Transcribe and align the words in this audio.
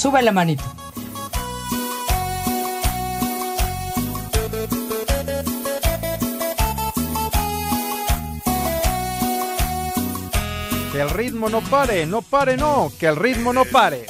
Sube 0.00 0.22
la 0.22 0.32
manito. 0.32 0.64
Que 10.92 11.00
el 11.00 11.10
ritmo 11.10 11.48
no 11.48 11.60
pare, 11.60 12.06
no 12.06 12.22
pare, 12.22 12.56
no, 12.56 12.90
que 12.98 13.06
el 13.06 13.16
ritmo 13.16 13.52
no 13.52 13.64
pare. 13.64 14.06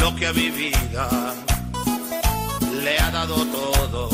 Lo 0.00 0.16
que 0.16 0.26
a 0.26 0.32
mi 0.32 0.50
vida 0.50 1.34
le 2.82 2.98
ha 2.98 3.10
dado 3.10 3.36
todo. 3.46 4.08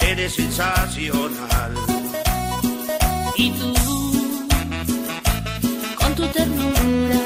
Eres 0.00 0.34
sensacional. 0.34 1.91
Y 3.44 3.50
tú, 3.50 3.74
con 5.96 6.14
tu 6.14 6.24
ternura, 6.28 7.18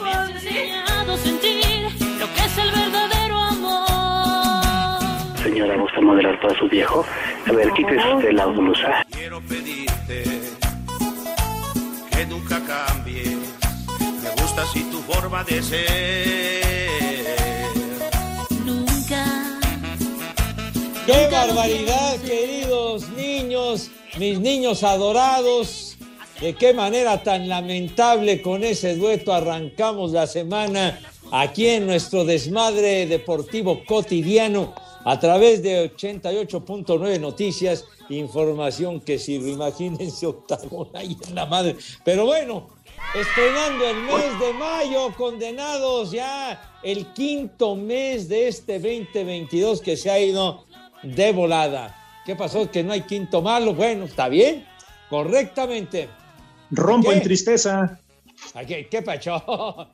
me 0.00 0.12
has 0.12 0.30
enseñado 0.30 1.14
a 1.14 1.16
sentir 1.16 1.82
lo 2.20 2.32
que 2.32 2.40
es 2.40 2.58
el 2.58 2.70
verdadero 2.70 3.36
amor. 3.36 5.02
Señora, 5.42 5.76
¿gusta 5.76 6.00
moderar 6.02 6.40
para 6.40 6.56
su 6.56 6.68
viejo? 6.68 7.04
A 7.48 7.52
ver, 7.52 7.72
quítese 7.72 8.14
usted 8.14 8.30
la 8.30 8.46
blusa. 8.46 9.04
Quiero 9.10 9.40
pedirte 9.40 10.22
que 12.12 12.26
nunca 12.26 12.60
cambies. 12.64 13.36
Me 14.22 14.30
gusta 14.40 14.62
así 14.62 14.84
tu 14.84 15.00
forma 15.00 15.42
de 15.42 15.62
ser. 15.64 16.62
Nunca. 18.64 19.24
¡Qué 21.06 21.28
barbaridad, 21.32 22.20
queridos! 22.20 23.02
Mis 24.18 24.38
niños 24.38 24.84
adorados. 24.84 25.96
De 26.40 26.54
qué 26.54 26.74
manera 26.74 27.22
tan 27.22 27.48
lamentable 27.48 28.42
con 28.42 28.64
ese 28.64 28.96
dueto 28.96 29.32
arrancamos 29.32 30.12
la 30.12 30.26
semana 30.26 31.00
aquí 31.30 31.66
en 31.66 31.86
nuestro 31.86 32.24
desmadre 32.24 33.06
deportivo 33.06 33.84
cotidiano 33.84 34.74
a 35.04 35.18
través 35.18 35.62
de 35.62 35.92
88.9 35.96 37.20
Noticias, 37.20 37.84
información 38.08 39.00
que 39.00 39.18
sirve. 39.18 39.50
Imagínense 39.50 40.26
octagón 40.26 40.88
ahí 40.94 41.16
en 41.28 41.34
la 41.34 41.46
madre. 41.46 41.76
Pero 42.04 42.26
bueno, 42.26 42.68
estrenando 43.14 43.86
el 43.86 43.96
mes 44.02 44.40
de 44.40 44.52
mayo, 44.54 45.12
condenados 45.16 46.10
ya 46.10 46.78
el 46.82 47.12
quinto 47.14 47.76
mes 47.76 48.28
de 48.28 48.48
este 48.48 48.78
2022 48.78 49.80
que 49.80 49.96
se 49.96 50.10
ha 50.10 50.18
ido 50.20 50.64
de 51.02 51.32
volada. 51.32 52.03
¿Qué 52.24 52.34
pasó? 52.34 52.70
Que 52.70 52.82
no 52.82 52.92
hay 52.92 53.02
quinto 53.02 53.42
malo. 53.42 53.74
Bueno, 53.74 54.04
está 54.04 54.28
bien, 54.28 54.66
correctamente. 55.10 56.08
Rompo 56.70 57.10
¿Qué? 57.10 57.16
en 57.16 57.22
tristeza. 57.22 58.00
¿A 58.54 58.64
¿Qué, 58.64 58.88
qué 58.88 59.02
pacho? 59.02 59.42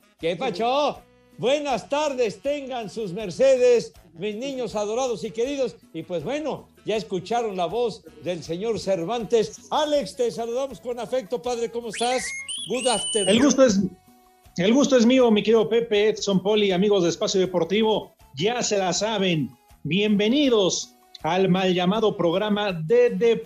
¿Qué 0.19 0.35
pacho? 0.35 1.01
Buenas 1.37 1.89
tardes, 1.89 2.41
tengan 2.41 2.89
sus 2.89 3.13
mercedes, 3.13 3.93
mis 4.13 4.35
niños 4.35 4.75
adorados 4.75 5.23
y 5.23 5.31
queridos. 5.31 5.75
Y 5.93 6.03
pues 6.03 6.23
bueno, 6.23 6.67
ya 6.85 6.95
escucharon 6.95 7.57
la 7.57 7.65
voz 7.65 8.03
del 8.23 8.43
señor 8.43 8.79
Cervantes. 8.79 9.67
Alex, 9.71 10.15
te 10.15 10.29
saludamos 10.29 10.79
con 10.79 10.99
afecto, 10.99 11.41
padre, 11.41 11.71
¿cómo 11.71 11.89
estás? 11.89 12.23
Good 12.69 12.87
afternoon. 12.87 13.35
El 13.35 13.43
gusto 13.43 13.65
es, 13.65 13.81
el 14.57 14.73
gusto 14.73 14.97
es 14.97 15.05
mío, 15.05 15.31
mi 15.31 15.41
querido 15.41 15.67
Pepe, 15.67 16.09
Edson 16.09 16.43
Poli, 16.43 16.71
amigos 16.71 17.03
de 17.03 17.09
Espacio 17.09 17.41
Deportivo. 17.41 18.13
Ya 18.35 18.61
se 18.61 18.77
la 18.77 18.93
saben. 18.93 19.49
Bienvenidos 19.83 20.95
al 21.23 21.49
mal 21.49 21.73
llamado 21.73 22.15
programa 22.17 22.71
de 22.73 23.09
deportes. 23.11 23.45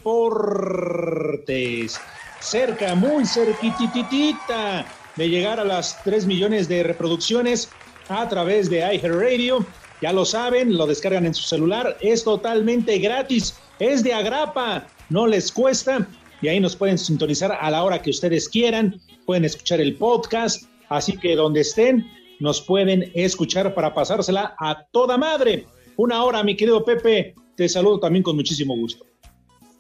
Cerca, 2.40 2.96
muy 2.96 3.26
cerquititita 3.26 4.86
de 5.16 5.30
llegar 5.30 5.60
a 5.60 5.64
las 5.64 6.04
3 6.04 6.26
millones 6.26 6.68
de 6.68 6.84
reproducciones 6.84 7.70
a 8.10 8.28
través 8.30 8.70
de 8.70 8.80
iHeartRadio. 8.80 9.66
Ya 10.02 10.12
lo 10.14 10.26
saben, 10.26 10.78
lo 10.78 10.86
descargan 10.86 11.26
en 11.26 11.34
su 11.34 11.44
celular. 11.44 11.98
Es 12.02 12.24
totalmente 12.24 13.00
gratis. 13.00 13.58
Es 13.80 14.04
de 14.04 14.14
agrapa. 14.14 14.88
No 15.10 15.26
les 15.26 15.52
cuesta. 15.52 16.08
Y 16.42 16.50
ahí 16.50 16.60
nos 16.60 16.76
pueden 16.76 16.98
sintonizar 16.98 17.58
a 17.60 17.72
la 17.72 17.84
hora 17.84 18.02
que 18.02 18.10
ustedes 18.10 18.50
quieran. 18.50 19.00
Pueden 19.26 19.46
escuchar 19.46 19.80
el 19.82 19.96
podcast. 19.96 20.66
Así 20.90 21.18
que 21.18 21.36
donde 21.36 21.62
estén, 21.62 22.06
nos 22.40 22.62
pueden 22.62 23.12
escuchar 23.16 23.74
para 23.74 23.94
pasársela 23.94 24.56
a 24.60 24.84
toda 24.92 25.18
madre. 25.18 25.66
Una 25.96 26.24
hora, 26.24 26.44
mi 26.44 26.56
querido 26.56 26.84
Pepe. 26.84 27.34
Te 27.56 27.70
saludo 27.70 28.00
también 28.00 28.24
con 28.24 28.36
muchísimo 28.36 28.76
gusto. 28.76 29.06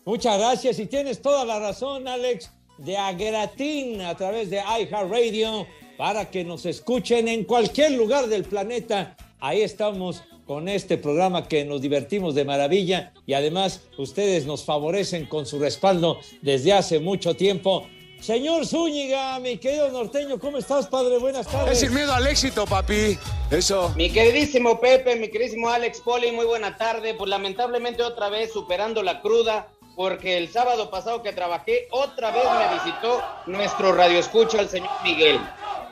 Muchas 0.06 0.38
gracias 0.38 0.80
y 0.80 0.86
tienes 0.86 1.22
toda 1.22 1.44
la 1.46 1.59
razón, 1.59 2.08
Alex, 2.08 2.52
de 2.78 2.96
Agratín 2.96 4.02
a 4.02 4.16
través 4.16 4.50
de 4.50 4.58
iHeartRadio 4.58 5.68
para 5.97 6.30
que 6.30 6.44
nos 6.44 6.66
escuchen 6.66 7.28
en 7.28 7.44
cualquier 7.44 7.94
lugar 7.94 8.28
del 8.28 8.44
planeta. 8.44 9.16
Ahí 9.40 9.62
estamos 9.62 10.24
con 10.46 10.69
este 10.69 10.97
programa 10.97 11.47
que 11.47 11.66
nos 11.66 11.81
divertimos 11.81 12.36
de 12.36 12.46
maravilla 12.46 13.13
y 13.25 13.34
además 13.34 13.81
ustedes 13.97 14.46
nos 14.46 14.63
favorecen 14.63 15.25
con 15.25 15.46
su 15.46 15.59
respaldo 15.59 16.19
desde 16.42 16.74
hace 16.74 17.00
mucho 17.00 17.36
tiempo. 17.36 17.88
Señor 18.22 18.66
Zúñiga, 18.66 19.38
mi 19.40 19.58
querido 19.58 19.92
norteño, 19.92 20.40
¿cómo 20.40 20.58
estás, 20.58 20.88
padre? 20.88 21.20
Buenas 21.20 21.48
tardes. 21.48 21.74
Es 21.74 21.80
sin 21.81 21.94
miedo 21.94 22.14
al 22.14 22.26
éxito, 22.26 22.66
papi. 22.66 23.18
Eso. 23.52 23.94
Mi 23.96 24.09
queridísimo 24.09 24.80
Pepe, 24.80 25.16
mi 25.16 25.30
queridísimo 25.30 25.70
Alex 25.70 26.02
Poli, 26.02 26.31
muy 26.31 26.46
buena 26.46 26.75
tarde. 26.75 27.14
Pues 27.14 27.30
lamentablemente 27.30 28.02
otra 28.02 28.30
vez 28.30 28.52
superando 28.52 29.04
la 29.04 29.22
cruda, 29.22 29.68
porque 29.96 30.38
el 30.38 30.52
sábado 30.52 30.90
pasado 30.90 31.22
que 31.22 31.34
trabajé, 31.34 31.88
otra 31.92 32.31
vez 32.31 32.44
me 32.44 32.74
visitó 32.75 33.24
nuestro 33.46 33.94
radioescucha, 33.94 34.62
el 34.62 34.70
señor 34.70 34.90
Miguel. 35.04 35.40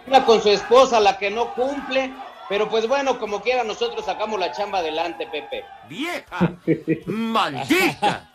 Una 0.07 0.25
con 0.25 0.41
su 0.41 0.49
esposa, 0.49 0.99
la 0.99 1.17
que 1.17 1.29
no 1.29 1.53
cumple, 1.53 2.11
pero 2.49 2.67
pues 2.69 2.87
bueno, 2.87 3.19
como 3.19 3.41
quiera, 3.41 3.63
nosotros 3.63 4.05
sacamos 4.05 4.39
la 4.39 4.51
chamba 4.51 4.79
adelante, 4.79 5.27
Pepe. 5.31 5.63
¡Vieja! 5.87 6.51
¡Maldita! 7.05 8.29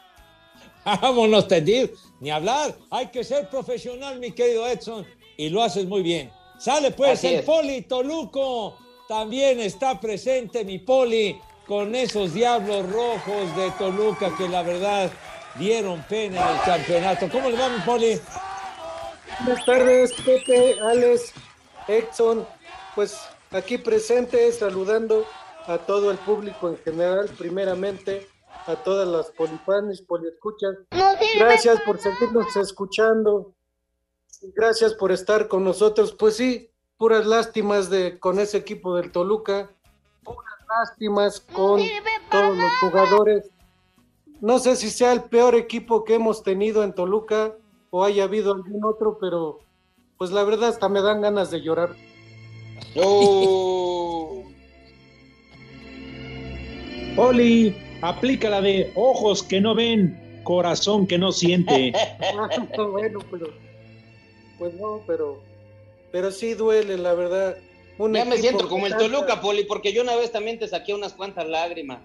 Vámonos 0.96 1.48
tendidos, 1.48 1.90
ni 2.20 2.30
hablar. 2.30 2.74
Hay 2.90 3.08
que 3.08 3.22
ser 3.22 3.48
profesional, 3.50 4.18
mi 4.18 4.32
querido 4.32 4.66
Edson, 4.66 5.06
y 5.36 5.50
lo 5.50 5.62
haces 5.62 5.86
muy 5.86 6.02
bien. 6.02 6.30
Sale 6.58 6.90
pues 6.90 7.18
Así 7.18 7.26
el 7.28 7.34
es. 7.36 7.44
Poli 7.44 7.82
Toluco. 7.82 8.76
También 9.08 9.60
está 9.60 9.98
presente 10.00 10.64
mi 10.64 10.78
Poli 10.78 11.40
con 11.66 11.94
esos 11.94 12.34
diablos 12.34 12.90
rojos 12.90 13.56
de 13.56 13.70
Toluca 13.78 14.34
que 14.36 14.48
la 14.48 14.62
verdad 14.62 15.10
dieron 15.58 16.02
pena 16.08 16.40
en 16.40 16.56
el 16.56 16.62
campeonato. 16.62 17.28
¿Cómo 17.30 17.50
le 17.50 17.56
va 17.56 17.68
mi 17.68 17.80
Poli? 17.80 18.20
Buenas 19.44 19.64
tardes, 19.64 20.12
Pepe, 20.24 20.76
Alex, 20.80 21.32
Edson. 21.86 22.46
Pues 22.94 23.16
aquí 23.50 23.78
presente, 23.78 24.50
saludando 24.52 25.24
a 25.66 25.78
todo 25.78 26.10
el 26.10 26.18
público 26.18 26.68
en 26.68 26.78
general, 26.78 27.30
primeramente 27.38 28.26
a 28.68 28.76
todas 28.76 29.08
las 29.08 29.30
polifanes, 29.30 30.02
poliescuchas. 30.02 30.76
Gracias 31.38 31.80
por 31.80 31.98
seguirnos 31.98 32.54
escuchando. 32.54 33.54
Gracias 34.54 34.94
por 34.94 35.10
estar 35.10 35.48
con 35.48 35.64
nosotros. 35.64 36.12
Pues 36.12 36.36
sí, 36.36 36.70
puras 36.98 37.26
lástimas 37.26 37.88
de 37.88 38.18
con 38.18 38.38
ese 38.38 38.58
equipo 38.58 38.94
del 38.96 39.10
Toluca, 39.10 39.70
puras 40.22 40.54
lástimas 40.68 41.40
con 41.40 41.80
todos 42.30 42.56
los 42.56 42.72
jugadores. 42.80 43.50
no 44.40 44.58
sé 44.58 44.76
si 44.76 44.90
sea 44.90 45.12
el 45.12 45.24
peor 45.24 45.54
equipo 45.54 46.04
que 46.04 46.14
hemos 46.14 46.42
tenido 46.42 46.84
en 46.84 46.92
Toluca 46.92 47.54
o 47.90 48.04
haya 48.04 48.24
habido 48.24 48.52
algún 48.52 48.84
otro, 48.84 49.16
pero 49.18 49.60
pues 50.18 50.30
la 50.30 50.44
verdad 50.44 50.68
hasta 50.68 50.90
me 50.90 51.00
dan 51.00 51.22
ganas 51.22 51.50
de 51.50 51.62
llorar. 51.62 51.96
Oh. 52.96 54.44
Poli, 57.16 57.74
aplica 58.00 58.48
la 58.50 58.60
de 58.60 58.92
ojos 58.94 59.42
que 59.42 59.60
no 59.60 59.74
ven, 59.74 60.40
corazón 60.44 61.06
que 61.06 61.18
no 61.18 61.32
siente. 61.32 61.92
bueno, 62.76 63.20
pero 63.30 63.52
pues 64.58 64.74
no, 64.74 65.02
pero 65.06 65.40
pero 66.10 66.30
sí 66.30 66.54
duele, 66.54 66.96
la 66.96 67.14
verdad. 67.14 67.56
Un 67.98 68.14
Ya 68.14 68.24
me 68.24 68.38
siento 68.38 68.68
como 68.68 68.86
el 68.86 68.92
tanta- 68.92 69.06
Toluca, 69.06 69.40
Poli, 69.40 69.64
porque 69.64 69.92
yo 69.92 70.02
una 70.02 70.16
vez 70.16 70.30
también 70.32 70.58
te 70.58 70.68
saqué 70.68 70.94
unas 70.94 71.12
cuantas 71.12 71.48
lágrimas. 71.48 71.98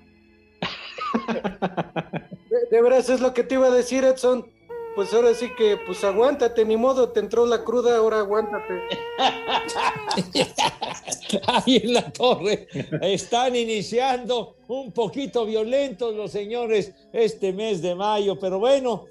De, 2.50 2.60
de 2.72 2.82
veras 2.82 3.10
es 3.10 3.22
lo 3.22 3.34
que 3.34 3.44
te 3.44 3.56
iba 3.56 3.68
a 3.68 3.72
decir, 3.72 4.04
Edson. 4.04 4.48
Pues 4.96 5.14
ahora 5.14 5.34
sí 5.34 5.50
que, 5.58 5.78
pues 5.78 6.04
aguántate, 6.04 6.66
ni 6.66 6.78
modo, 6.78 7.10
te 7.10 7.20
entró 7.20 7.48
la 7.48 7.64
cruda, 7.64 7.98
ahora 7.98 8.20
aguántate. 8.20 8.82
Ahí 11.48 11.82
en 11.84 11.94
la 11.94 12.12
torre 12.12 12.68
están 13.02 13.56
iniciando 13.56 14.56
un 14.68 14.92
poquito 14.92 15.46
violentos 15.46 16.14
los 16.14 16.32
señores 16.32 16.94
este 17.12 17.54
mes 17.54 17.82
de 17.82 17.96
mayo, 17.96 18.38
pero 18.38 18.60
bueno, 18.60 19.06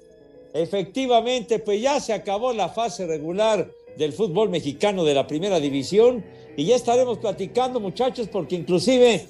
efectivamente, 0.53 1.59
pues 1.59 1.81
ya 1.81 1.99
se 1.99 2.13
acabó 2.13 2.53
la 2.53 2.69
fase 2.69 3.05
regular 3.05 3.69
del 3.97 4.13
fútbol 4.13 4.49
mexicano 4.49 5.03
de 5.03 5.13
la 5.13 5.27
primera 5.27 5.59
división 5.59 6.23
y 6.55 6.65
ya 6.65 6.77
estaremos 6.77 7.17
platicando, 7.17 7.81
muchachos, 7.81 8.29
porque 8.29 8.55
inclusive 8.55 9.27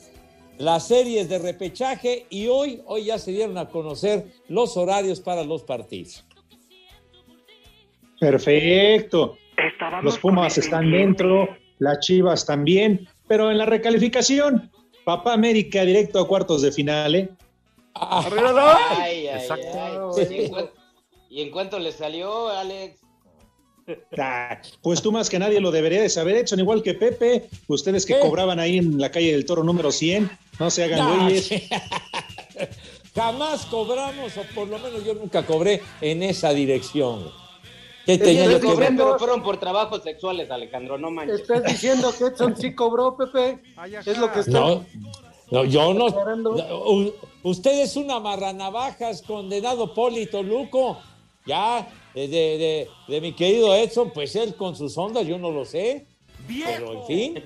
las 0.59 0.88
series 0.88 1.27
de 1.29 1.39
repechaje 1.39 2.27
y 2.29 2.47
hoy, 2.47 2.83
hoy 2.85 3.05
ya 3.05 3.17
se 3.17 3.31
dieron 3.31 3.57
a 3.57 3.69
conocer 3.69 4.27
los 4.47 4.77
horarios 4.77 5.19
para 5.19 5.44
los 5.44 5.63
partidos. 5.63 6.23
Perfecto. 8.31 9.37
Los 10.01 10.17
Pumas 10.19 10.57
están 10.57 10.89
dentro, 10.91 11.49
las 11.79 11.99
Chivas 11.99 12.45
también, 12.45 13.07
pero 13.27 13.51
en 13.51 13.57
la 13.57 13.65
recalificación, 13.65 14.71
Papá 15.03 15.33
América 15.33 15.83
directo 15.83 16.19
a 16.19 16.27
cuartos 16.27 16.61
de 16.61 16.71
final, 16.71 17.15
¿eh? 17.15 17.29
Ay, 17.93 19.27
ay, 19.27 19.27
Exacto. 19.27 20.13
ay. 20.17 20.27
¿Y 20.29 20.43
en, 20.45 20.49
cuan- 20.51 20.69
¿Y 21.29 21.41
en 21.41 21.51
cuánto 21.51 21.79
le 21.79 21.91
salió, 21.91 22.47
Alex? 22.49 23.01
Ah, 24.17 24.59
Pues 24.81 25.01
tú 25.01 25.11
más 25.11 25.29
que 25.29 25.37
nadie 25.37 25.59
lo 25.59 25.69
debería 25.69 26.01
de 26.01 26.09
saber, 26.09 26.37
Edson, 26.37 26.59
igual 26.59 26.81
que 26.81 26.93
Pepe, 26.93 27.49
ustedes 27.67 28.05
que 28.05 28.17
cobraban 28.19 28.59
ahí 28.59 28.77
en 28.77 28.97
la 28.99 29.11
calle 29.11 29.33
del 29.33 29.45
Toro 29.45 29.63
número 29.63 29.91
100, 29.91 30.29
no 30.59 30.69
se 30.69 30.85
hagan 30.85 30.99
No, 30.99 31.23
güeyes. 31.25 31.49
Jamás 33.15 33.65
cobramos, 33.67 34.37
o 34.37 34.41
por 34.55 34.67
lo 34.69 34.79
menos 34.79 35.03
yo 35.05 35.13
nunca 35.13 35.45
cobré 35.45 35.81
en 36.01 36.23
esa 36.23 36.51
dirección. 36.53 37.29
¿Qué 38.05 38.17
tenía 38.17 38.45
te 38.45 38.51
yo 38.53 38.59
que 38.59 38.65
cobré, 38.67 38.88
ver? 38.89 38.97
pero 38.97 39.17
fueron 39.19 39.44
por 39.44 39.57
trabajos 39.57 40.03
sexuales, 40.03 40.51
Alejandro, 40.51 40.97
no 40.97 41.09
manches. 41.11 41.41
¿Estás 41.41 41.63
diciendo 41.63 42.11
que 42.17 42.25
Edson 42.25 42.55
sí 42.57 42.73
cobró, 42.75 43.15
Pepe? 43.15 43.59
Es 44.05 44.17
lo 44.17 44.31
que 44.31 44.39
está. 44.41 44.51
No, 44.51 44.85
no, 45.51 45.65
yo 45.65 45.94
no. 45.94 46.05
u- 46.07 47.13
Usted 47.44 47.81
es 47.81 47.95
una 47.97 48.19
marranavajas, 48.19 49.21
condenado 49.21 49.94
Polito 49.94 50.41
Luco. 50.44 51.00
Ya, 51.45 51.88
de, 52.15 52.27
de, 52.29 52.57
de- 52.57 52.88
de 53.09 53.21
mi 53.21 53.33
querido 53.33 53.75
Edson, 53.75 54.11
pues 54.13 54.35
él 54.38 54.55
con 54.55 54.75
sus 54.75 54.97
ondas, 54.97 55.25
yo 55.27 55.38
no 55.38 55.51
lo 55.51 55.65
sé. 55.65 56.05
Pero 56.47 56.94
en 57.01 57.05
fin, 57.07 57.44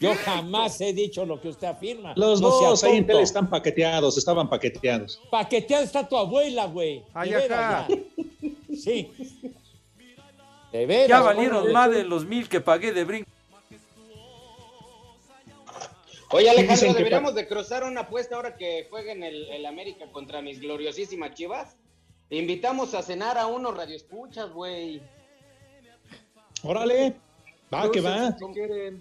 yo 0.00 0.12
jamás 0.24 0.80
he 0.80 0.92
dicho 0.92 1.24
lo 1.24 1.40
que 1.40 1.48
usted 1.48 1.68
afirma. 1.68 2.12
Los 2.16 2.40
No 2.40 2.48
dos 2.50 2.82
ahí 2.82 2.96
en 2.96 3.06
tele 3.06 3.22
están 3.22 3.48
paqueteados, 3.48 4.18
estaban 4.18 4.48
paqueteados. 4.48 5.20
Paqueteada 5.30 5.84
está 5.84 6.08
tu 6.08 6.16
abuela, 6.16 6.66
güey. 6.66 7.02
Ajá. 7.14 7.26
ya. 7.26 7.88
Sí. 8.76 9.10
De 10.72 10.86
veras. 10.86 11.08
Ya 11.08 11.20
valieron 11.20 11.62
bueno, 11.62 11.72
más 11.74 11.90
de 11.90 12.04
los 12.04 12.24
mil 12.24 12.48
que 12.48 12.60
pagué 12.60 12.92
de 12.92 13.04
brinco. 13.04 13.30
Oye, 16.30 16.48
Alejandro, 16.48 16.94
deberíamos 16.94 17.34
de 17.34 17.46
cruzar 17.46 17.84
una 17.84 18.02
apuesta 18.02 18.36
ahora 18.36 18.56
que 18.56 18.86
jueguen 18.88 19.22
el, 19.22 19.50
el 19.50 19.66
América 19.66 20.10
contra 20.10 20.40
mis 20.40 20.60
gloriosísimas 20.60 21.34
chivas. 21.34 21.76
Te 22.30 22.36
invitamos 22.36 22.94
a 22.94 23.02
cenar 23.02 23.36
a 23.36 23.46
unos 23.46 23.76
radioescuchas, 23.76 24.50
güey. 24.50 25.02
Órale, 26.62 27.14
va 27.72 27.90
que 27.90 28.00
va, 28.00 28.34
¿Cómo, 28.40 28.54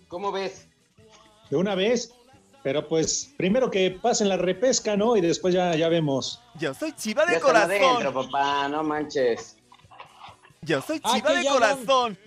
cómo 0.10 0.32
ves? 0.34 0.68
de 1.50 1.58
una 1.58 1.76
vez. 1.76 2.14
Pero 2.64 2.88
pues 2.88 3.34
primero 3.38 3.72
que 3.72 3.92
pasen 3.92 4.30
la 4.30 4.38
repesca, 4.38 4.96
¿no? 4.96 5.18
Y 5.18 5.22
después 5.22 5.54
ya, 5.54 5.76
ya 5.76 5.90
vemos. 5.90 6.40
Yo 6.60 6.74
soy 6.74 6.92
chiva 6.94 7.26
Ya 7.28 7.38
están 7.38 7.56
adentro, 7.56 8.14
papá, 8.14 8.68
no 8.68 8.84
manches. 8.84 9.58
Yo 10.64 10.80
soy 10.80 11.02
Ah, 11.04 11.16
chiva 11.16 11.30
que 11.32 11.38
de 11.38 11.44
ya 11.44 11.52
corazón. 11.54 12.18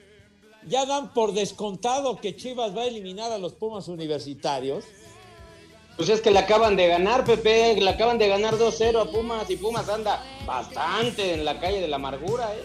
Ya 0.66 0.84
dan 0.86 1.14
por 1.14 1.34
descontado 1.34 2.20
que 2.20 2.34
Chivas 2.34 2.76
va 2.76 2.82
a 2.82 2.86
eliminar 2.86 3.31
a 3.31 3.38
los 3.38 3.52
Pumas 3.52 3.86
universitarios. 3.86 4.84
Pues 5.96 6.08
es 6.08 6.20
que 6.20 6.32
le 6.32 6.40
acaban 6.40 6.75
de 6.75 6.88
ganar, 6.88 7.25
Pepe. 7.25 7.81
Le 7.81 7.88
acaban 7.88 8.19
de 8.19 8.26
ganar 8.26 8.54
2-0 8.58 9.00
a 9.00 9.04
Pumas 9.08 9.48
y 9.50 9.56
Pumas 9.56 9.88
anda 9.88 10.20
bastante 10.44 11.32
en 11.34 11.44
la 11.44 11.60
calle 11.60 11.81
de 11.81 11.86
la 11.86 11.94
amargura, 11.94 12.52
¿eh? 12.56 12.64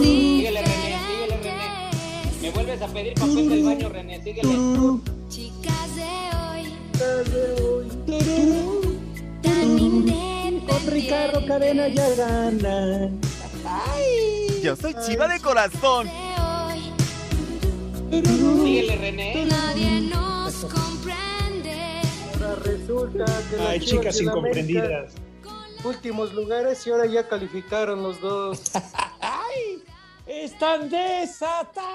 Síguele, 0.00 0.62
René, 0.62 0.98
síguele, 1.06 1.36
René. 1.42 2.40
Me 2.40 2.50
vuelves 2.50 2.80
a 2.82 2.86
pedir 2.88 3.14
papel 3.14 3.48
del 3.48 3.64
baño, 3.64 3.88
René, 3.88 4.22
síguele. 4.22 4.48
Chicas 5.28 5.96
de 5.96 6.06
hoy, 6.36 7.90
tan 8.06 8.67
Con 10.68 10.86
Ricardo 10.86 11.44
Cadena 11.46 11.88
ya 11.88 12.08
gana. 12.14 13.10
Yo 14.62 14.76
soy 14.76 14.94
chiva 15.06 15.26
de 15.28 15.40
corazón. 15.40 16.08
Síguele, 18.10 18.96
René. 18.96 19.46
nadie 19.46 20.00
nos 20.02 20.54
comprende. 20.64 22.02
Ahora 22.34 22.54
resulta 22.64 23.24
que 23.50 23.56
las 23.56 23.66
Ay, 23.66 23.80
Chivas 23.80 24.16
chicas 24.16 24.20
incomprendidas. 24.20 25.12
Últimos 25.84 26.32
lugares 26.34 26.86
y 26.86 26.90
ahora 26.90 27.06
ya 27.06 27.28
calificaron 27.28 28.02
los 28.02 28.20
dos. 28.20 28.60
¡Ay! 29.20 29.82
Están 30.26 30.90
desatadas. 30.90 31.86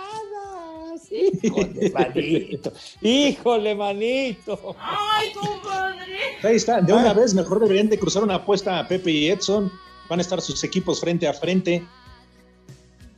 Híjole, 1.13 1.92
manito. 1.92 2.74
Híjole, 3.01 3.75
manito. 3.75 4.75
¡Ay, 4.80 5.31
compadre! 5.33 6.18
Ahí 6.41 6.55
está, 6.55 6.82
de 6.82 6.91
una 6.91 7.13
vez 7.13 7.36
mejor 7.36 7.60
deberían 7.60 7.89
de 7.89 8.00
cruzar 8.00 8.24
una 8.24 8.36
apuesta 8.36 8.79
a 8.79 8.88
Pepe 8.88 9.12
y 9.12 9.27
Edson. 9.27 9.72
Van 10.10 10.20
a 10.20 10.22
estar 10.22 10.41
sus 10.41 10.63
equipos 10.63 11.00
frente 11.00 11.27
a 11.27 11.34
frente. 11.34 11.86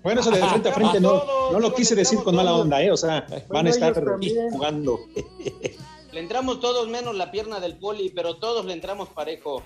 Bueno, 0.03 0.21
eso 0.21 0.29
de 0.29 0.45
frente 0.45 0.69
a 0.69 0.73
frente 0.73 0.99
no, 0.99 1.23
no 1.51 1.59
lo 1.59 1.73
quise 1.73 1.95
decir 1.95 2.19
con 2.19 2.35
mala 2.35 2.53
onda, 2.53 2.83
¿eh? 2.83 2.91
O 2.91 2.97
sea, 2.97 3.25
van 3.49 3.67
a 3.67 3.69
estar 3.69 3.95
jugando. 4.51 4.99
Le 6.11 6.19
entramos 6.19 6.59
todos 6.59 6.89
menos 6.89 7.15
la 7.15 7.31
pierna 7.31 7.59
del 7.59 7.77
poli, 7.77 8.09
pero 8.09 8.35
todos 8.35 8.65
le 8.65 8.73
entramos 8.73 9.09
parejo. 9.09 9.63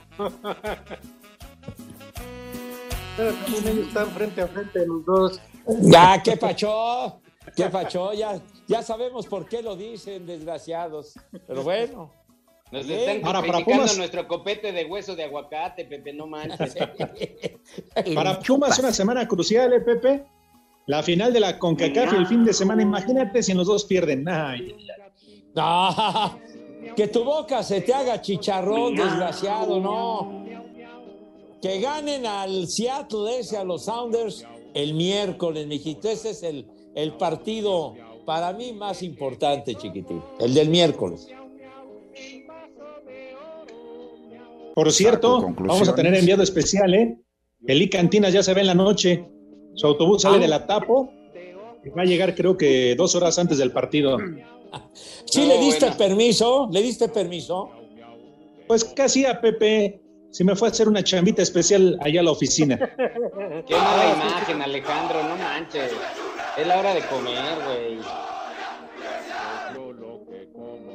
Pero 3.17 3.33
también 3.33 3.67
ellos 3.67 3.88
están 3.88 4.07
frente 4.12 4.41
a 4.41 4.48
frente 4.48 4.88
los 4.88 5.05
dos. 5.05 5.41
Ya, 5.81 6.24
qué 6.24 6.38
pachó. 6.38 7.19
Qué 7.56 7.65
pachó. 7.65 8.13
Ya, 8.13 8.39
ya 8.68 8.82
sabemos 8.82 9.25
por 9.27 9.48
qué 9.48 9.62
lo 9.62 9.75
dicen, 9.75 10.25
desgraciados. 10.25 11.13
Pero 11.48 11.63
bueno. 11.63 12.12
Nos 12.72 12.88
están 12.88 13.25
Ahora, 13.25 13.41
para 13.41 13.60
Pumas- 13.65 13.98
nuestro 13.98 14.27
copete 14.27 14.72
de 14.72 14.86
hueso 14.86 15.15
de 15.15 15.24
aguacate, 15.24 15.86
Pepe, 15.86 16.13
no 16.13 16.27
manches. 16.27 16.75
Para 18.15 18.39
Pumas 18.39 18.77
una 18.77 18.91
semana 18.94 19.27
crucial, 19.27 19.74
¿eh, 19.74 19.79
Pepe? 19.82 20.24
La 20.86 21.01
final 21.01 21.34
de 21.34 21.39
la 21.39 21.58
CONCACAF 21.58 22.13
y 22.13 22.15
el 22.18 22.27
fin 22.27 22.46
de 22.46 22.53
semana, 22.53 22.84
imagínate 22.84 23.41
si 23.41 23.53
los 23.56 23.65
dos 23.68 23.86
pierden. 23.86 24.27
Ay, 24.29 24.75
No, 25.56 26.39
que 26.96 27.08
tu 27.08 27.24
boca 27.24 27.63
se 27.63 27.82
te 27.82 27.91
haga 27.94 28.22
chicharrón, 28.22 28.96
desgraciado, 28.96 29.79
no. 29.79 30.46
Que 31.62 31.79
ganen 31.82 32.25
al 32.27 32.68
Seattle 32.68 33.39
ese, 33.39 33.58
a 33.58 33.63
los 33.63 33.86
Sounders, 33.86 34.46
el 34.75 34.94
miércoles, 34.94 35.65
mijito. 35.68 36.08
Ese 36.10 36.29
es 36.32 36.44
el, 36.44 36.65
el 36.96 37.13
partido 37.13 37.96
para 38.25 38.53
mí 38.53 38.74
más 38.74 39.01
importante, 39.03 39.75
chiquitín. 39.75 40.22
El 40.39 40.53
del 40.53 40.69
miércoles. 40.69 41.27
Por 44.75 44.91
cierto, 44.91 45.41
vamos 45.58 45.89
a 45.89 45.96
tener 45.96 46.13
enviado 46.15 46.43
especial, 46.43 46.93
¿eh? 46.93 47.17
Eli 47.67 47.89
Cantinas 47.89 48.31
ya 48.34 48.43
se 48.43 48.53
ve 48.53 48.62
en 48.62 48.67
la 48.67 48.75
noche. 48.75 49.25
Su 49.74 49.88
autobús 49.88 50.22
sale 50.22 50.38
Ah. 50.38 50.39
de 50.39 50.48
la 50.48 50.65
Tapo 50.67 51.12
y 51.84 51.89
va 51.89 52.03
a 52.03 52.05
llegar 52.05 52.36
creo 52.36 52.55
que 52.58 52.96
dos 52.96 53.15
horas 53.15 53.38
antes 53.39 53.58
del 53.58 53.72
partido. 53.72 54.17
¿Sí 55.25 55.46
le 55.46 55.58
diste 55.60 55.91
permiso? 55.93 56.69
¿Le 56.72 56.81
diste 56.81 57.10
permiso? 57.10 57.69
Pues 58.67 58.84
casi 58.86 59.25
a 59.25 59.41
Pepe 59.41 60.01
si 60.31 60.43
me 60.43 60.55
fue 60.55 60.67
a 60.67 60.72
hacer 60.72 60.88
una 60.88 61.03
chambita 61.03 61.41
especial 61.41 61.98
allá 62.01 62.19
a 62.22 62.24
la 62.24 62.31
oficina. 62.31 62.77
Qué 63.67 63.74
mala 63.75 64.13
imagen, 64.15 64.62
Alejandro, 64.62 65.24
no 65.24 65.36
manches. 65.36 65.91
Es 66.60 66.68
la 66.68 66.80
hora 66.80 66.94
de 66.94 67.01
comer, 67.08 67.56
güey. 67.66 68.00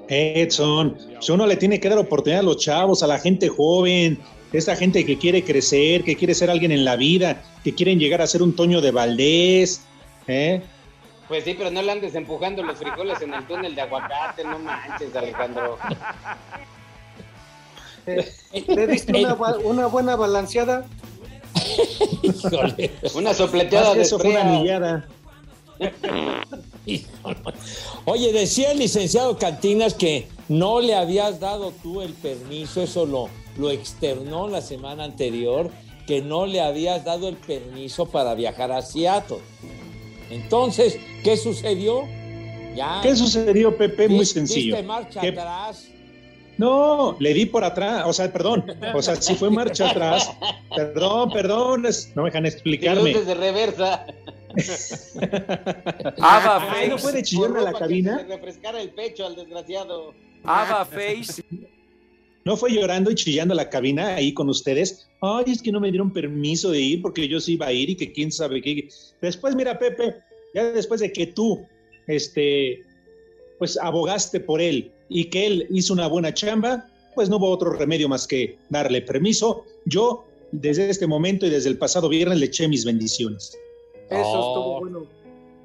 Edson, 0.08 0.98
si 1.20 1.32
uno 1.32 1.46
le 1.46 1.56
tiene 1.56 1.80
que 1.80 1.88
dar 1.88 1.98
oportunidad 1.98 2.40
a 2.40 2.44
los 2.44 2.58
chavos, 2.58 3.02
a 3.02 3.06
la 3.06 3.18
gente 3.18 3.48
joven, 3.48 4.18
esta 4.52 4.76
gente 4.76 5.06
que 5.06 5.16
quiere 5.16 5.42
crecer, 5.42 6.04
que 6.04 6.16
quiere 6.16 6.34
ser 6.34 6.50
alguien 6.50 6.70
en 6.70 6.84
la 6.84 6.96
vida, 6.96 7.42
que 7.64 7.74
quieren 7.74 7.98
llegar 7.98 8.20
a 8.20 8.26
ser 8.26 8.42
un 8.42 8.54
Toño 8.54 8.82
de 8.82 8.90
Valdés, 8.90 9.82
¿eh? 10.26 10.60
Pues 11.28 11.44
sí, 11.44 11.54
pero 11.56 11.70
no 11.70 11.80
le 11.80 11.90
andes 11.90 12.14
empujando 12.14 12.62
los 12.62 12.78
frijoles 12.78 13.22
en 13.22 13.32
el 13.32 13.46
túnel 13.46 13.74
de 13.74 13.80
aguacate, 13.80 14.44
no 14.44 14.58
manches, 14.58 15.16
Alejandro. 15.16 15.78
¿Le 18.04 18.86
diste 18.86 19.12
una, 19.64 19.86
buena 19.86 20.16
balanceada? 20.16 20.86
Híjole. 22.22 22.90
Una 23.14 23.32
sopleteada 23.32 23.94
de 23.94 24.02
eso 24.02 24.18
fue 24.18 24.30
una 24.30 24.42
anillada. 24.42 25.08
Oye, 28.04 28.32
decía 28.32 28.72
el 28.72 28.78
licenciado 28.78 29.38
Cantinas 29.38 29.94
que 29.94 30.28
no 30.48 30.80
le 30.80 30.94
habías 30.94 31.40
dado 31.40 31.72
tú 31.82 32.02
el 32.02 32.12
permiso, 32.12 32.82
eso 32.82 33.06
lo, 33.06 33.28
lo 33.58 33.70
externó 33.70 34.48
la 34.48 34.60
semana 34.60 35.04
anterior, 35.04 35.70
que 36.06 36.20
no 36.20 36.46
le 36.46 36.60
habías 36.60 37.04
dado 37.04 37.28
el 37.28 37.36
permiso 37.36 38.06
para 38.06 38.34
viajar 38.34 38.70
a 38.72 38.82
Seattle. 38.82 39.38
Entonces, 40.30 40.98
¿qué 41.22 41.36
sucedió? 41.36 42.02
Ya. 42.76 43.00
¿Qué 43.02 43.14
sucedió, 43.16 43.76
Pepe? 43.76 44.08
Muy 44.08 44.26
sencillo. 44.26 44.74
diste 44.76 44.86
marcha 44.86 45.20
¿Qué- 45.20 45.28
atrás. 45.28 45.88
No, 46.56 47.16
le 47.18 47.34
di 47.34 47.46
por 47.46 47.64
atrás, 47.64 48.04
o 48.06 48.12
sea, 48.12 48.32
perdón, 48.32 48.64
o 48.94 49.02
sea, 49.02 49.16
sí 49.16 49.34
fue 49.34 49.50
marcha 49.50 49.90
atrás. 49.90 50.30
Perdón, 50.76 51.30
perdón, 51.30 51.84
es- 51.86 52.12
no 52.14 52.22
me 52.22 52.28
dejan 52.28 52.46
explicarme. 52.46 53.10
luces 53.12 53.26
de 53.26 53.34
reversa. 53.34 54.06
Ava 56.20 56.72
Ay, 56.72 56.88
¿no 56.88 56.96
Face. 56.96 57.02
puede 57.02 57.22
chillarme 57.22 57.58
a 57.60 57.62
la 57.62 57.72
que 57.72 57.78
cabina? 57.78 58.18
se 58.18 58.24
le 58.24 58.36
refrescara 58.36 58.80
el 58.80 58.90
pecho 58.90 59.26
al 59.26 59.36
desgraciado. 59.36 60.14
Ava 60.44 60.84
Face. 60.84 61.42
¿No 62.44 62.56
fue 62.58 62.72
llorando 62.72 63.10
y 63.10 63.14
chillando 63.14 63.54
a 63.54 63.56
la 63.56 63.70
cabina 63.70 64.16
ahí 64.16 64.34
con 64.34 64.50
ustedes? 64.50 65.08
Ay, 65.22 65.44
es 65.46 65.62
que 65.62 65.72
no 65.72 65.80
me 65.80 65.90
dieron 65.90 66.12
permiso 66.12 66.70
de 66.70 66.80
ir 66.80 67.02
porque 67.02 67.26
yo 67.26 67.40
sí 67.40 67.54
iba 67.54 67.66
a 67.66 67.72
ir 67.72 67.88
y 67.90 67.96
que 67.96 68.12
quién 68.12 68.30
sabe 68.30 68.60
qué. 68.60 68.86
Después, 69.22 69.56
mira, 69.56 69.78
Pepe, 69.78 70.16
ya 70.54 70.64
después 70.72 71.00
de 71.00 71.10
que 71.10 71.28
tú, 71.28 71.66
este, 72.06 72.82
pues 73.58 73.78
abogaste 73.78 74.40
por 74.40 74.60
él 74.60 74.92
y 75.08 75.24
que 75.24 75.46
él 75.46 75.66
hizo 75.70 75.94
una 75.94 76.06
buena 76.06 76.34
chamba, 76.34 76.86
pues 77.14 77.30
no 77.30 77.36
hubo 77.38 77.48
otro 77.48 77.72
remedio 77.72 78.10
más 78.10 78.26
que 78.26 78.58
darle 78.68 79.00
permiso. 79.00 79.64
Yo, 79.86 80.26
desde 80.52 80.90
este 80.90 81.06
momento 81.06 81.46
y 81.46 81.50
desde 81.50 81.70
el 81.70 81.78
pasado 81.78 82.10
viernes, 82.10 82.38
le 82.38 82.46
eché 82.46 82.68
mis 82.68 82.84
bendiciones. 82.84 83.56
Eso 84.10 84.20
Oh. 84.22 84.48
estuvo 84.48 84.80
bueno. 84.80 85.06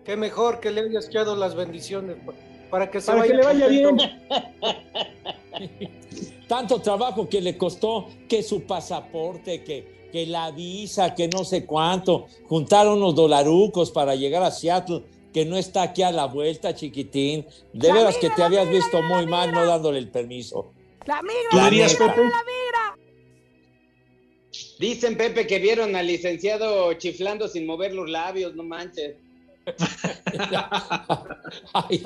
Qué 0.06 0.16
mejor 0.18 0.60
que 0.60 0.72
le 0.72 0.82
hayas 0.82 1.08
echado 1.08 1.36
las 1.36 1.56
bendiciones 1.56 2.18
pa- 2.26 2.34
para 2.70 2.90
que 2.90 3.02
se 3.02 3.08
Para 3.08 3.20
vaya 3.20 3.32
que 3.32 3.38
le 3.38 3.46
vaya 3.46 3.68
bien. 3.68 3.98
Tanto 6.48 6.82
trabajo 6.82 7.30
que 7.30 7.42
le 7.42 7.58
costó 7.58 8.08
que 8.28 8.42
su 8.42 8.64
pasaporte, 8.64 9.64
que, 9.64 10.10
que 10.12 10.26
la 10.26 10.50
visa, 10.52 11.14
que 11.14 11.28
no 11.28 11.44
sé 11.44 11.66
cuánto. 11.66 12.26
Juntaron 12.48 12.98
unos 12.98 13.14
dolarucos 13.16 13.92
para 13.92 14.16
llegar 14.16 14.42
a 14.42 14.50
Seattle, 14.52 15.04
que 15.32 15.46
no 15.46 15.58
está 15.58 15.84
aquí 15.84 16.02
a 16.02 16.12
la 16.12 16.26
vuelta, 16.26 16.74
chiquitín. 16.74 17.46
De 17.74 17.94
veras 17.94 18.18
que 18.18 18.32
te 18.32 18.42
habías 18.42 18.68
visto 18.68 19.02
muy 19.04 19.28
mal 19.28 19.52
no 19.52 19.64
dándole 19.66 20.00
el 20.00 20.10
permiso. 20.10 20.72
La 21.06 21.22
migra, 21.22 21.50
¿Tú 21.52 21.58
La. 21.58 21.70
Pepe? 21.70 21.76
Dicen, 24.80 25.18
Pepe, 25.18 25.46
que 25.46 25.60
vieron 25.60 25.94
al 25.98 26.08
licenciado 26.08 26.94
chiflando 26.94 27.50
sin 27.50 27.66
mover 27.66 27.94
los 27.94 28.10
labios, 28.10 28.56
no 28.56 28.64
manches. 28.64 29.18
Ay, 31.74 32.02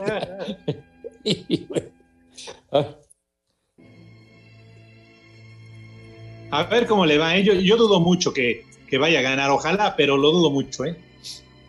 A 6.49 6.63
ver 6.63 6.87
cómo 6.87 7.05
le 7.05 7.19
va. 7.19 7.37
¿eh? 7.37 7.43
Yo, 7.43 7.53
yo 7.53 7.77
dudo 7.77 7.99
mucho 7.99 8.33
que, 8.33 8.65
que 8.89 8.97
vaya 8.97 9.19
a 9.19 9.21
ganar. 9.21 9.51
Ojalá, 9.51 9.95
pero 9.95 10.17
lo 10.17 10.31
dudo 10.31 10.49
mucho, 10.49 10.83
¿eh? 10.83 10.97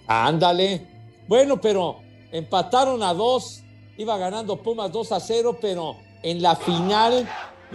Ándale. 0.07 0.87
Bueno, 1.29 1.61
pero 1.61 2.01
empataron 2.33 3.03
a 3.03 3.13
dos. 3.13 3.63
Iba 3.99 4.17
ganando 4.17 4.57
Pumas 4.57 4.91
2 4.91 5.13
a 5.13 5.21
0, 5.21 5.59
pero 5.61 5.99
en 6.23 6.41
la 6.41 6.57
final 6.57 7.29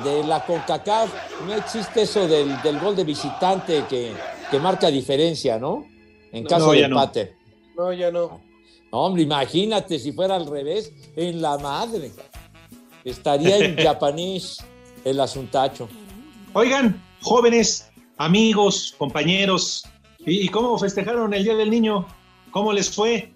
de 0.04 0.24
la 0.24 0.46
CONCACAF 0.46 1.12
no 1.46 1.54
existe 1.54 2.04
eso 2.04 2.28
del, 2.28 2.62
del 2.62 2.80
gol 2.80 2.96
de 2.96 3.04
visitante 3.04 3.84
que, 3.90 4.14
que 4.50 4.60
marca 4.60 4.88
diferencia, 4.88 5.58
¿no? 5.58 5.86
En 6.32 6.46
caso 6.46 6.68
no, 6.68 6.72
de 6.72 6.80
ya 6.82 6.88
no. 6.88 6.96
empate. 6.96 7.36
No, 7.76 7.94
ya 7.94 8.12
no. 8.12 8.42
No, 8.92 8.98
hombre, 8.98 9.24
imagínate 9.24 10.00
si 10.00 10.12
fuera 10.12 10.36
al 10.36 10.48
revés, 10.48 10.92
en 11.16 11.42
la 11.42 11.58
madre. 11.58 12.12
Estaría 13.04 13.58
en 13.58 13.78
japonés 13.84 14.64
el 15.04 15.20
asuntacho. 15.20 15.88
Oigan, 16.54 17.02
jóvenes, 17.22 17.90
amigos, 18.18 18.96
compañeros, 18.98 19.86
¿y, 20.20 20.46
y 20.46 20.50
cómo 20.50 20.78
festejaron 20.78 21.34
el 21.34 21.44
Día 21.44 21.56
del 21.56 21.70
Niño? 21.70 22.06
¿Cómo 22.52 22.74
les 22.74 22.90
fue? 22.90 23.32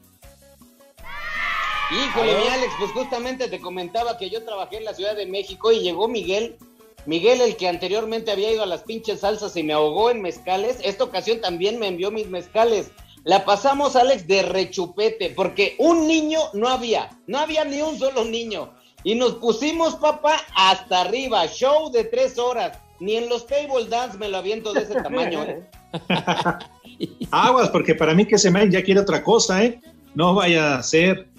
Híjole, 1.93 2.35
mi 2.35 2.47
Alex, 2.47 2.73
pues 2.79 2.91
justamente 2.91 3.47
te 3.47 3.59
comentaba 3.59 4.17
que 4.17 4.29
yo 4.29 4.43
trabajé 4.43 4.77
en 4.77 4.85
la 4.85 4.95
Ciudad 4.95 5.15
de 5.15 5.27
México 5.27 5.71
y 5.71 5.81
llegó 5.81 6.07
Miguel. 6.07 6.57
Miguel, 7.05 7.41
el 7.41 7.55
que 7.55 7.67
anteriormente 7.67 8.31
había 8.31 8.51
ido 8.51 8.63
a 8.63 8.67
las 8.67 8.83
pinches 8.83 9.19
salsas 9.19 9.55
y 9.57 9.63
me 9.63 9.73
ahogó 9.73 10.09
en 10.09 10.21
mezcales, 10.21 10.77
esta 10.83 11.03
ocasión 11.03 11.41
también 11.41 11.77
me 11.77 11.87
envió 11.87 12.09
mis 12.11 12.29
mezcales. 12.29 12.91
La 13.25 13.45
pasamos, 13.45 13.95
Alex, 13.95 14.27
de 14.27 14.41
rechupete, 14.41 15.29
porque 15.29 15.75
un 15.77 16.07
niño 16.07 16.39
no 16.53 16.67
había, 16.67 17.09
no 17.27 17.37
había 17.37 17.63
ni 17.63 17.81
un 17.81 17.97
solo 17.99 18.25
niño. 18.25 18.73
Y 19.03 19.15
nos 19.15 19.35
pusimos, 19.35 19.95
papá, 19.95 20.41
hasta 20.55 21.01
arriba, 21.01 21.45
show 21.47 21.91
de 21.91 22.05
tres 22.05 22.39
horas. 22.39 22.79
Ni 22.99 23.17
en 23.17 23.27
los 23.27 23.45
table 23.45 23.85
dance 23.89 24.17
me 24.17 24.29
lo 24.29 24.37
aviento 24.37 24.73
de 24.73 24.81
ese 24.81 24.95
tamaño, 24.95 25.43
¿eh? 25.43 25.63
Aguas, 27.31 27.69
porque 27.69 27.95
para 27.95 28.13
mí 28.13 28.25
que 28.25 28.37
se 28.37 28.49
me 28.49 28.69
ya 28.69 28.81
quiere 28.81 29.01
otra 29.01 29.21
cosa, 29.23 29.63
¿eh? 29.63 29.79
No 30.15 30.33
vaya 30.33 30.77
a 30.77 30.83
ser. 30.83 31.32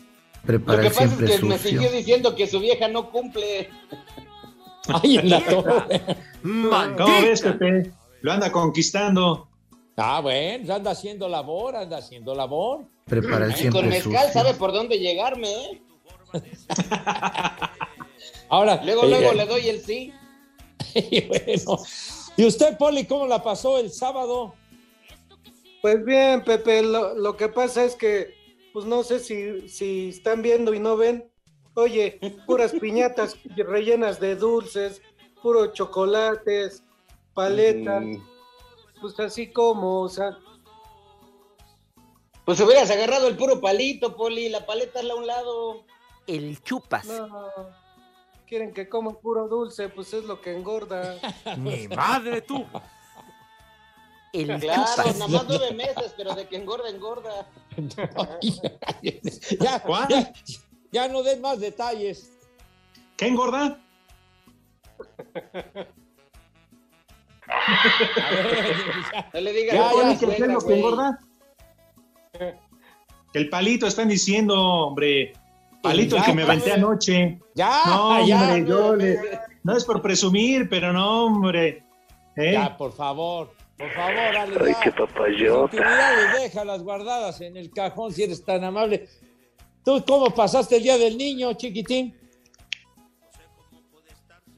Lo 0.46 0.80
que 0.80 0.90
pasa 0.90 1.04
es 1.04 1.40
que 1.40 1.46
me 1.46 1.58
siguió 1.58 1.90
diciendo 1.90 2.34
que 2.34 2.46
su 2.46 2.60
vieja 2.60 2.88
no 2.88 3.10
cumple. 3.10 3.70
Ay, 4.88 5.16
en 5.18 5.30
la 5.30 5.44
torre. 5.44 6.02
¿Cómo 6.42 7.22
ves, 7.22 7.40
Pepe? 7.40 7.90
Lo 8.20 8.32
anda 8.32 8.52
conquistando. 8.52 9.48
Ah, 9.96 10.20
bueno, 10.20 10.74
anda 10.74 10.90
haciendo 10.90 11.28
labor, 11.28 11.76
anda 11.76 11.98
haciendo 11.98 12.34
labor. 12.34 12.84
Prepara 13.06 13.46
el 13.46 13.52
Y 13.52 13.54
siempre 13.54 13.80
con 13.80 13.90
mezcal 13.90 14.26
sucio. 14.26 14.32
sabe 14.32 14.54
por 14.54 14.72
dónde 14.72 14.98
llegarme, 14.98 15.48
¿eh? 15.52 15.82
Ahora, 18.48 18.82
Luego, 18.84 19.04
luego 19.06 19.32
eh, 19.32 19.34
le 19.34 19.46
doy 19.46 19.68
el 19.68 19.80
sí. 19.80 20.12
y 20.94 21.20
bueno. 21.22 21.78
¿Y 22.36 22.44
usted, 22.44 22.76
Poli, 22.76 23.06
cómo 23.06 23.26
la 23.26 23.42
pasó 23.42 23.78
el 23.78 23.90
sábado? 23.90 24.54
Pues 25.80 26.04
bien, 26.04 26.42
Pepe, 26.42 26.82
lo, 26.82 27.14
lo 27.14 27.36
que 27.36 27.48
pasa 27.48 27.84
es 27.84 27.94
que, 27.94 28.34
pues 28.74 28.84
no 28.86 29.02
sé 29.04 29.20
si, 29.20 29.68
si 29.68 30.08
están 30.10 30.42
viendo 30.42 30.74
y 30.74 30.80
no 30.80 30.96
ven. 30.96 31.30
Oye, 31.74 32.18
puras 32.46 32.72
piñatas 32.80 33.36
rellenas 33.56 34.18
de 34.20 34.34
dulces, 34.36 35.00
puros 35.42 35.72
chocolates, 35.72 36.82
paletas, 37.34 38.02
Mm. 38.02 38.16
pues 39.00 39.18
así 39.20 39.50
como, 39.52 40.02
o 40.02 40.08
sea, 40.08 40.36
Pues 42.44 42.60
hubieras 42.60 42.90
agarrado 42.90 43.28
el 43.28 43.36
puro 43.36 43.58
palito, 43.60 44.16
Poli, 44.16 44.50
la 44.50 44.66
paleta 44.66 45.00
es 45.00 45.08
a 45.08 45.14
un 45.14 45.26
lado. 45.26 45.84
El 46.26 46.60
chupas. 46.62 47.06
no, 47.06 47.48
quieren 48.46 48.72
que 48.74 48.86
coman 48.88 49.16
puro 49.16 49.48
dulce, 49.48 49.88
pues 49.88 50.12
es 50.12 50.24
lo 50.24 50.40
que 50.40 50.52
engorda. 50.54 51.16
Mi 51.58 51.88
madre, 51.88 52.42
tú. 52.42 52.66
El 54.34 54.58
Claro, 54.60 54.84
chupas. 54.96 55.16
nada 55.18 55.28
más 55.28 55.44
nueve 55.48 55.72
meses, 55.72 56.12
pero 56.16 56.34
de 56.34 56.46
que 56.48 56.56
engorda, 56.56 56.88
engorda. 56.90 57.46
ya, 59.60 59.80
¿Cuál? 59.80 60.08
ya, 60.08 60.32
ya 60.92 61.08
no 61.08 61.22
den 61.22 61.40
más 61.40 61.60
detalles. 61.60 62.30
¿Qué 63.16 63.26
engorda? 63.28 63.78
A 67.46 68.30
ver, 68.30 68.76
ya. 69.12 69.30
No 69.32 69.40
le 69.40 69.52
digas 69.52 69.74
Ya, 69.74 69.88
a 69.88 69.92
ya, 69.92 69.98
la 69.98 70.04
¿Qué 70.04 70.12
es 70.12 70.18
suegra, 70.20 70.46
lo 70.54 70.60
que 70.60 70.74
engorda? 70.74 71.20
El 73.32 73.48
palito, 73.48 73.86
están 73.86 74.08
diciendo, 74.08 74.54
hombre. 74.60 75.32
Palito 75.82 76.16
el 76.16 76.22
que 76.24 76.32
me 76.32 76.42
aventé 76.42 76.72
anoche. 76.72 77.38
Ya, 77.54 77.82
No, 77.86 78.26
ya, 78.26 78.42
hombre, 78.42 78.64
yo 78.66 78.96
le... 78.96 79.18
No 79.64 79.76
es 79.76 79.84
por 79.84 80.00
presumir, 80.02 80.68
pero 80.68 80.92
no, 80.92 81.24
hombre. 81.26 81.84
¿Eh? 82.36 82.52
ya, 82.52 82.76
por 82.76 82.92
favor, 82.92 83.52
por 83.78 83.90
favor, 83.92 84.16
Ale, 84.18 84.56
Ay, 84.66 84.74
qué 84.82 84.92
papayota. 84.92 85.76
déjalas 86.38 86.82
guardadas 86.82 87.40
en 87.40 87.56
el 87.56 87.70
cajón 87.72 88.12
si 88.12 88.22
eres 88.22 88.44
tan 88.44 88.62
amable. 88.64 89.08
¿Tú 89.84 90.02
cómo 90.06 90.30
pasaste 90.34 90.76
el 90.76 90.82
día 90.82 90.96
del 90.98 91.16
niño, 91.18 91.52
chiquitín? 91.54 92.16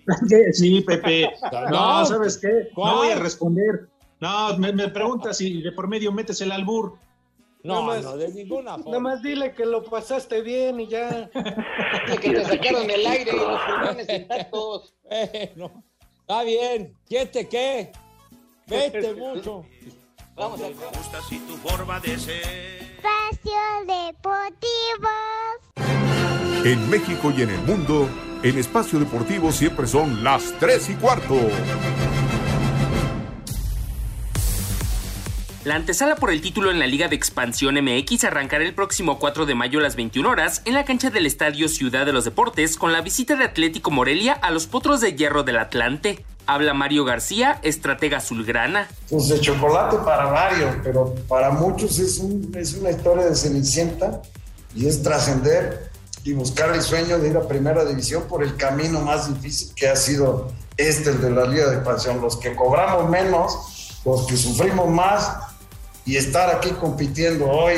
Sí, 0.52 0.80
Pepe. 0.82 1.30
No, 1.70 2.04
¿sabes 2.06 2.38
qué? 2.38 2.68
¿cuál? 2.74 2.92
No 2.92 2.98
voy 2.98 3.08
a 3.10 3.16
responder. 3.16 3.88
No, 4.20 4.56
me, 4.56 4.72
me 4.72 4.88
preguntas 4.88 5.38
si 5.38 5.60
de 5.62 5.72
por 5.72 5.88
medio 5.88 6.12
metes 6.12 6.40
el 6.40 6.52
albur. 6.52 6.96
No, 7.64 7.74
Nada 7.74 7.86
más- 7.86 8.04
no, 8.04 8.16
de 8.16 8.28
ninguna 8.32 8.72
Nada 8.72 8.82
forma. 8.84 9.00
más 9.00 9.22
dile 9.22 9.52
que 9.52 9.66
lo 9.66 9.82
pasaste 9.82 10.42
bien 10.42 10.78
y 10.80 10.86
ya. 10.86 11.28
Que 12.22 12.30
te 12.30 12.44
sacaron 12.44 12.88
el 12.88 13.04
aire 13.04 13.32
y 13.32 13.36
los 13.36 13.60
pulmones 13.62 14.08
intactos. 14.08 14.94
Eh, 15.10 15.52
no. 15.56 15.82
Está 16.20 16.42
bien. 16.44 16.96
¿Quién 17.08 17.30
te 17.30 17.48
qué? 17.48 17.90
Vete 18.66 19.14
mucho. 19.18 19.64
Vamos 20.34 20.60
a 20.60 20.64
Me 20.64 20.74
gusta 20.74 21.18
así 21.18 21.38
tu 21.40 21.56
forma 21.56 22.00
de 22.00 22.18
ser. 22.18 22.36
Espacio 22.96 23.62
Deportivo. 23.86 25.08
En 26.64 26.90
México 26.90 27.32
y 27.36 27.42
en 27.42 27.50
el 27.50 27.60
mundo, 27.62 28.08
en 28.42 28.58
Espacio 28.58 28.98
Deportivo 28.98 29.52
siempre 29.52 29.86
son 29.86 30.24
las 30.24 30.52
3 30.58 30.90
y 30.90 30.94
cuarto. 30.96 31.36
La 35.66 35.74
antesala 35.74 36.14
por 36.14 36.30
el 36.30 36.40
título 36.42 36.70
en 36.70 36.78
la 36.78 36.86
Liga 36.86 37.08
de 37.08 37.16
Expansión 37.16 37.74
MX 37.74 38.22
arrancará 38.22 38.62
el 38.62 38.72
próximo 38.72 39.18
4 39.18 39.46
de 39.46 39.56
mayo 39.56 39.80
a 39.80 39.82
las 39.82 39.96
21 39.96 40.28
horas 40.30 40.62
en 40.64 40.74
la 40.74 40.84
cancha 40.84 41.10
del 41.10 41.26
Estadio 41.26 41.68
Ciudad 41.68 42.06
de 42.06 42.12
los 42.12 42.24
Deportes 42.24 42.76
con 42.76 42.92
la 42.92 43.00
visita 43.00 43.34
de 43.34 43.42
Atlético 43.42 43.90
Morelia 43.90 44.34
a 44.34 44.52
los 44.52 44.68
Potros 44.68 45.00
de 45.00 45.14
Hierro 45.16 45.42
del 45.42 45.58
Atlante. 45.58 46.24
Habla 46.46 46.72
Mario 46.72 47.04
García, 47.04 47.58
estratega 47.64 48.18
azulgrana. 48.18 48.86
Pues 49.10 49.26
de 49.28 49.40
chocolate 49.40 49.96
para 50.04 50.26
varios, 50.26 50.76
pero 50.84 51.12
para 51.26 51.50
muchos 51.50 51.98
es, 51.98 52.18
un- 52.18 52.52
es 52.56 52.74
una 52.74 52.90
historia 52.92 53.24
de 53.24 53.34
Cenicienta 53.34 54.22
y 54.72 54.86
es 54.86 55.02
trascender 55.02 55.90
y 56.22 56.32
buscar 56.34 56.70
el 56.76 56.82
sueño 56.82 57.18
de 57.18 57.30
ir 57.30 57.36
a 57.36 57.48
Primera 57.48 57.84
División 57.84 58.22
por 58.28 58.44
el 58.44 58.54
camino 58.54 59.00
más 59.00 59.34
difícil 59.34 59.74
que 59.74 59.88
ha 59.88 59.96
sido 59.96 60.52
este, 60.76 61.10
el 61.10 61.20
de 61.20 61.30
la 61.32 61.44
Liga 61.48 61.68
de 61.70 61.74
Expansión. 61.78 62.20
Los 62.20 62.36
que 62.36 62.54
cobramos 62.54 63.10
menos, 63.10 63.98
los 64.04 64.28
que 64.28 64.36
sufrimos 64.36 64.88
más 64.88 65.38
y 66.06 66.16
estar 66.16 66.54
aquí 66.54 66.70
compitiendo 66.70 67.46
hoy 67.46 67.74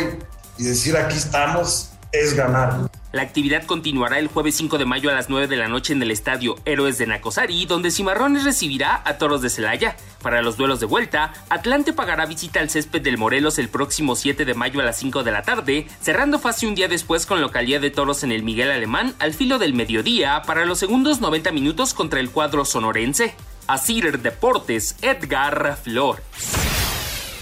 y 0.58 0.64
decir 0.64 0.96
aquí 0.96 1.16
estamos 1.16 1.90
es 2.12 2.34
ganar. 2.34 2.88
La 3.10 3.22
actividad 3.22 3.64
continuará 3.64 4.18
el 4.18 4.28
jueves 4.28 4.54
5 4.56 4.76
de 4.76 4.84
mayo 4.84 5.08
a 5.08 5.14
las 5.14 5.30
9 5.30 5.46
de 5.46 5.56
la 5.56 5.68
noche 5.68 5.94
en 5.94 6.02
el 6.02 6.10
estadio 6.10 6.56
Héroes 6.66 6.98
de 6.98 7.06
Nacosari, 7.06 7.64
donde 7.64 7.90
Cimarrones 7.90 8.44
recibirá 8.44 9.00
a 9.02 9.16
Toros 9.16 9.40
de 9.40 9.48
Celaya. 9.48 9.96
Para 10.22 10.42
los 10.42 10.58
duelos 10.58 10.78
de 10.78 10.86
vuelta, 10.86 11.32
Atlante 11.48 11.94
pagará 11.94 12.26
visita 12.26 12.60
al 12.60 12.68
césped 12.68 13.00
del 13.00 13.16
Morelos 13.16 13.58
el 13.58 13.70
próximo 13.70 14.14
7 14.14 14.44
de 14.44 14.52
mayo 14.52 14.80
a 14.80 14.84
las 14.84 14.98
5 14.98 15.22
de 15.22 15.32
la 15.32 15.42
tarde, 15.42 15.86
cerrando 16.02 16.38
fase 16.38 16.66
un 16.66 16.74
día 16.74 16.88
después 16.88 17.24
con 17.24 17.40
localidad 17.40 17.80
de 17.80 17.90
Toros 17.90 18.24
en 18.24 18.32
el 18.32 18.42
Miguel 18.42 18.70
Alemán 18.70 19.14
al 19.20 19.32
filo 19.32 19.58
del 19.58 19.72
mediodía 19.72 20.42
para 20.42 20.66
los 20.66 20.78
segundos 20.78 21.22
90 21.22 21.50
minutos 21.52 21.94
contra 21.94 22.20
el 22.20 22.30
cuadro 22.30 22.66
sonorense. 22.66 23.34
Asir 23.66 24.20
Deportes, 24.20 24.96
Edgar 25.00 25.78
Flor. 25.82 26.22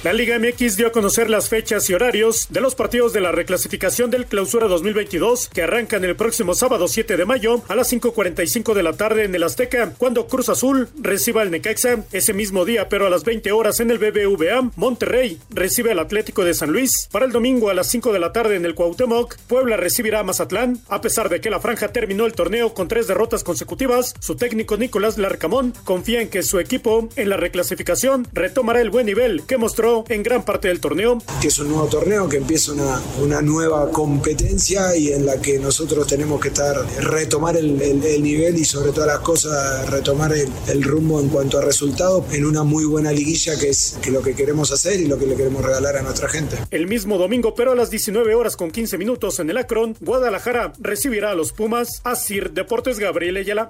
La 0.04 0.12
Liga 0.12 0.38
MX 0.38 0.76
dio 0.76 0.86
a 0.86 0.92
conocer 0.92 1.28
las 1.30 1.48
fechas 1.48 1.88
y 1.90 1.94
horarios 1.94 2.46
de 2.50 2.60
los 2.60 2.76
partidos 2.76 3.12
de 3.12 3.20
la 3.20 3.32
reclasificación 3.32 4.10
del 4.10 4.26
Clausura 4.26 4.68
2022 4.68 5.48
que 5.48 5.62
arrancan 5.62 6.04
el 6.04 6.14
próximo 6.14 6.54
sábado 6.54 6.86
7 6.86 7.16
de 7.16 7.24
mayo 7.24 7.62
a 7.66 7.74
las 7.74 7.92
5.45 7.92 8.74
de 8.74 8.82
la 8.84 8.92
tarde 8.92 9.24
en 9.24 9.34
el 9.34 9.42
Azteca, 9.42 9.94
cuando 9.98 10.28
Cruz 10.28 10.48
Azul 10.48 10.88
reciba 11.00 11.42
al 11.42 11.50
Necaxa. 11.50 12.04
Ese 12.12 12.34
mismo 12.34 12.64
día, 12.64 12.88
pero 12.88 13.06
a 13.06 13.10
las 13.10 13.24
20 13.24 13.50
horas 13.50 13.80
en 13.80 13.90
el 13.90 13.98
BBVA, 13.98 14.70
Monterrey 14.76 15.40
recibe 15.50 15.90
al 15.90 15.98
Atlético 15.98 16.44
de 16.44 16.54
San 16.54 16.70
Luis. 16.70 17.08
Para 17.10 17.24
el 17.24 17.32
domingo 17.32 17.70
a 17.70 17.74
las 17.74 17.90
5 17.90 18.12
de 18.12 18.20
la 18.20 18.32
tarde 18.32 18.54
en 18.54 18.64
el 18.64 18.74
Cuauhtémoc, 18.74 19.36
Puebla 19.48 19.76
recibirá 19.76 20.20
a 20.20 20.24
Mazatlán. 20.24 20.78
A 20.88 21.00
pesar 21.00 21.30
de 21.30 21.40
que 21.40 21.50
la 21.50 21.58
franja 21.58 21.88
terminó 21.88 22.26
el 22.26 22.34
torneo 22.34 22.74
con 22.74 22.86
tres 22.86 23.08
derrotas 23.08 23.42
consecutivas, 23.42 24.14
su 24.20 24.36
técnico 24.36 24.76
Nicolás 24.76 25.18
Larcamón 25.18 25.72
confía 25.84 26.20
en 26.20 26.28
que 26.28 26.44
su 26.44 26.60
equipo 26.60 27.08
en 27.16 27.30
la 27.30 27.38
reclasificación 27.38 28.28
retomará 28.32 28.80
el 28.80 28.90
buen 28.90 29.06
nivel 29.06 29.42
que 29.46 29.56
mostró 29.56 29.95
en 30.08 30.22
gran 30.22 30.44
parte 30.44 30.68
del 30.68 30.80
torneo. 30.80 31.18
que 31.40 31.48
es 31.48 31.58
un 31.58 31.68
nuevo 31.68 31.86
torneo, 31.86 32.28
que 32.28 32.36
empieza 32.38 32.72
una, 32.72 33.00
una 33.22 33.42
nueva 33.42 33.90
competencia 33.90 34.96
y 34.96 35.12
en 35.12 35.26
la 35.26 35.40
que 35.40 35.58
nosotros 35.58 36.06
tenemos 36.06 36.40
que 36.40 36.48
estar, 36.48 36.76
retomar 37.00 37.56
el, 37.56 37.80
el- 37.80 38.04
el 38.04 38.22
nivel 38.22 38.56
y 38.58 38.64
sobre 38.64 38.92
todas 38.92 39.06
las 39.08 39.20
cosas 39.20 39.88
retomar 39.90 40.32
el, 40.32 40.48
el 40.68 40.82
rumbo 40.82 41.20
en 41.20 41.28
cuanto 41.28 41.58
a 41.58 41.62
resultados 41.62 42.24
en 42.32 42.44
una 42.46 42.62
muy 42.62 42.84
buena 42.84 43.12
liguilla 43.12 43.58
que 43.58 43.68
es 43.70 43.98
que 44.02 44.10
lo 44.10 44.22
que 44.22 44.34
queremos 44.34 44.72
hacer 44.72 45.00
y 45.00 45.06
lo 45.06 45.18
que 45.18 45.26
le 45.26 45.36
queremos 45.36 45.64
regalar 45.64 45.96
a 45.96 46.02
nuestra 46.02 46.28
gente. 46.28 46.56
El 46.70 46.86
mismo 46.86 47.18
domingo, 47.18 47.54
pero 47.54 47.72
a 47.72 47.74
las 47.74 47.90
19 47.90 48.34
horas 48.34 48.56
con 48.56 48.70
15 48.70 48.98
minutos 48.98 49.38
en 49.38 49.50
el 49.50 49.56
Akron, 49.58 49.96
Guadalajara 50.00 50.72
recibirá 50.78 51.30
a 51.30 51.34
los 51.34 51.52
Pumas. 51.52 52.00
Asir 52.04 52.52
Deportes 52.52 52.98
Gabriel 52.98 53.36
Ayala. 53.36 53.68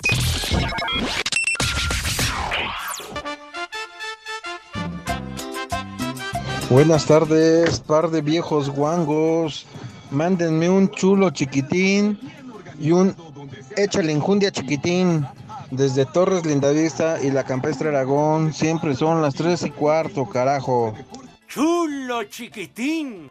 Buenas 6.69 7.07
tardes, 7.07 7.79
par 7.79 8.11
de 8.11 8.21
viejos 8.21 8.71
guangos. 8.71 9.67
Mándenme 10.11 10.69
un 10.69 10.91
chulo 10.91 11.31
chiquitín 11.31 12.19
y 12.81 12.91
un 12.91 13.15
échale 13.77 14.11
enjundia 14.11 14.51
chiquitín. 14.51 15.25
Desde 15.71 16.05
Torres 16.07 16.45
Lindavista 16.45 17.23
y 17.23 17.31
la 17.31 17.45
Campestre 17.45 17.89
Aragón, 17.91 18.53
siempre 18.53 18.95
son 18.97 19.23
las 19.23 19.35
tres 19.35 19.65
y 19.65 19.71
cuarto, 19.71 20.29
carajo. 20.29 20.93
Chulo 21.47 22.25
chiquitín. 22.25 23.31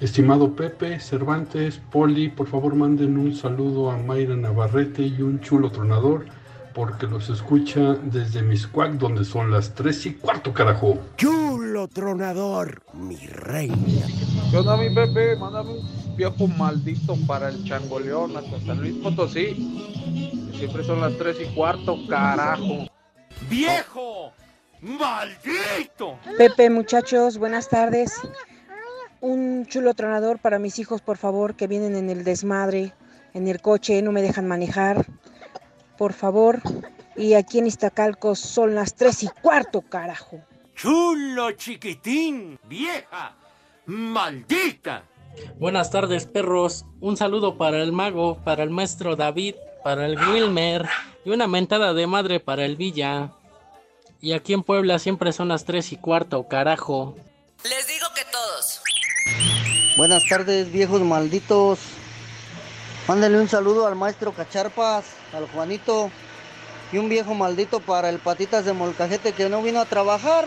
Estimado 0.00 0.54
Pepe, 0.54 1.00
Cervantes, 1.00 1.80
Poli, 1.90 2.28
por 2.28 2.48
favor 2.48 2.74
manden 2.74 3.16
un 3.16 3.34
saludo 3.34 3.90
a 3.90 3.96
Mayra 3.96 4.36
Navarrete 4.36 5.02
y 5.02 5.22
un 5.22 5.40
chulo 5.40 5.70
tronador, 5.70 6.26
porque 6.74 7.06
los 7.06 7.28
escucha 7.28 7.94
desde 8.02 8.42
Miscuac, 8.42 8.92
donde 8.92 9.24
son 9.24 9.50
las 9.50 9.74
tres 9.74 10.04
y 10.06 10.14
cuarto, 10.14 10.52
carajo. 10.52 10.98
Chulo 11.16 11.88
tronador, 11.88 12.82
mi 12.94 13.16
reina. 13.16 14.06
¿Qué 14.50 14.56
onda, 14.56 14.76
mi 14.76 14.94
Pepe? 14.94 15.36
Mándame 15.36 15.72
un 15.72 16.16
viejo 16.16 16.46
maldito 16.46 17.16
para 17.26 17.48
el 17.48 17.64
changoleón 17.64 18.36
hasta 18.36 18.60
San 18.60 18.80
Luis 18.80 18.94
Potosí. 19.02 20.50
Siempre 20.56 20.84
son 20.84 21.00
las 21.00 21.16
tres 21.16 21.36
y 21.40 21.54
cuarto, 21.54 21.96
carajo. 22.08 22.86
¡Viejo! 23.48 24.32
¡Maldito! 24.80 26.18
Pepe, 26.36 26.70
muchachos, 26.70 27.38
buenas 27.38 27.68
tardes. 27.68 28.12
Un 29.20 29.66
chulo 29.66 29.94
tronador 29.94 30.38
para 30.38 30.58
mis 30.58 30.78
hijos, 30.78 31.00
por 31.00 31.16
favor, 31.16 31.54
que 31.54 31.66
vienen 31.66 31.96
en 31.96 32.10
el 32.10 32.24
desmadre, 32.24 32.92
en 33.34 33.48
el 33.48 33.60
coche, 33.60 34.00
no 34.02 34.12
me 34.12 34.22
dejan 34.22 34.46
manejar. 34.46 35.06
Por 35.98 36.12
favor. 36.12 36.62
Y 37.16 37.34
aquí 37.34 37.58
en 37.58 37.66
Iztacalco 37.66 38.36
son 38.36 38.76
las 38.76 38.94
tres 38.94 39.24
y 39.24 39.28
cuarto, 39.28 39.82
carajo. 39.82 40.40
Chulo 40.76 41.50
chiquitín, 41.52 42.58
vieja, 42.68 43.34
maldita. 43.86 45.02
Buenas 45.58 45.90
tardes, 45.90 46.26
perros. 46.26 46.84
Un 47.00 47.16
saludo 47.16 47.58
para 47.58 47.82
el 47.82 47.90
mago, 47.90 48.38
para 48.44 48.62
el 48.62 48.70
maestro 48.70 49.16
David, 49.16 49.56
para 49.82 50.06
el 50.06 50.16
Wilmer 50.16 50.88
y 51.24 51.30
una 51.30 51.48
mentada 51.48 51.92
de 51.94 52.06
madre 52.06 52.38
para 52.38 52.64
el 52.64 52.76
Villa. 52.76 53.32
Y 54.20 54.32
aquí 54.32 54.52
en 54.52 54.62
Puebla 54.62 55.00
siempre 55.00 55.32
son 55.32 55.48
las 55.48 55.64
tres 55.64 55.92
y 55.92 55.96
cuarto, 55.96 56.46
carajo. 56.46 57.16
Les 57.64 57.88
digo 57.88 58.06
que 58.14 58.22
todos. 58.30 58.80
Buenas 59.96 60.22
tardes, 60.28 60.70
viejos 60.70 61.00
malditos. 61.00 61.80
Mándenle 63.08 63.40
un 63.40 63.48
saludo 63.48 63.86
al 63.86 63.96
maestro 63.96 64.32
Cacharpas, 64.32 65.06
al 65.32 65.48
Juanito 65.48 66.10
y 66.92 66.98
un 66.98 67.08
viejo 67.08 67.32
maldito 67.32 67.80
para 67.80 68.10
el 68.10 68.18
Patitas 68.18 68.66
de 68.66 68.74
Molcajete 68.74 69.32
que 69.32 69.48
no 69.48 69.62
vino 69.62 69.80
a 69.80 69.86
trabajar, 69.86 70.46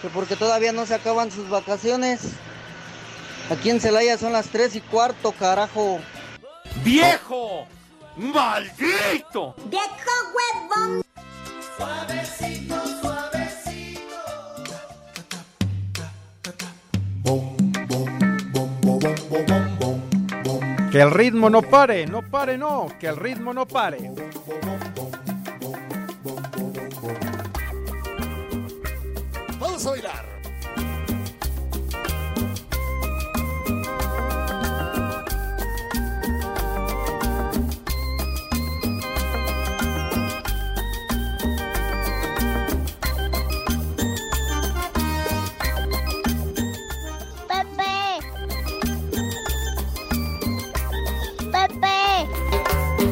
que 0.00 0.08
porque 0.08 0.34
todavía 0.34 0.72
no 0.72 0.86
se 0.86 0.94
acaban 0.94 1.30
sus 1.30 1.50
vacaciones. 1.50 2.20
Aquí 3.50 3.68
en 3.68 3.78
Celaya 3.78 4.16
son 4.16 4.32
las 4.32 4.46
3 4.48 4.76
y 4.76 4.80
cuarto, 4.80 5.32
carajo. 5.32 6.00
¡Viejo! 6.82 7.66
¡Maldito! 8.16 9.54
¡Viejo 9.66 10.14
huevón! 10.34 11.02
Suavecito, 11.76 12.74
suavecito. 13.02 13.28
Que 20.90 21.02
el 21.02 21.10
ritmo 21.10 21.50
no 21.50 21.60
pare, 21.60 22.06
no 22.06 22.22
pare, 22.22 22.56
no, 22.56 22.88
que 22.98 23.08
el 23.08 23.16
ritmo 23.16 23.52
no 23.52 23.66
pare. 23.66 24.10
Vamos 29.58 29.86
a 29.86 29.90
bailar. 29.90 30.27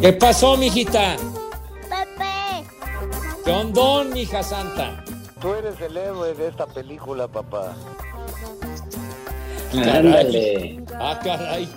¿Qué 0.06 0.12
pasó, 0.12 0.56
mijita? 0.56 1.16
Pepe. 1.90 2.64
¿Qué 3.44 3.50
ondón, 3.50 4.12
mija 4.12 4.40
santa? 4.40 5.04
Tú 5.40 5.52
eres 5.52 5.80
el 5.80 5.96
héroe 5.96 6.32
de 6.32 6.46
esta 6.46 6.64
película, 6.64 7.26
papá. 7.26 7.74
Ándale. 9.72 10.84
Ah, 10.94 11.18
caray. 11.20 11.68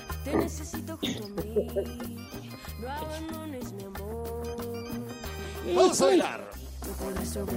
Vamos 5.74 6.00
a 6.00 6.06
bailar. 6.06 6.52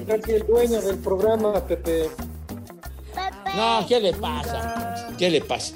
Casi 0.07 0.33
el 0.33 0.47
dueño 0.47 0.81
del 0.81 0.99
programa, 1.01 1.67
Pepe. 1.67 2.09
No, 3.55 3.87
¿qué 3.87 4.01
le 4.01 4.15
pasa? 4.15 5.09
¿Qué 5.19 5.29
le 5.29 5.43
pasa? 5.43 5.75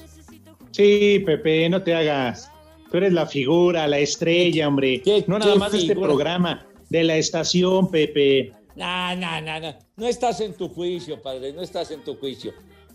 Sí, 0.70 1.22
Pepe, 1.26 1.68
no 1.68 1.82
te 1.82 1.94
hagas. 1.94 2.50
Tú 2.96 3.00
eres 3.00 3.12
la 3.12 3.26
figura, 3.26 3.86
la 3.86 3.98
estrella, 3.98 4.66
hombre. 4.66 5.02
No 5.26 5.38
nada 5.38 5.52
qué 5.52 5.58
más 5.58 5.72
de 5.72 5.78
este 5.80 5.94
programa, 5.94 6.66
de 6.88 7.04
la 7.04 7.18
estación, 7.18 7.90
Pepe. 7.90 8.54
No, 8.74 9.14
no, 9.16 9.38
no, 9.42 9.60
no. 9.60 9.74
No 9.96 10.06
estás 10.06 10.40
en 10.40 10.54
tu 10.54 10.70
juicio, 10.70 11.20
padre. 11.20 11.52
No 11.52 11.60
estás 11.60 11.90
en 11.90 12.02
tu 12.02 12.16
juicio. 12.16 12.54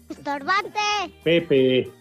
Estorbante. 0.10 0.80
Pepe, 1.24 1.92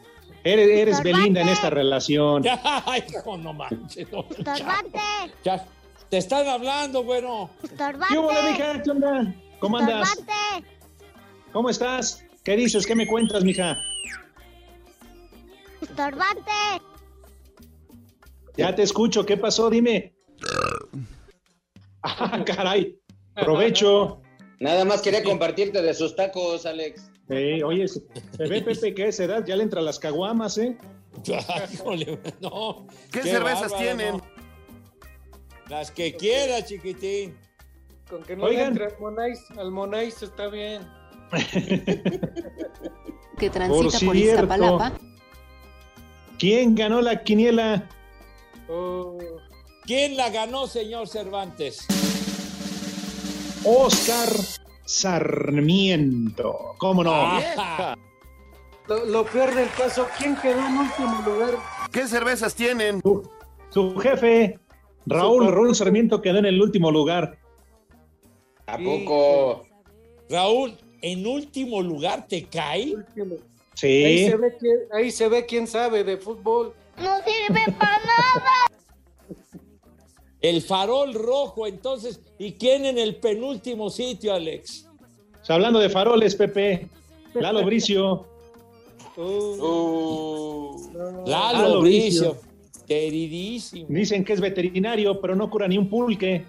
eres, 0.45 0.71
eres. 0.71 1.03
Belinda 1.03 1.43
en 1.43 1.51
esta 1.51 1.69
relación. 1.69 2.43
Ay, 2.87 3.05
hijo, 3.07 3.37
no 3.37 3.53
manches. 3.53 4.11
no, 4.11 4.27
ya, 4.31 4.55
Estorbante. 4.55 4.99
ya. 5.45 5.67
Te 6.09 6.17
están 6.17 6.49
hablando, 6.49 7.05
bueno. 7.05 7.51
Estorbante. 7.63 8.15
¿Qué 8.17 8.51
mija? 8.51 8.83
¿Qué 8.83 8.91
onda? 8.93 9.35
¿Cómo 9.59 9.77
andas? 9.77 10.09
Estorbante. 10.09 10.69
¿Cómo 11.53 11.69
estás? 11.69 12.25
¿Qué 12.45 12.57
dices? 12.57 12.87
¿Qué 12.87 12.95
me 12.95 13.07
cuentas, 13.07 13.45
mija? 13.45 13.77
Estorbante. 15.83 16.51
Ya 18.57 18.75
te 18.75 18.83
escucho. 18.83 19.25
¿Qué 19.25 19.37
pasó? 19.37 19.71
Dime. 19.71 20.15
Ah, 22.03 22.43
caray. 22.47 22.99
Provecho. 23.35 24.23
Nada 24.59 24.87
más 24.87 25.03
quería 25.03 25.23
compartirte 25.23 25.83
de 25.83 25.93
sus 25.93 26.17
tacos, 26.17 26.65
Alex. 26.65 27.11
Ey, 27.29 27.63
oye, 27.63 27.87
se 27.87 28.01
ve, 28.39 28.63
Pepe, 28.63 28.95
que 28.95 29.05
a 29.05 29.07
esa 29.09 29.25
edad 29.25 29.45
ya 29.47 29.55
le 29.55 29.65
entra 29.65 29.83
las 29.83 29.99
caguamas, 29.99 30.57
¿eh? 30.57 30.79
No. 32.41 32.87
¿Qué 33.13 33.23
cervezas 33.23 33.73
bárbaro, 33.73 33.77
tienen? 33.77 34.17
no. 34.17 34.23
Las 35.69 35.91
que 35.91 36.17
quieras, 36.17 36.67
chiquitín. 36.67 37.37
Con 38.09 38.23
que 38.23 38.35
no 38.35 38.45
Oigan. 38.45 38.63
le 38.63 38.69
entre 38.69 38.85
al 38.87 38.99
Monais, 38.99 39.45
al 39.57 39.71
Monais 39.71 40.23
está 40.23 40.49
bien. 40.49 40.83
que 43.39 43.39
Por 43.39 43.51
transita 43.51 44.07
por, 44.07 44.17
cierto. 44.17 44.17
Iztapalapa. 44.17 44.93
¿Quién 46.39 46.75
ganó 46.75 47.03
la 47.03 47.23
quiniela? 47.23 47.87
Oh, 48.71 49.19
¿Quién 49.85 50.17
la 50.17 50.31
ganó, 50.31 50.67
señor 50.67 51.09
Cervantes? 51.09 51.87
Oscar 53.65 54.29
Sarmiento. 54.85 56.75
¿Cómo 56.79 57.03
no? 57.05 57.11
Ah, 57.15 57.97
lo, 58.89 59.05
lo 59.07 59.25
peor 59.25 59.55
del 59.55 59.69
caso, 59.71 60.07
¿quién 60.19 60.37
quedó 60.37 60.59
en 60.67 60.77
último 60.79 61.23
lugar? 61.27 61.55
¿Qué 61.93 62.07
cervezas 62.07 62.55
tienen? 62.55 63.01
Su 63.71 63.97
jefe, 63.99 64.59
Raúl 65.07 65.45
Su- 65.47 65.51
Raúl 65.51 65.75
Sarmiento, 65.75 66.23
quedó 66.23 66.39
en 66.39 66.47
el 66.47 66.61
último 66.61 66.91
lugar. 66.91 67.39
¿A 68.67 68.79
poco? 68.79 69.65
Raúl, 70.29 70.77
en 71.03 71.27
último 71.27 71.83
lugar 71.83 72.27
te 72.29 72.45
cae. 72.45 72.95
Último. 72.95 73.35
Ahí, 73.83 74.19
Sí. 74.19 74.27
se 74.31 74.37
ve 74.37 74.57
quién, 74.59 74.77
ahí 74.93 75.11
se 75.11 75.29
ve 75.29 75.47
quién 75.47 75.67
sabe 75.67 76.05
de 76.05 76.17
fútbol. 76.19 76.75
No 77.01 77.17
sirve 77.25 77.73
para 77.79 77.99
nada. 77.99 78.53
El 80.41 80.63
farol 80.63 81.15
rojo, 81.15 81.67
entonces. 81.67 82.21
¿Y 82.39 82.53
quién 82.53 82.87
en 82.87 82.99
el 82.99 83.17
penúltimo 83.17 83.91
sitio, 83.91 84.35
Alex? 84.35 84.89
Pues 85.33 85.51
hablando 85.51 85.79
de 85.79 85.89
faroles, 85.89 86.35
Pepe. 86.35 86.89
Lalo 87.35 87.65
Bricio. 87.65 88.27
Uh, 89.17 89.57
no. 90.93 91.25
Lalo 91.27 91.59
Lalo 91.63 91.81
Bricio. 91.81 92.39
Queridísimo. 92.87 93.87
Dicen 93.89 94.25
que 94.25 94.33
es 94.33 94.41
veterinario, 94.41 95.21
pero 95.21 95.37
no 95.37 95.49
cura 95.49 95.69
ni 95.69 95.79
un 95.79 95.89
pulque. 95.89 96.45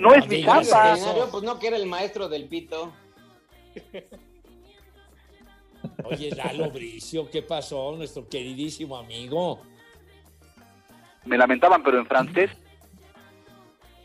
No 0.00 0.14
es 0.14 0.26
mi. 0.28 0.42
Veterinario, 0.42 1.28
pues 1.30 1.42
no 1.42 1.58
que 1.58 1.68
era 1.68 1.76
el 1.76 1.86
maestro 1.86 2.28
del 2.28 2.46
pito. 2.46 2.92
Oye, 6.04 6.30
Lalo 6.34 6.70
Bricio, 6.70 7.30
¿qué 7.30 7.42
pasó? 7.42 7.94
Nuestro 7.96 8.28
queridísimo 8.28 8.96
amigo. 8.96 9.60
Me 11.24 11.36
lamentaban, 11.38 11.82
pero 11.82 11.98
en 11.98 12.06
francés. 12.06 12.50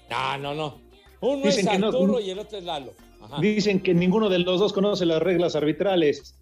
No, 0.10 0.38
no, 0.38 0.54
no. 0.54 0.82
Uno 1.22 1.44
Dicen 1.46 1.68
es 1.70 1.80
no- 1.80 1.88
Arturo 1.88 2.20
y 2.20 2.30
el 2.30 2.40
otro 2.40 2.58
es 2.58 2.64
Lalo. 2.64 2.94
Ajá. 3.22 3.40
Dicen 3.40 3.80
que 3.82 3.94
ninguno 3.94 4.30
de 4.30 4.40
los 4.40 4.60
dos 4.60 4.74
conoce 4.74 5.06
las 5.06 5.22
reglas 5.22 5.56
arbitrales. 5.56 6.36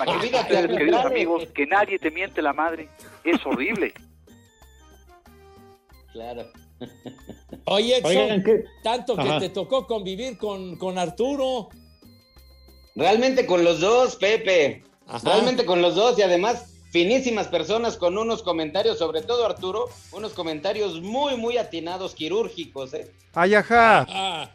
Imagínate, 0.00 0.68
queridos 0.68 1.04
amigos, 1.06 1.46
que 1.52 1.66
nadie 1.66 1.98
te 1.98 2.10
miente 2.12 2.40
la 2.40 2.52
madre. 2.52 2.88
Es 3.24 3.44
horrible. 3.44 3.92
Claro. 6.12 6.46
Oye, 7.64 7.96
Edson, 7.98 8.10
Oigan, 8.16 8.44
¿qué? 8.44 8.64
tanto 8.84 9.16
que 9.16 9.22
Ajá. 9.22 9.40
te 9.40 9.48
tocó 9.48 9.86
convivir 9.86 10.38
con, 10.38 10.76
con 10.76 10.96
Arturo. 10.98 11.68
Realmente 12.98 13.46
con 13.46 13.62
los 13.62 13.78
dos, 13.78 14.16
Pepe. 14.16 14.82
Ajá. 15.06 15.20
Realmente 15.30 15.64
con 15.64 15.80
los 15.80 15.94
dos 15.94 16.18
y 16.18 16.22
además 16.22 16.74
finísimas 16.90 17.46
personas 17.46 17.96
con 17.96 18.18
unos 18.18 18.42
comentarios, 18.42 18.98
sobre 18.98 19.22
todo 19.22 19.46
Arturo, 19.46 19.84
unos 20.10 20.32
comentarios 20.32 21.00
muy, 21.00 21.36
muy 21.36 21.58
atinados, 21.58 22.12
quirúrgicos. 22.16 22.92
¿eh? 22.94 23.08
Ay, 23.34 23.54
ajá. 23.54 24.04
Ah, 24.10 24.50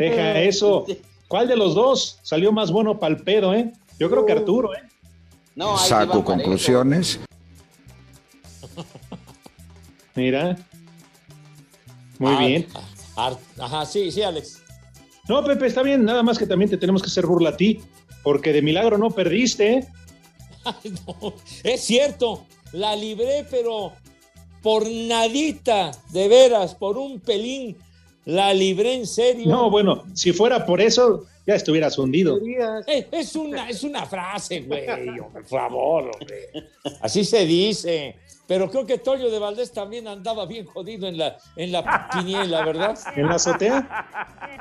Deja 0.00 0.40
eso. 0.40 0.84
¿Cuál 1.28 1.46
de 1.46 1.56
los 1.56 1.76
dos 1.76 2.18
salió 2.22 2.50
más 2.50 2.72
bueno 2.72 2.98
para 2.98 3.14
el 3.14 3.22
pedo, 3.22 3.54
eh? 3.54 3.72
Yo 4.00 4.10
creo 4.10 4.26
que 4.26 4.32
Arturo, 4.32 4.74
¿eh? 4.74 4.82
No, 5.54 5.78
Saco 5.78 6.24
conclusiones. 6.24 7.20
Mira. 10.16 10.56
Muy 12.18 12.34
ah, 12.34 12.38
bien. 12.38 12.66
ah, 13.16 13.36
ajá, 13.60 13.86
sí, 13.86 14.10
sí, 14.10 14.22
Alex. 14.22 14.65
No, 15.28 15.44
Pepe, 15.44 15.66
está 15.66 15.82
bien. 15.82 16.04
Nada 16.04 16.22
más 16.22 16.38
que 16.38 16.46
también 16.46 16.70
te 16.70 16.76
tenemos 16.76 17.02
que 17.02 17.08
hacer 17.08 17.26
burla 17.26 17.50
a 17.50 17.56
ti. 17.56 17.80
Porque 18.22 18.52
de 18.52 18.62
milagro 18.62 18.98
no 18.98 19.10
perdiste. 19.10 19.86
Ay, 20.64 20.92
no, 21.06 21.34
es 21.62 21.80
cierto, 21.80 22.44
la 22.72 22.96
libré, 22.96 23.46
pero 23.48 23.92
por 24.62 24.90
nadita, 24.90 25.92
de 26.10 26.26
veras, 26.26 26.74
por 26.74 26.98
un 26.98 27.20
pelín, 27.20 27.76
la 28.24 28.52
libré 28.52 28.94
en 28.94 29.06
serio. 29.06 29.46
No, 29.46 29.70
bueno, 29.70 30.04
si 30.12 30.32
fuera 30.32 30.66
por 30.66 30.80
eso, 30.80 31.24
ya 31.46 31.54
estuvieras 31.54 31.96
hundido. 31.98 32.40
Eh, 32.88 33.06
es, 33.12 33.36
una, 33.36 33.68
es 33.70 33.84
una 33.84 34.04
frase, 34.06 34.62
güey, 34.62 34.86
por 35.32 35.46
favor, 35.46 36.10
hombre. 36.12 36.48
Así 37.00 37.24
se 37.24 37.46
dice. 37.46 38.16
Pero 38.46 38.70
creo 38.70 38.86
que 38.86 38.98
Toño 38.98 39.28
de 39.28 39.38
Valdés 39.38 39.72
también 39.72 40.06
andaba 40.06 40.46
bien 40.46 40.66
jodido 40.66 41.08
en 41.08 41.18
la, 41.18 41.36
en 41.56 41.72
la 41.72 42.08
quiniela, 42.12 42.64
¿verdad? 42.64 42.98
¿En 43.16 43.26
la 43.26 43.34
azotea? 43.34 44.06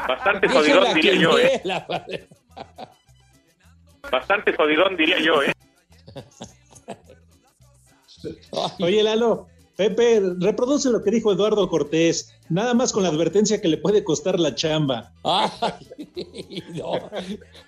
Bastante 0.07 0.47
la 0.47 0.93
diría 0.93 1.15
yo, 1.15 1.37
¿eh? 1.37 1.61
padre. 1.87 2.27
Bastante 4.11 4.53
jodidón, 4.53 4.97
diría 4.97 5.19
yo, 5.19 5.43
¿eh? 5.43 5.51
Oye, 8.79 9.03
Lalo, 9.03 9.47
Pepe, 9.75 10.21
reproduce 10.39 10.89
lo 10.89 11.03
que 11.03 11.11
dijo 11.11 11.31
Eduardo 11.31 11.69
Cortés. 11.69 12.33
Nada 12.49 12.73
más 12.73 12.93
con 12.93 13.03
la 13.03 13.09
advertencia 13.09 13.61
que 13.61 13.67
le 13.67 13.77
puede 13.77 14.03
costar 14.03 14.39
la 14.39 14.55
chamba. 14.55 15.11
Ay, 15.23 16.63
no. 16.73 16.93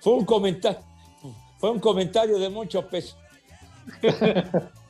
Fue 0.00 0.14
un 0.14 0.24
comentario, 0.24 0.80
fue 1.58 1.70
un 1.70 1.80
comentario 1.80 2.38
de 2.38 2.48
mucho 2.48 2.88
peso. 2.88 3.16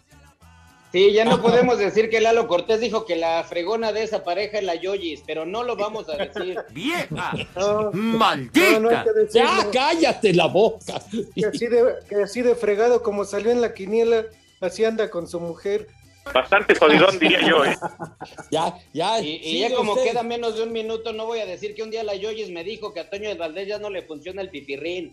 Sí, 0.93 1.13
ya 1.13 1.25
no 1.25 1.43
podemos 1.43 1.79
decir 1.79 2.09
que 2.09 2.21
Lalo 2.21 2.49
Cortés 2.49 2.81
dijo 2.81 3.05
que 3.05 3.17
la 3.17 3.45
fregona 3.45 3.93
de 3.93 4.05
esa 4.05 4.25
pareja 4.25 4.59
es 4.59 4.65
la 4.65 4.75
Yoyis, 4.75 5.23
pero 5.27 5.45
no 5.45 5.63
lo 5.63 5.77
vamos 5.77 6.09
a 6.09 6.17
decir. 6.17 6.59
¡Vieja! 6.71 7.33
No, 7.55 7.91
¡Maldita! 7.93 8.81
no. 8.81 8.91
Ya, 9.31 9.69
cállate 9.71 10.33
la 10.33 10.47
boca. 10.47 11.03
Que 11.35 11.47
así, 11.47 11.67
de, 11.67 11.95
que 12.09 12.23
así 12.23 12.41
de 12.41 12.55
fregado 12.55 13.03
como 13.03 13.27
salió 13.27 13.51
en 13.51 13.61
la 13.61 13.75
quiniela, 13.75 14.25
así 14.61 14.85
anda 14.85 15.11
con 15.11 15.29
su 15.29 15.41
mujer. 15.41 15.89
Bastante 16.33 16.75
jodidón, 16.75 17.19
diría 17.19 17.47
yo, 17.47 17.65
¿eh? 17.65 17.77
Ya, 18.51 18.75
ya. 18.93 19.21
Y, 19.21 19.61
ya 19.61 19.75
como 19.75 19.93
usted. 19.93 20.05
queda 20.11 20.23
menos 20.23 20.57
de 20.57 20.63
un 20.63 20.73
minuto, 20.73 21.13
no 21.13 21.27
voy 21.27 21.41
a 21.41 21.47
decir 21.47 21.75
que 21.75 21.83
un 21.83 21.91
día 21.91 22.03
la 22.03 22.15
Yoyis 22.15 22.51
me 22.51 22.65
dijo 22.65 22.95
que 22.95 23.01
a 23.01 23.11
Toño 23.11 23.29
de 23.29 23.35
Valdés 23.35 23.69
ya 23.69 23.79
no 23.79 23.91
le 23.91 24.03
funciona 24.03 24.41
el 24.41 24.51
pipirrín. 24.51 25.13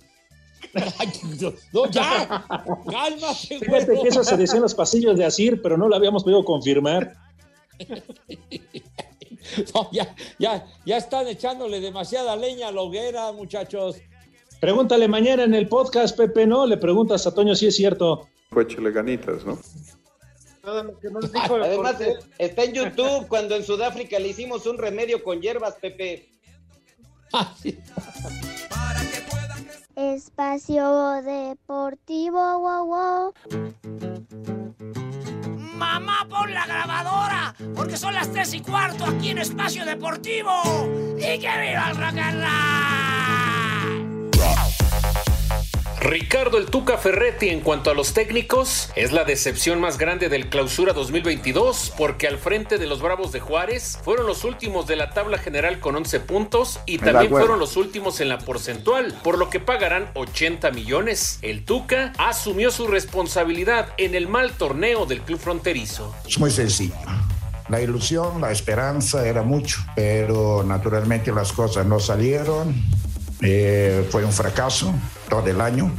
No, 1.74 1.90
ya. 1.90 2.46
Cálmate, 2.92 3.60
Fíjate 3.60 4.00
que 4.02 4.08
eso 4.10 4.24
se 4.24 4.38
decía 4.38 4.58
en 4.58 4.64
los 4.64 4.76
pasillos 4.76 5.18
de 5.18 5.26
Asir, 5.26 5.62
pero 5.62 5.78
no 5.78 5.88
lo 5.88 5.96
habíamos 5.96 6.24
podido 6.24 6.44
confirmar. 6.44 7.16
No, 9.76 9.88
ya, 9.92 10.16
ya, 10.40 10.66
ya 10.86 10.98
están 10.98 11.28
echándole 11.28 11.80
demasiada 11.80 12.36
leña 12.36 12.70
a 12.70 12.72
la 12.72 12.82
hoguera, 12.82 13.32
muchachos. 13.32 13.98
Pregúntale 14.60 15.08
mañana 15.08 15.44
en 15.44 15.54
el 15.54 15.68
podcast, 15.68 16.18
Pepe, 16.18 16.48
¿no? 16.48 16.66
Le 16.66 16.78
preguntas 16.78 17.28
a 17.28 17.34
Toño 17.34 17.54
si 17.54 17.68
es 17.68 17.76
cierto. 17.76 18.28
Échale 18.60 18.92
ganitas, 18.92 19.46
¿no? 19.46 19.60
Que 21.00 21.12
nos 21.12 21.32
dijo 21.32 21.56
Además, 21.56 21.98
está 22.40 22.64
en 22.64 22.74
YouTube 22.74 23.28
cuando 23.28 23.56
en 23.56 23.64
Sudáfrica 23.64 24.18
le 24.18 24.30
hicimos 24.30 24.66
un 24.66 24.80
remedio 24.80 25.24
con 25.24 25.40
hierbas, 25.42 25.76
Pepe. 25.76 26.28
Espacio 29.96 31.22
Deportivo, 31.22 32.60
wow, 32.60 32.86
wow. 32.86 33.34
Mamá, 35.76 36.28
pon 36.30 36.54
la 36.54 36.66
grabadora, 36.66 37.56
porque 37.74 37.96
son 37.96 38.14
las 38.14 38.30
tres 38.32 38.54
y 38.54 38.62
cuarto 38.62 39.06
aquí 39.06 39.30
en 39.30 39.38
Espacio 39.38 39.86
Deportivo. 39.86 40.52
¡Y 41.18 41.40
que 41.40 41.50
viva 41.62 41.92
el 41.92 41.98
rock! 41.98 43.45
Ricardo 46.06 46.60
el 46.60 46.68
Tuca 46.68 47.00
Ferretti 47.00 47.50
en 47.50 47.62
cuanto 47.62 47.90
a 47.90 47.96
los 47.96 48.14
técnicos 48.14 48.92
es 48.96 49.12
la 49.12 49.24
decepción 49.24 49.82
más 49.82 49.98
grande 49.98 50.30
del 50.30 50.50
clausura 50.50 50.94
2022 50.94 51.94
porque 51.98 52.28
al 52.28 52.38
frente 52.38 52.78
de 52.78 52.86
los 52.86 53.02
Bravos 53.02 53.32
de 53.32 53.40
Juárez 53.40 53.98
fueron 54.04 54.28
los 54.28 54.44
últimos 54.44 54.86
de 54.86 54.98
la 54.98 55.10
tabla 55.10 55.40
general 55.40 55.80
con 55.80 55.96
11 55.96 56.20
puntos 56.20 56.80
y 56.86 57.00
también 57.00 57.32
fueron 57.32 57.58
los 57.58 57.76
últimos 57.76 58.22
en 58.22 58.30
la 58.30 58.38
porcentual 58.38 59.20
por 59.24 59.40
lo 59.40 59.50
que 59.50 59.60
pagarán 59.60 60.12
80 60.14 60.70
millones. 60.70 61.40
El 61.42 61.66
Tuca 61.66 62.14
asumió 62.20 62.70
su 62.70 62.86
responsabilidad 62.86 63.90
en 63.98 64.14
el 64.14 64.28
mal 64.28 64.52
torneo 64.52 65.08
del 65.08 65.22
club 65.22 65.40
fronterizo. 65.40 66.14
Es 66.28 66.38
muy 66.38 66.52
sencillo. 66.52 66.94
La 67.68 67.82
ilusión, 67.82 68.42
la 68.42 68.52
esperanza 68.52 69.28
era 69.28 69.42
mucho, 69.42 69.80
pero 69.96 70.64
naturalmente 70.64 71.32
las 71.32 71.52
cosas 71.52 71.84
no 71.88 72.00
salieron. 72.00 72.76
Eh, 73.48 74.04
fue 74.10 74.26
un 74.26 74.32
fracaso 74.32 74.94
todo 75.30 75.46
el 75.48 75.62
año 75.62 75.92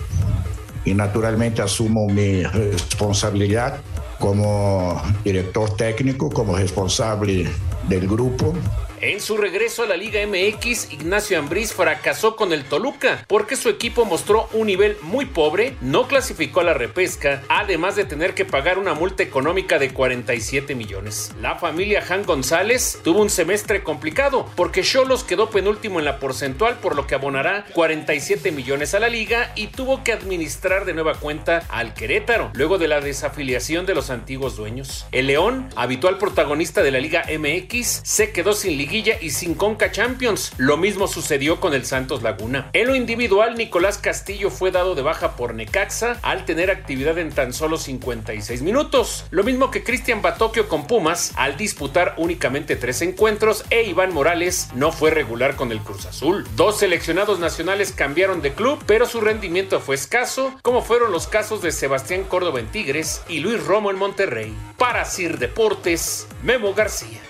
y 0.85 0.95
naturalmente 0.95 1.63
asumo 1.63 2.09
mi 2.09 2.43
responsabilidad 2.43 3.79
como 4.19 5.01
director 5.25 5.77
técnico, 5.77 6.29
como 6.29 6.57
responsable 6.57 7.47
del 7.89 8.09
grupo. 8.09 8.53
En 9.01 9.21
su 9.21 9.37
regreso 9.37 9.83
a 9.83 9.87
la 9.87 9.97
Liga 9.97 10.21
MX, 10.27 10.93
Ignacio 10.93 11.39
Ambriz 11.39 11.75
fracasó 11.75 12.35
con 12.35 12.53
el 12.55 12.65
Toluca 12.65 13.25
porque 13.29 13.55
su 13.55 13.69
equipo 13.69 14.07
mostró 14.07 14.49
un 14.55 14.67
nivel 14.69 14.97
muy 15.03 15.27
pobre, 15.27 15.77
no 15.83 16.09
clasificó 16.09 16.61
a 16.61 16.65
la 16.65 16.75
repesca, 16.75 17.43
además 17.49 17.95
de 17.97 18.07
tener 18.07 18.33
que 18.35 18.47
pagar 18.47 18.79
una 18.79 18.95
multa 18.95 19.23
económica 19.23 19.79
de 19.79 19.93
47 19.93 20.75
millones. 20.75 21.33
La 21.43 21.57
familia 21.57 22.03
Han 22.09 22.25
González 22.25 22.99
tuvo 23.05 23.21
un 23.21 23.29
semestre 23.29 23.83
complicado 23.83 24.47
porque 24.57 24.83
Cholos 24.83 25.25
quedó 25.25 25.51
penúltimo 25.51 25.99
en 25.99 26.07
la 26.07 26.19
porcentual 26.19 26.79
por 26.79 26.97
lo 26.97 27.07
que 27.07 27.15
abonará 27.15 27.67
47 27.75 28.51
millones 28.51 28.95
a 28.95 29.01
la 29.01 29.11
liga 29.11 29.53
y 29.57 29.67
tuvo 29.67 30.05
que 30.05 30.13
administrar 30.13 30.87
de 30.87 30.95
nueva 30.95 31.15
cuenta 31.17 31.65
al 31.69 31.93
Querétaro 31.93 32.51
luego 32.55 32.79
de 32.79 32.89
la 32.89 33.03
desafiliación 33.03 33.85
de 33.85 33.95
los 33.95 34.09
antiguos 34.09 34.57
dueños. 34.57 35.07
El 35.13 35.27
León, 35.27 35.69
habitual 35.77 36.17
protagonista 36.17 36.83
de 36.83 36.91
la 36.91 37.01
Liga 37.01 37.25
MX, 37.27 38.01
se 38.03 38.33
quedó 38.33 38.55
sin 38.55 38.79
y 39.21 39.31
sin 39.31 39.55
Conca 39.55 39.91
Champions. 39.91 40.53
Lo 40.59 40.77
mismo 40.77 41.09
sucedió 41.09 41.61
con 41.61 41.75
el 41.75 41.85
Santos 41.85 42.23
Laguna. 42.23 42.71
En 42.73 42.87
lo 42.87 42.95
individual, 42.95 43.57
Nicolás 43.57 43.99
Castillo 43.99 44.51
fue 44.51 44.71
dado 44.71 44.95
de 44.95 45.03
baja 45.03 45.37
por 45.37 45.55
Necaxa 45.55 46.19
al 46.23 46.45
tener 46.45 46.71
actividad 46.71 47.19
en 47.19 47.31
tan 47.31 47.53
solo 47.53 47.79
56 47.79 48.63
minutos. 48.63 49.25
Lo 49.31 49.43
mismo 49.43 49.71
que 49.71 49.83
Cristian 49.83 50.23
Batocchio 50.23 50.69
con 50.69 50.87
Pumas 50.87 51.33
al 51.37 51.57
disputar 51.57 52.15
únicamente 52.17 52.77
tres 52.77 53.03
encuentros 53.03 53.65
e 53.71 53.83
Iván 53.83 54.15
Morales 54.15 54.69
no 54.75 54.93
fue 54.93 55.11
regular 55.11 55.57
con 55.57 55.73
el 55.73 55.81
Cruz 55.81 56.07
Azul. 56.07 56.47
Dos 56.55 56.79
seleccionados 56.79 57.39
nacionales 57.39 57.93
cambiaron 57.93 58.41
de 58.41 58.53
club, 58.53 58.83
pero 58.87 59.07
su 59.07 59.21
rendimiento 59.21 59.81
fue 59.81 59.97
escaso, 59.97 60.55
como 60.63 60.83
fueron 60.83 61.13
los 61.13 61.27
casos 61.27 61.61
de 61.61 61.73
Sebastián 61.73 62.25
Córdoba 62.25 62.61
en 62.61 62.69
Tigres 62.69 63.23
y 63.29 63.41
Luis 63.41 63.63
Romo 63.65 63.91
en 63.91 63.99
Monterrey. 63.99 64.55
Para 64.79 65.05
Sir 65.05 65.39
Deportes, 65.39 66.27
Memo 66.43 66.73
García. 66.75 67.21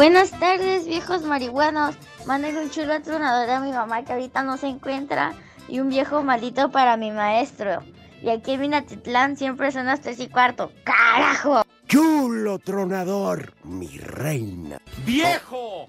Buenas 0.00 0.30
tardes, 0.30 0.86
viejos 0.86 1.24
marihuanos. 1.24 1.94
Manden 2.24 2.56
un 2.56 2.70
chulo 2.70 3.02
tronador 3.02 3.50
a 3.50 3.60
mi 3.60 3.70
mamá 3.70 4.02
que 4.02 4.14
ahorita 4.14 4.42
no 4.42 4.56
se 4.56 4.66
encuentra 4.66 5.34
y 5.68 5.78
un 5.78 5.90
viejo 5.90 6.22
maldito 6.22 6.70
para 6.70 6.96
mi 6.96 7.10
maestro. 7.10 7.82
Y 8.22 8.30
aquí 8.30 8.52
en 8.52 8.62
Minatitlán 8.62 9.36
siempre 9.36 9.70
son 9.70 9.84
las 9.84 10.00
tres 10.00 10.18
y 10.18 10.28
cuarto. 10.28 10.72
¡Carajo! 10.84 11.64
Chulo 11.86 12.58
tronador, 12.58 13.52
mi 13.62 13.88
reina. 13.98 14.78
¡Viejo! 15.04 15.86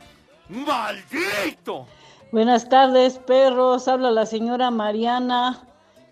¡Maldito! 0.50 1.88
Buenas 2.34 2.67
tardes, 2.67 3.17
perros. 3.17 3.88
Habla 3.88 4.12
la 4.12 4.26
señora 4.26 4.71
Mariana. 4.71 5.65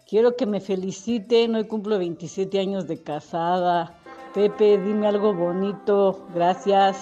Quiero 0.07 0.37
que 0.37 0.45
me 0.45 0.61
feliciten. 0.61 1.53
Hoy 1.53 1.67
cumplo 1.67 1.99
27 1.99 2.61
años 2.61 2.87
de 2.87 3.03
casada. 3.03 3.93
Pepe, 4.33 4.77
dime 4.77 5.05
algo 5.05 5.33
bonito. 5.33 6.25
Gracias. 6.33 6.95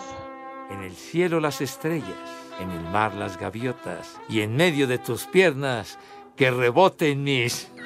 En 0.70 0.84
el 0.84 0.96
cielo 0.96 1.40
las 1.40 1.62
estrellas, 1.62 2.08
en 2.60 2.70
el 2.72 2.82
mar 2.92 3.14
las 3.14 3.40
gaviotas 3.40 4.18
y 4.28 4.42
en 4.42 4.56
medio 4.56 4.88
de 4.88 4.98
tus 4.98 5.26
piernas 5.26 5.98
que 6.36 6.52
reboten 6.52 7.24
mis... 7.24 7.70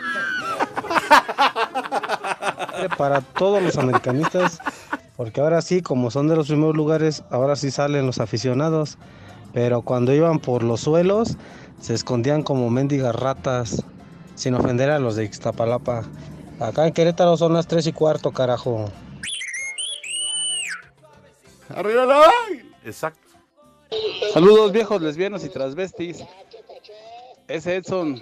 Para 2.98 3.22
todos 3.22 3.62
los 3.62 3.78
americanistas, 3.78 4.60
porque 5.16 5.40
ahora 5.42 5.62
sí, 5.62 5.82
como 5.82 6.10
son 6.10 6.28
de 6.28 6.36
los 6.36 6.48
primeros 6.48 6.76
lugares, 6.76 7.24
ahora 7.30 7.56
sí 7.56 7.70
salen 7.70 8.08
los 8.08 8.20
aficionados. 8.20 8.98
Pero 9.54 9.84
cuando 9.84 10.14
iban 10.14 10.40
por 10.40 10.64
los 10.64 10.82
suelos, 10.82 11.38
se 11.80 11.94
escondían 11.94 12.42
como 12.42 12.70
mendigas 12.72 13.16
ratas, 13.16 13.84
sin 14.36 14.56
ofender 14.56 14.90
a 14.90 14.98
los 14.98 15.16
de 15.16 15.26
Ixtapalapa. 15.26 16.04
Acá 16.60 16.88
en 16.88 16.94
Querétaro 16.94 17.38
son 17.38 17.54
las 17.54 17.68
tres 17.68 17.86
y 17.88 17.94
cuarto, 17.94 18.32
carajo. 18.32 18.86
¡Arriba 21.70 22.06
la 22.06 22.20
Exacto. 22.84 23.20
Saludos 24.34 24.72
viejos 24.72 25.02
lesbianos 25.02 25.44
y 25.44 25.50
transvestis. 25.50 26.24
Ese 27.48 27.76
Edson, 27.76 28.20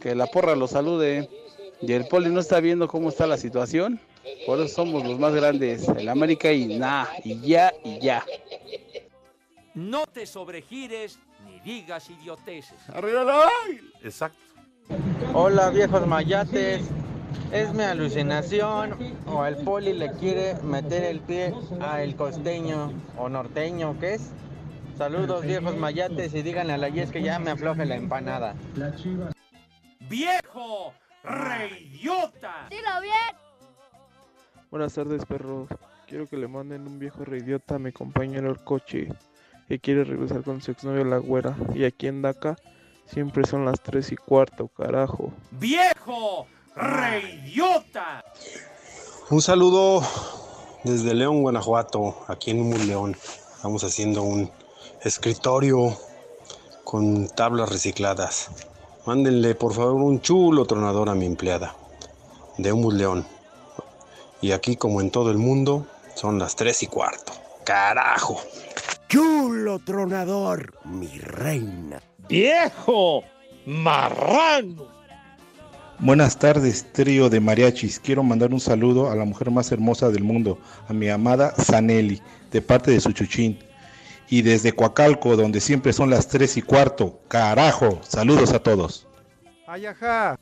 que 0.00 0.14
la 0.14 0.26
porra 0.26 0.54
lo 0.54 0.68
salude. 0.68 1.28
Y 1.80 1.92
el 1.92 2.06
poli 2.08 2.30
no 2.30 2.40
está 2.40 2.60
viendo 2.60 2.88
cómo 2.88 3.08
está 3.08 3.26
la 3.26 3.36
situación. 3.36 4.00
Por 4.46 4.60
eso 4.60 4.74
somos 4.74 5.04
los 5.04 5.18
más 5.18 5.34
grandes. 5.34 5.88
El 5.88 6.08
América 6.08 6.52
y 6.52 6.78
nada, 6.78 7.08
y 7.24 7.40
ya, 7.40 7.72
y 7.84 8.00
ya. 8.00 8.24
No 9.74 10.06
te 10.06 10.26
sobregires 10.26 11.18
ni 11.44 11.60
digas 11.60 12.08
idioteces. 12.10 12.78
¡Arriba 12.88 13.24
la 13.24 13.50
Exacto. 14.02 14.38
Hola 15.34 15.70
viejos 15.70 16.06
mayates, 16.06 16.82
es 17.52 17.72
mi 17.72 17.82
alucinación 17.82 18.96
o 19.26 19.44
el 19.44 19.56
poli 19.56 19.92
le 19.92 20.12
quiere 20.12 20.54
meter 20.62 21.04
el 21.04 21.20
pie 21.20 21.54
a 21.80 22.02
el 22.02 22.16
costeño 22.16 22.92
o 23.16 23.28
norteño, 23.28 23.98
¿qué 23.98 24.14
es? 24.14 24.32
Saludos 24.96 25.44
viejos 25.44 25.76
mayates 25.76 26.34
y 26.34 26.42
díganle 26.42 26.72
a 26.72 26.78
la 26.78 26.88
Yes 26.88 27.10
que 27.10 27.22
ya 27.22 27.38
me 27.38 27.50
afloje 27.50 27.84
la 27.84 27.96
empanada. 27.96 28.54
¡Viejo! 30.08 30.94
¡Reidiota! 31.22 32.66
¡Dilo 32.70 33.00
bien! 33.02 33.36
Buenas 34.70 34.94
tardes, 34.94 35.24
perros. 35.26 35.68
Quiero 36.06 36.26
que 36.26 36.36
le 36.36 36.48
manden 36.48 36.86
un 36.86 36.98
viejo 36.98 37.24
reidiota 37.24 37.74
a 37.74 37.78
mi 37.78 37.92
compañero 37.92 38.50
el 38.50 38.58
coche 38.62 39.08
que 39.68 39.78
quiere 39.78 40.04
regresar 40.04 40.42
con 40.42 40.62
su 40.62 40.70
exnovio 40.70 41.04
la 41.04 41.18
güera. 41.18 41.56
Y 41.74 41.84
aquí 41.84 42.06
en 42.06 42.22
Daca 42.22 42.56
siempre 43.06 43.44
son 43.44 43.64
las 43.64 43.80
3 43.82 44.12
y 44.12 44.16
cuarto, 44.16 44.68
carajo. 44.68 45.32
¡Viejo! 45.50 46.46
¡Reidiota! 46.76 48.22
Un 49.30 49.40
saludo 49.40 50.02
desde 50.84 51.14
León, 51.14 51.40
Guanajuato, 51.40 52.14
aquí 52.28 52.50
en 52.50 52.60
un 52.60 52.86
León. 52.86 53.16
Estamos 53.56 53.82
haciendo 53.82 54.22
un 54.22 54.50
escritorio 55.00 55.96
con 56.84 57.28
tablas 57.28 57.70
recicladas. 57.70 58.50
Mándenle 59.06 59.54
por 59.54 59.72
favor 59.72 59.94
un 59.94 60.20
chulo 60.20 60.66
tronador 60.66 61.08
a 61.08 61.14
mi 61.14 61.24
empleada 61.24 61.74
de 62.58 62.72
Humus 62.72 62.92
León. 62.92 63.26
Y 64.42 64.52
aquí, 64.52 64.76
como 64.76 65.00
en 65.00 65.10
todo 65.10 65.30
el 65.30 65.38
mundo, 65.38 65.86
son 66.14 66.38
las 66.38 66.56
3 66.56 66.82
y 66.82 66.86
cuarto. 66.88 67.32
¡Carajo! 67.64 68.38
Chulo 69.08 69.78
tronador, 69.78 70.78
mi 70.84 71.18
reina. 71.20 72.02
¡Viejo! 72.28 73.24
¡Marrano! 73.64 74.95
Buenas 75.98 76.38
tardes, 76.38 76.92
trío 76.92 77.30
de 77.30 77.40
mariachis. 77.40 77.98
Quiero 77.98 78.22
mandar 78.22 78.52
un 78.52 78.60
saludo 78.60 79.10
a 79.10 79.16
la 79.16 79.24
mujer 79.24 79.50
más 79.50 79.72
hermosa 79.72 80.10
del 80.10 80.22
mundo, 80.22 80.58
a 80.88 80.92
mi 80.92 81.08
amada 81.08 81.54
Zanelli, 81.58 82.20
de 82.50 82.60
parte 82.60 82.90
de 82.90 83.00
su 83.00 83.12
chuchín. 83.12 83.58
Y 84.28 84.42
desde 84.42 84.72
Coacalco, 84.72 85.36
donde 85.36 85.60
siempre 85.60 85.94
son 85.94 86.10
las 86.10 86.28
3 86.28 86.58
y 86.58 86.62
cuarto. 86.62 87.20
¡Carajo! 87.28 87.98
Saludos 88.02 88.52
a 88.52 88.58
todos. 88.58 89.06
Ayaja. 89.66 90.38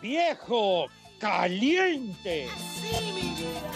¡Viejo! 0.00 0.86
¡Caliente! 1.18 2.46
Aunque 2.46 2.96
a 2.96 3.00
veces 3.14 3.67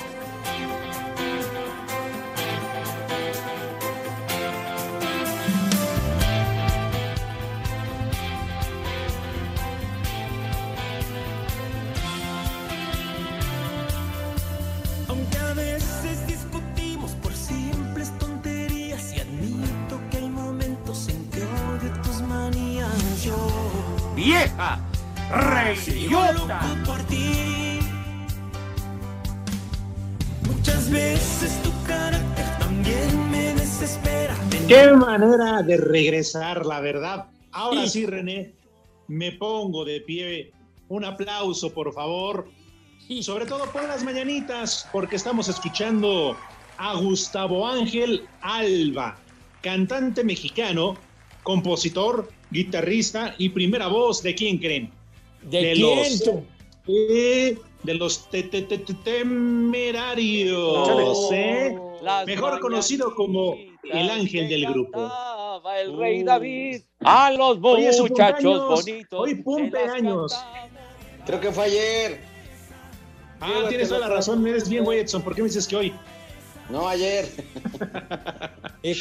vieja 24.23 24.79
reyota. 25.31 26.61
por 26.87 27.01
ti. 27.05 27.81
Muchas 30.49 30.91
veces 30.91 31.61
tu 31.63 31.71
carácter 31.87 32.47
también 32.59 33.31
me 33.31 33.55
desespera. 33.55 34.37
Qué 34.69 34.93
manera 34.93 35.63
de 35.63 35.77
regresar, 35.77 36.65
la 36.65 36.81
verdad. 36.81 37.27
Ahora 37.51 37.87
sí, 37.89 38.07
René, 38.07 38.55
me 39.09 39.33
pongo 39.33 39.85
de 39.85 40.01
pie. 40.01 40.53
Un 40.89 41.05
aplauso, 41.05 41.73
por 41.73 41.93
favor. 41.93 42.49
Y 43.09 43.23
sobre 43.23 43.47
todo 43.47 43.65
por 43.73 43.83
las 43.85 44.05
mañanitas, 44.05 44.89
porque 44.93 45.17
estamos 45.17 45.49
escuchando 45.49 46.37
a 46.79 46.95
Gustavo 46.95 47.67
Ángel 47.67 48.27
Alba, 48.41 49.17
cantante 49.63 50.23
mexicano, 50.23 50.95
compositor, 51.43 52.29
guitarrista 52.53 53.35
y 53.39 53.49
primera 53.49 53.89
voz 53.89 54.23
de 54.23 54.35
quién 54.35 54.59
creen? 54.59 54.91
¿De 55.43 55.73
quién, 55.73 55.81
los? 55.81 56.23
Eh, 56.87 57.59
de 57.83 57.95
los 57.95 58.29
te- 58.31 58.45
te- 58.45 58.63
te- 58.63 58.79
te- 58.79 58.95
temerarios. 58.95 60.89
¿eh? 61.33 61.77
Las 62.03 62.27
mejor 62.27 62.61
conocido 62.61 63.15
como 63.15 63.57
el 63.85 64.11
ángel 64.11 64.49
del 64.49 64.67
grupo. 64.67 65.11
El 65.81 65.97
rey 65.97 66.23
David 66.23 66.83
a 67.01 67.31
los 67.33 67.59
muchachos 67.59 67.97
cumpleaños. 67.99 68.69
bonitos. 68.69 69.21
Hoy 69.21 69.31
se 69.37 69.43
cumple 69.43 69.87
las 69.87 69.95
años. 69.95 70.45
Creo 71.27 71.41
que 71.41 71.53
fue 71.53 71.65
ayer. 71.65 72.21
Ah, 73.41 73.65
tienes 73.69 73.89
toda 73.89 74.01
la 74.01 74.09
razón, 74.09 74.47
eres 74.47 74.69
bien, 74.69 74.85
güey, 74.85 75.01
Edson. 75.01 75.23
¿Por 75.23 75.35
qué 75.35 75.43
me 75.43 75.49
dices 75.49 75.67
que 75.67 75.77
hoy? 75.77 75.93
No, 76.71 76.87
ayer. 76.89 77.29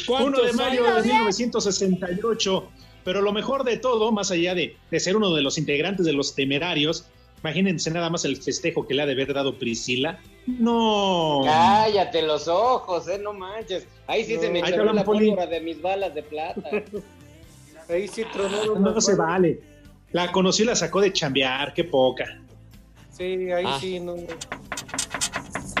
1 0.08 0.42
de 0.42 0.52
mayo 0.52 0.82
de 0.94 1.02
1968. 1.02 2.68
Pero 3.04 3.20
lo 3.20 3.32
mejor 3.32 3.64
de 3.64 3.76
todo, 3.78 4.12
más 4.12 4.30
allá 4.30 4.54
de, 4.54 4.76
de 4.90 5.00
ser 5.00 5.16
uno 5.16 5.34
de 5.34 5.42
los 5.42 5.58
integrantes 5.58 6.06
de 6.06 6.12
los 6.12 6.34
temerarios, 6.34 7.06
imagínense 7.40 7.90
nada 7.90 8.10
más 8.10 8.24
el 8.24 8.36
festejo 8.36 8.86
que 8.86 8.94
le 8.94 9.02
ha 9.02 9.06
de 9.06 9.12
haber 9.12 9.34
dado 9.34 9.58
Priscila. 9.58 10.20
No. 10.46 11.40
Cállate 11.44 12.22
los 12.22 12.46
ojos, 12.48 13.08
eh, 13.08 13.18
no 13.18 13.32
manches. 13.32 13.86
Ahí 14.06 14.24
sí 14.24 14.36
se 14.38 14.50
me 14.50 14.60
echó 14.60 14.84
la 14.84 15.04
pólvora 15.04 15.46
de 15.46 15.60
mis 15.60 15.80
balas 15.82 16.14
de 16.14 16.22
plata. 16.22 16.62
Ahí 17.88 18.06
sí 18.08 18.22
tronaron. 18.32 18.82
No 18.82 18.90
las 18.92 19.04
se 19.04 19.14
vale. 19.16 19.60
La 20.12 20.30
conoció 20.30 20.64
y 20.64 20.68
la 20.68 20.76
sacó 20.76 21.00
de 21.00 21.12
chambear, 21.12 21.74
qué 21.74 21.84
poca. 21.84 22.38
Sí, 23.10 23.50
ahí 23.50 23.64
Ah. 23.66 23.78
sí, 23.80 23.98
no. 24.00 24.14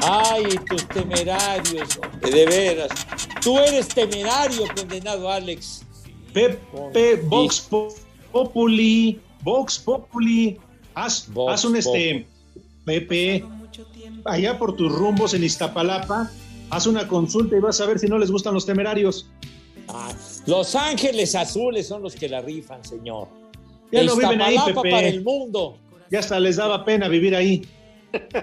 Ay, 0.02 0.44
tus 0.68 0.86
temerarios, 0.88 1.98
de 2.20 2.46
veras. 2.46 2.90
Tú 3.40 3.58
eres 3.58 3.88
temerario, 3.88 4.64
condenado 4.76 5.30
Alex. 5.30 5.81
Pepe, 6.32 7.16
Vox 7.26 7.60
Po- 7.60 7.94
Populi, 8.32 9.20
Vox 9.42 9.78
Populi. 9.78 10.58
Haz, 10.94 11.26
Vox 11.32 11.52
haz 11.54 11.64
un 11.64 11.76
este, 11.76 12.26
Pepe, 12.84 13.44
allá 14.24 14.58
por 14.58 14.76
tus 14.76 14.92
rumbos 14.92 15.34
en 15.34 15.44
Iztapalapa, 15.44 16.30
haz 16.70 16.86
una 16.86 17.08
consulta 17.08 17.56
y 17.56 17.60
vas 17.60 17.80
a 17.80 17.86
ver 17.86 17.98
si 17.98 18.06
no 18.06 18.18
les 18.18 18.30
gustan 18.30 18.54
los 18.54 18.66
temerarios. 18.66 19.28
Ah, 19.88 20.12
Los 20.46 20.74
ángeles 20.74 21.34
azules 21.34 21.86
son 21.88 22.02
los 22.02 22.14
que 22.14 22.28
la 22.28 22.40
rifan, 22.40 22.84
señor. 22.84 23.28
Ya 23.90 24.04
no 24.04 24.16
viven 24.16 24.40
ahí, 24.40 24.56
Pepe. 24.66 24.90
para 24.90 25.06
el 25.08 25.22
mundo. 25.22 25.76
Ya 26.10 26.18
hasta 26.20 26.38
les 26.40 26.56
daba 26.56 26.84
pena 26.84 27.08
vivir 27.08 27.34
ahí. 27.34 27.62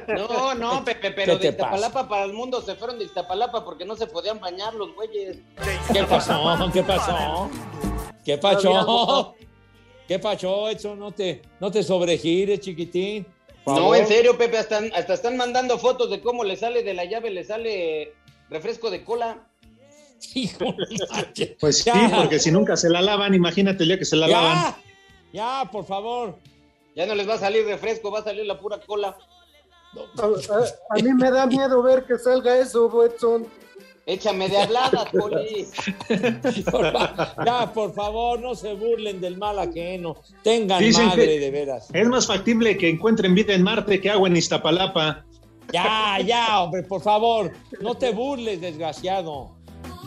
No, 0.07 0.53
no, 0.55 0.83
Pepe, 0.83 1.11
pero 1.11 1.39
¿Qué 1.39 1.51
de 1.51 1.53
pasa? 1.53 1.75
Iztapalapa 1.75 2.09
para 2.09 2.23
el 2.25 2.33
mundo 2.33 2.61
se 2.61 2.75
fueron 2.75 2.97
de 2.99 3.05
Iztapalapa 3.05 3.63
porque 3.63 3.85
no 3.85 3.95
se 3.95 4.07
podían 4.07 4.39
bañar 4.39 4.73
los 4.73 4.93
güeyes. 4.95 5.37
¿Qué 5.93 6.03
pasó? 6.03 6.41
¿Qué 6.73 6.83
pasó? 6.83 7.49
¿Qué 8.25 8.37
pasó? 8.37 9.35
¿Qué 10.07 10.19
pasó? 10.19 10.69
Eso 10.69 10.95
no 10.95 11.11
te, 11.11 11.41
no 11.59 11.69
te 11.71 11.83
sobregires, 11.83 12.59
chiquitín. 12.61 13.25
No, 13.65 13.93
en 13.93 14.07
serio, 14.07 14.35
Pepe, 14.37 14.57
hasta, 14.57 14.81
hasta 14.95 15.13
están 15.13 15.37
mandando 15.37 15.77
fotos 15.77 16.09
de 16.09 16.21
cómo 16.21 16.43
le 16.43 16.55
sale 16.55 16.81
de 16.81 16.93
la 16.95 17.05
llave, 17.05 17.29
le 17.29 17.43
sale 17.43 18.13
refresco 18.49 18.89
de 18.89 19.03
cola. 19.03 19.45
Hijo. 20.33 20.73
Pues 21.59 21.77
sí, 21.77 21.91
Ya. 21.93 22.11
porque 22.17 22.39
si 22.39 22.51
nunca 22.51 22.75
se 22.75 22.89
la 22.89 23.01
lavan, 23.01 23.33
imagínate 23.35 23.83
el 23.83 23.89
día 23.89 23.99
que 23.99 24.05
se 24.05 24.15
la 24.15 24.27
lavan. 24.27 24.55
Ya, 24.55 25.61
ya, 25.63 25.69
por 25.71 25.85
favor. 25.85 26.37
Ya 26.95 27.05
no 27.05 27.13
les 27.15 27.29
va 27.29 27.35
a 27.35 27.37
salir 27.37 27.65
refresco, 27.65 28.09
va 28.11 28.19
a 28.19 28.23
salir 28.23 28.45
la 28.45 28.59
pura 28.59 28.79
cola. 28.79 29.15
A, 30.89 30.95
mí 30.95 31.13
me 31.13 31.31
da 31.31 31.45
miedo 31.45 31.81
ver 31.81 32.05
que 32.05 32.17
salga 32.17 32.57
eso, 32.57 33.03
Edson. 33.05 33.47
Échame 34.05 34.49
de 34.49 34.57
habladas, 34.57 35.05
Poli. 35.11 35.67
Por 36.71 36.93
ya, 37.45 37.71
por 37.71 37.93
favor, 37.93 38.39
no 38.39 38.55
se 38.55 38.73
burlen 38.73 39.21
del 39.21 39.37
mal 39.37 39.59
ajeno. 39.59 40.15
Tengan 40.43 40.79
Dicen 40.79 41.07
madre, 41.07 41.25
que- 41.25 41.39
de 41.39 41.51
veras. 41.51 41.89
Es 41.93 42.07
más 42.07 42.25
factible 42.25 42.75
que 42.77 42.89
encuentren 42.89 43.35
vida 43.35 43.53
en 43.53 43.61
Marte 43.63 44.01
que 44.01 44.09
agua 44.09 44.27
en 44.27 44.37
Iztapalapa. 44.37 45.23
Ya, 45.71 46.17
ya, 46.25 46.61
hombre, 46.63 46.81
por 46.83 47.01
favor. 47.01 47.51
No 47.81 47.93
te 47.95 48.11
burles, 48.11 48.59
desgraciado. 48.61 49.51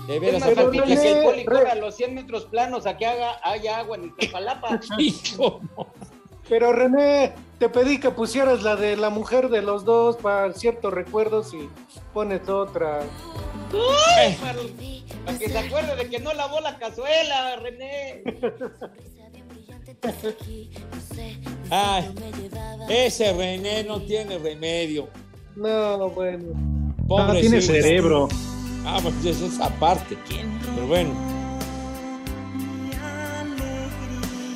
De 0.08 0.16
Es 0.16 0.20
veras. 0.20 0.40
más 0.40 0.54
factible 0.54 0.96
que 0.96 1.12
el 1.12 1.24
Poli 1.24 1.44
corra 1.44 1.72
a 1.72 1.76
los 1.76 1.94
100 1.94 2.14
metros 2.16 2.44
planos 2.46 2.86
a 2.86 2.96
que 2.96 3.06
haga, 3.06 3.36
haya 3.44 3.78
agua 3.78 3.96
en 3.98 4.12
Iztapalapa. 4.18 4.80
Pero 6.48 6.72
René, 6.72 7.32
te 7.62 7.68
pedí 7.68 8.00
que 8.00 8.10
pusieras 8.10 8.64
la 8.64 8.74
de 8.74 8.96
la 8.96 9.08
mujer 9.08 9.48
de 9.48 9.62
los 9.62 9.84
dos 9.84 10.16
para 10.16 10.52
ciertos 10.52 10.92
recuerdos 10.92 11.54
y 11.54 11.68
pones 12.12 12.48
otra. 12.48 13.02
Para, 14.40 14.58
para 15.24 15.38
que 15.38 15.48
se 15.48 15.58
acuerde 15.58 15.94
de 15.94 16.10
que 16.10 16.18
no 16.18 16.32
lavó 16.32 16.58
la 16.58 16.76
cazuela, 16.76 17.54
René. 17.54 18.24
Ay, 21.70 22.12
ese 22.88 23.32
René 23.32 23.84
no 23.84 24.02
tiene 24.02 24.38
remedio. 24.38 25.08
No, 25.54 26.10
bueno. 26.10 26.54
No 26.54 27.06
Pobre 27.06 27.42
tiene 27.42 27.62
cerebro. 27.62 28.28
Ah, 28.84 28.98
pues 29.00 29.24
es 29.24 29.40
esa 29.40 29.68
parte. 29.78 30.18
Pero 30.26 30.86
bueno. 30.88 31.12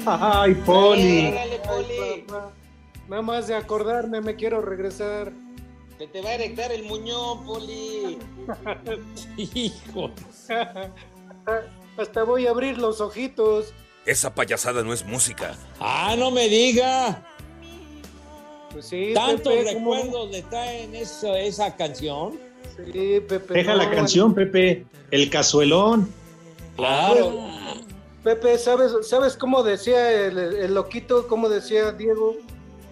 Ay, 0.06 0.54
Poli. 0.54 1.32
Poli. 1.64 2.24
Papá, 2.26 2.65
Nada 3.08 3.22
más 3.22 3.46
de 3.46 3.54
acordarme 3.54 4.20
me 4.20 4.34
quiero 4.34 4.60
regresar. 4.60 5.32
Se 5.98 6.06
te 6.08 6.20
va 6.20 6.30
a 6.30 6.34
erectar 6.34 6.72
el 6.72 6.84
muñón, 6.84 7.44
Poli. 7.44 8.18
Hijo. 9.36 10.10
Hasta 11.96 12.24
voy 12.24 12.46
a 12.46 12.50
abrir 12.50 12.78
los 12.78 13.00
ojitos. 13.00 13.72
Esa 14.04 14.34
payasada 14.34 14.82
no 14.82 14.92
es 14.92 15.04
música. 15.04 15.56
Ah, 15.80 16.14
no 16.18 16.30
me 16.30 16.48
diga. 16.48 17.26
Pues 18.72 18.86
sí, 18.86 19.12
Tantos 19.14 19.52
Pepe, 19.52 19.74
recuerdos 19.74 20.30
le 20.30 20.42
traen 20.42 20.94
eso, 20.94 21.34
esa 21.34 21.74
canción. 21.76 22.38
Sí, 22.92 23.20
Pepe. 23.26 23.54
Deja 23.54 23.74
la 23.74 23.90
canción, 23.90 24.34
Pepe. 24.34 24.84
El 25.10 25.30
cazuelón. 25.30 26.12
Claro. 26.76 27.48
Pepe, 28.22 28.58
¿sabes, 28.58 28.92
¿sabes 29.08 29.36
cómo 29.36 29.62
decía 29.62 30.26
el, 30.26 30.36
el 30.36 30.74
loquito? 30.74 31.26
¿Cómo 31.26 31.48
decía 31.48 31.92
Diego? 31.92 32.36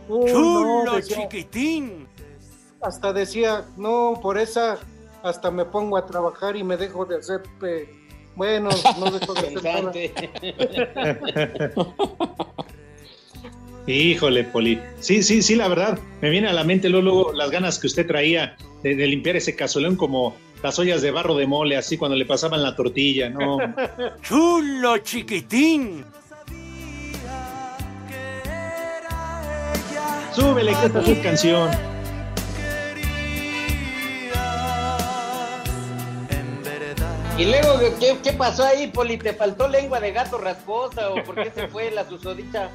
Uh, 0.08 0.26
Chulo 0.26 0.84
no, 0.84 0.94
decía- 0.96 1.16
chiquitín. 1.28 2.06
hasta 2.82 3.12
decía, 3.12 3.64
no, 3.76 4.18
por 4.22 4.38
esa 4.38 4.78
hasta 5.22 5.50
me 5.50 5.64
pongo 5.64 5.96
a 5.96 6.04
trabajar 6.06 6.54
y 6.56 6.62
me 6.64 6.76
dejo 6.76 7.04
de 7.06 7.16
hacer, 7.18 7.42
pe- 7.58 7.88
bueno, 8.36 8.68
no 8.98 9.10
dejo 9.10 9.32
de 9.34 9.56
hacer. 9.56 10.12
Híjole, 13.86 14.44
Poli. 14.44 14.80
Sí, 15.00 15.22
sí, 15.22 15.42
sí, 15.42 15.54
la 15.56 15.68
verdad. 15.68 15.98
Me 16.22 16.30
viene 16.30 16.48
a 16.48 16.52
la 16.54 16.64
mente 16.64 16.88
luego, 16.88 17.04
luego 17.04 17.32
las 17.34 17.50
ganas 17.50 17.78
que 17.78 17.86
usted 17.86 18.06
traía 18.06 18.56
de, 18.82 18.94
de 18.96 19.06
limpiar 19.06 19.36
ese 19.36 19.54
cazuelón 19.54 19.96
como 19.96 20.34
las 20.62 20.78
ollas 20.78 21.02
de 21.02 21.10
barro 21.10 21.34
de 21.36 21.46
mole, 21.46 21.76
así 21.76 21.98
cuando 21.98 22.16
le 22.16 22.24
pasaban 22.24 22.62
la 22.62 22.74
tortilla, 22.74 23.28
¿no? 23.28 23.58
Chulo 24.22 24.98
chiquitín. 24.98 26.02
Súbele, 30.34 30.72
que 30.74 30.86
esta 30.86 31.00
es 31.00 31.06
su 31.06 31.22
canción. 31.22 31.70
Y 37.36 37.44
luego, 37.46 37.80
¿qué, 37.98 38.16
qué 38.22 38.32
pasó 38.32 38.64
ahí, 38.64 38.86
Poli? 38.88 39.18
¿Te 39.18 39.32
faltó 39.34 39.66
lengua 39.68 39.98
de 39.98 40.12
gato 40.12 40.38
rasposa 40.38 41.10
o 41.10 41.22
por 41.24 41.34
qué 41.34 41.50
se 41.50 41.66
fue 41.66 41.90
la 41.90 42.08
susodicha? 42.08 42.70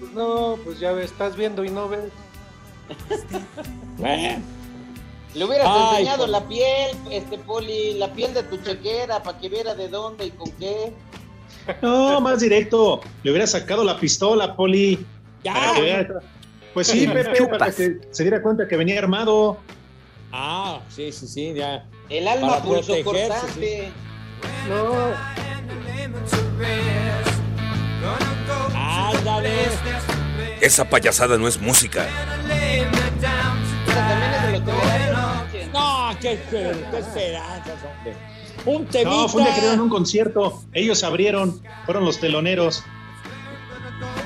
Pues 0.00 0.10
no, 0.12 0.56
pues 0.64 0.80
ya 0.80 0.92
ves, 0.92 1.10
estás 1.12 1.36
viendo 1.36 1.62
y 1.62 1.70
no 1.70 1.88
ves. 1.88 2.10
Le 5.34 5.44
hubieras 5.44 5.66
Ay, 5.68 5.90
enseñado 5.92 6.20
Poli. 6.20 6.32
la 6.32 6.48
piel, 6.48 6.96
este 7.10 7.38
Poli, 7.38 7.94
la 7.98 8.12
piel 8.12 8.32
de 8.32 8.42
tu 8.44 8.56
chequera 8.58 9.22
para 9.22 9.38
que 9.38 9.48
viera 9.50 9.74
de 9.74 9.88
dónde 9.88 10.26
y 10.26 10.30
con 10.30 10.50
qué. 10.52 10.92
No, 11.82 12.20
más 12.22 12.40
directo. 12.40 13.00
Le 13.22 13.30
hubiera 13.30 13.46
sacado 13.46 13.84
la 13.84 13.98
pistola, 14.00 14.56
Poli. 14.56 15.04
ya. 15.44 15.74
Pues 16.74 16.86
sí, 16.86 17.06
Pepe, 17.06 17.46
para 17.46 17.70
que 17.70 17.98
se 18.10 18.22
diera 18.22 18.40
cuenta 18.42 18.66
que 18.66 18.76
venía 18.76 18.98
armado. 18.98 19.58
Ah, 20.32 20.80
sí, 20.88 21.12
sí, 21.12 21.26
sí, 21.26 21.52
ya. 21.54 21.84
El 22.08 22.26
alma 22.26 22.62
pulso 22.62 22.94
cortante. 23.04 23.90
No, 24.68 25.12
Ah, 28.74 29.12
Ándale. 29.16 29.50
Esa 30.60 30.88
payasada 30.88 31.36
no 31.38 31.46
es 31.48 31.60
música. 31.60 32.06
No, 35.72 36.10
qué, 36.20 36.40
qué, 36.50 36.72
qué 36.90 36.98
esperanzas, 36.98 37.78
hombre. 37.84 38.16
Un 38.64 38.86
temita. 38.86 39.10
No, 39.10 39.28
fue 39.28 39.40
un 39.40 39.46
día 39.46 39.54
que 39.54 39.60
dieron 39.60 39.80
un 39.80 39.88
concierto. 39.88 40.62
Ellos 40.72 41.02
abrieron, 41.04 41.60
fueron 41.84 42.04
los 42.04 42.20
teloneros. 42.20 42.84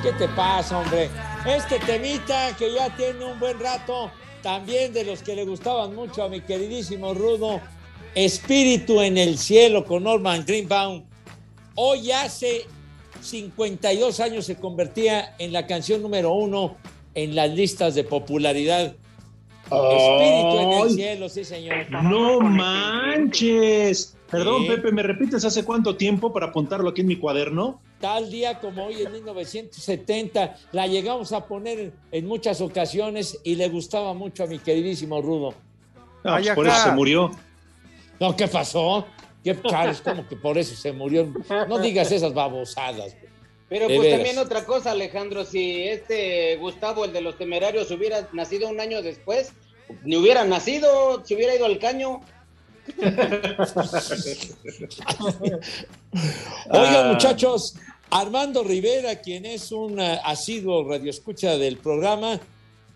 ¿Qué 0.02 0.12
te 0.12 0.28
pasa, 0.28 0.78
hombre? 0.78 1.08
Este 1.46 1.78
temita 1.78 2.56
que 2.58 2.72
ya 2.72 2.94
tiene 2.96 3.24
un 3.24 3.38
buen 3.38 3.60
rato, 3.60 4.10
también 4.42 4.92
de 4.92 5.04
los 5.04 5.22
que 5.22 5.36
le 5.36 5.44
gustaban 5.44 5.94
mucho 5.94 6.24
a 6.24 6.28
mi 6.28 6.40
queridísimo 6.40 7.14
Rudo, 7.14 7.60
Espíritu 8.16 9.00
en 9.00 9.16
el 9.16 9.38
Cielo 9.38 9.84
con 9.84 10.02
Norman 10.02 10.44
Greenbaum. 10.44 11.04
Hoy 11.76 12.10
hace 12.10 12.66
52 13.20 14.18
años 14.18 14.44
se 14.44 14.56
convertía 14.56 15.36
en 15.38 15.52
la 15.52 15.68
canción 15.68 16.02
número 16.02 16.32
uno 16.32 16.78
en 17.14 17.36
las 17.36 17.50
listas 17.50 17.94
de 17.94 18.02
popularidad. 18.02 18.96
Espíritu 19.66 20.58
en 20.58 20.72
el. 20.72 20.90
Cielo, 20.90 21.28
sí, 21.28 21.44
señor. 21.44 21.88
No 21.90 22.40
manches. 22.40 24.16
Perdón. 24.32 24.66
Pepe, 24.66 24.90
¿me 24.90 25.04
repites 25.04 25.44
hace 25.44 25.64
cuánto 25.64 25.96
tiempo 25.96 26.32
para 26.32 26.46
apuntarlo 26.46 26.90
aquí 26.90 27.02
en 27.02 27.06
mi 27.06 27.16
cuaderno? 27.16 27.80
Tal 28.00 28.30
día 28.30 28.60
como 28.60 28.86
hoy 28.86 29.02
en 29.02 29.12
1970, 29.12 30.56
la 30.72 30.86
llegamos 30.86 31.32
a 31.32 31.46
poner 31.46 31.92
en, 32.12 32.26
muchas 32.26 32.60
ocasiones 32.60 33.38
y 33.42 33.54
le 33.54 33.68
gustaba 33.68 34.12
mucho 34.12 34.44
a 34.44 34.46
mi 34.46 34.58
queridísimo 34.58 35.22
Rudo. 35.22 35.54
Ah, 36.22 36.38
pues 36.42 36.54
por 36.54 36.66
eso 36.66 36.76
se 36.76 36.90
murió. 36.92 37.30
No, 38.20 38.36
¿qué 38.36 38.48
pasó? 38.48 39.06
¿Qué 39.42 39.54
Carlos? 39.54 40.02
¿Cómo 40.02 40.28
que 40.28 40.36
por 40.36 40.58
eso 40.58 40.74
se 40.74 40.92
murió? 40.92 41.32
No 41.68 41.78
digas 41.78 42.12
esas 42.12 42.34
babosadas. 42.34 43.14
güey. 43.14 43.36
Pero 43.68 43.88
De 43.88 43.96
pues 43.96 44.08
veras. 44.08 44.18
también 44.18 44.38
otra 44.38 44.64
cosa, 44.64 44.92
Alejandro, 44.92 45.44
si 45.44 45.84
este 45.84 46.56
Gustavo, 46.56 47.04
el 47.04 47.12
de 47.12 47.20
los 47.20 47.36
temerarios, 47.36 47.90
hubiera 47.90 48.28
nacido 48.32 48.68
un 48.68 48.80
año 48.80 49.02
después, 49.02 49.52
ni 50.04 50.16
hubiera 50.16 50.44
nacido, 50.44 51.24
se 51.24 51.34
hubiera 51.34 51.54
ido 51.54 51.66
al 51.66 51.78
caño. 51.78 52.20
Oigan, 56.70 57.06
Ah. 57.06 57.10
muchachos, 57.12 57.74
Armando 58.10 58.62
Rivera, 58.62 59.20
quien 59.20 59.46
es 59.46 59.72
un 59.72 60.00
eh, 60.00 60.20
asiduo 60.24 60.88
radioescucha 60.88 61.58
del 61.58 61.78
programa, 61.78 62.40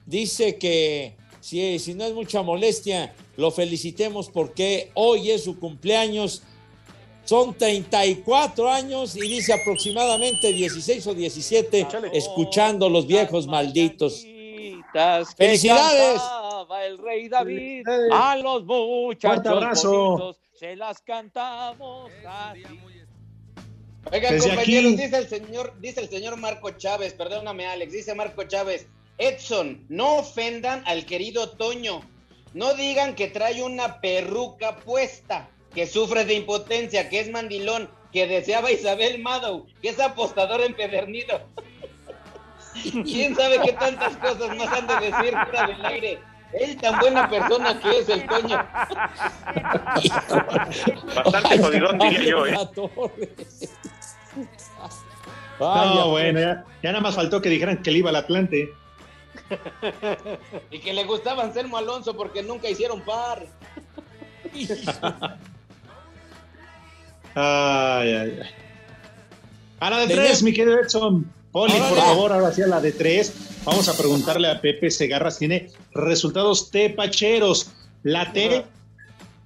dice 0.07 0.57
que 0.57 1.17
si, 1.41 1.79
si 1.79 1.95
no 1.95 2.05
es 2.05 2.15
mucha 2.15 2.43
molestia, 2.43 3.13
lo 3.37 3.51
felicitemos 3.51 4.29
porque 4.31 4.91
hoy 4.95 5.31
es 5.31 5.45
su 5.45 5.59
cumpleaños. 5.59 6.43
Son 7.25 7.55
34 7.55 8.69
años 8.71 9.15
y 9.17 9.21
dice 9.21 9.53
aproximadamente 9.53 10.53
16 10.53 11.07
o 11.07 11.15
17 11.15 11.87
escuchando 12.13 12.89
los 12.89 13.07
viejos 13.07 13.47
malditos. 13.47 14.25
¡Felicidades! 15.37 16.21
Cantaba 16.61 16.85
el 16.85 16.99
rey 16.99 17.29
David 17.29 17.87
a 18.13 18.37
los 18.37 18.65
muchachos 18.65 19.83
bonitos, 19.83 20.41
se 20.53 20.77
las 20.77 21.01
cantamos 21.01 22.11
así. 22.27 22.65
Oigan, 24.13 24.33
Desde 24.35 24.49
compañeros, 24.49 24.93
aquí- 24.93 25.03
dice 25.03 25.19
el 25.19 25.29
señor, 25.29 25.81
dice 25.81 26.01
el 26.01 26.09
señor 26.09 26.37
Marco 26.37 26.71
Chávez, 26.71 27.13
perdóname, 27.15 27.67
Alex, 27.67 27.93
dice 27.93 28.15
Marco 28.15 28.45
Chávez, 28.45 28.87
Edson, 29.19 29.85
no 29.89 30.17
ofendan 30.19 30.83
al 30.87 31.05
querido 31.05 31.51
Toño. 31.51 32.01
No 32.55 32.75
digan 32.75 33.15
que 33.15 33.29
trae 33.29 33.63
una 33.63 34.01
perruca 34.01 34.77
puesta, 34.77 35.49
que 35.75 35.87
sufre 35.87 36.25
de 36.25 36.35
impotencia, 36.35 37.09
que 37.09 37.21
es 37.21 37.31
mandilón, 37.31 37.91
que 38.11 38.27
deseaba 38.27 38.73
Isabel 38.73 39.23
Madow, 39.23 39.67
que 39.83 39.91
es 39.91 40.01
apostador 40.01 40.63
empedernido. 40.63 41.41
¿Quién 43.05 43.37
sabe 43.37 43.61
qué 43.61 43.73
tantas 43.73 44.17
cosas 44.17 44.57
más 44.57 44.73
han 44.73 44.87
de 44.87 44.95
decir 44.95 45.35
fuera 45.45 45.67
del 45.67 45.85
aire? 45.85 46.19
Él 46.53 46.77
tan 46.77 46.99
buena 46.99 47.29
persona 47.29 47.79
que 47.79 47.99
es 47.99 48.09
el 48.09 48.27
Toño. 48.27 48.67
Bastante 51.15 51.59
jodidón, 51.59 51.99
diría 51.99 52.23
yo, 52.23 52.47
¿eh? 52.47 52.57
Vaya, 55.59 55.95
no, 55.95 56.11
bueno, 56.11 56.41
ya, 56.41 56.65
ya 56.83 56.91
nada 56.91 57.01
más 57.03 57.15
faltó 57.15 57.41
que 57.43 57.51
dijeran 57.51 57.83
que 57.83 57.91
le 57.91 57.99
iba 57.99 58.11
al 58.11 58.17
Atlante. 58.17 58.73
Y 60.71 60.79
que 60.81 60.93
le 60.93 61.05
gustaba 61.05 61.43
Anselmo 61.43 61.77
Alonso 61.77 62.17
porque 62.17 62.43
nunca 62.43 62.69
hicieron 62.69 63.01
par. 63.03 63.47
Ay, 67.33 68.13
ay, 68.13 68.39
ay. 68.43 68.51
A 69.79 69.89
la 69.89 69.99
de 69.99 70.09
tres, 70.09 70.43
mi 70.43 70.53
querido 70.53 70.81
Edson. 70.81 71.33
Poli, 71.53 71.73
por 71.73 71.99
favor, 71.99 72.33
ahora 72.33 72.53
sí 72.53 72.63
a 72.63 72.67
la 72.67 72.81
de 72.81 72.93
tres. 72.93 73.33
Vamos 73.65 73.89
a 73.89 73.97
preguntarle 73.97 74.49
a 74.49 74.61
Pepe 74.61 74.91
Segarras. 74.91 75.39
Tiene 75.39 75.71
resultados 75.93 76.71
tepacheros. 76.71 77.73
La 78.03 78.33
T, 78.33 78.65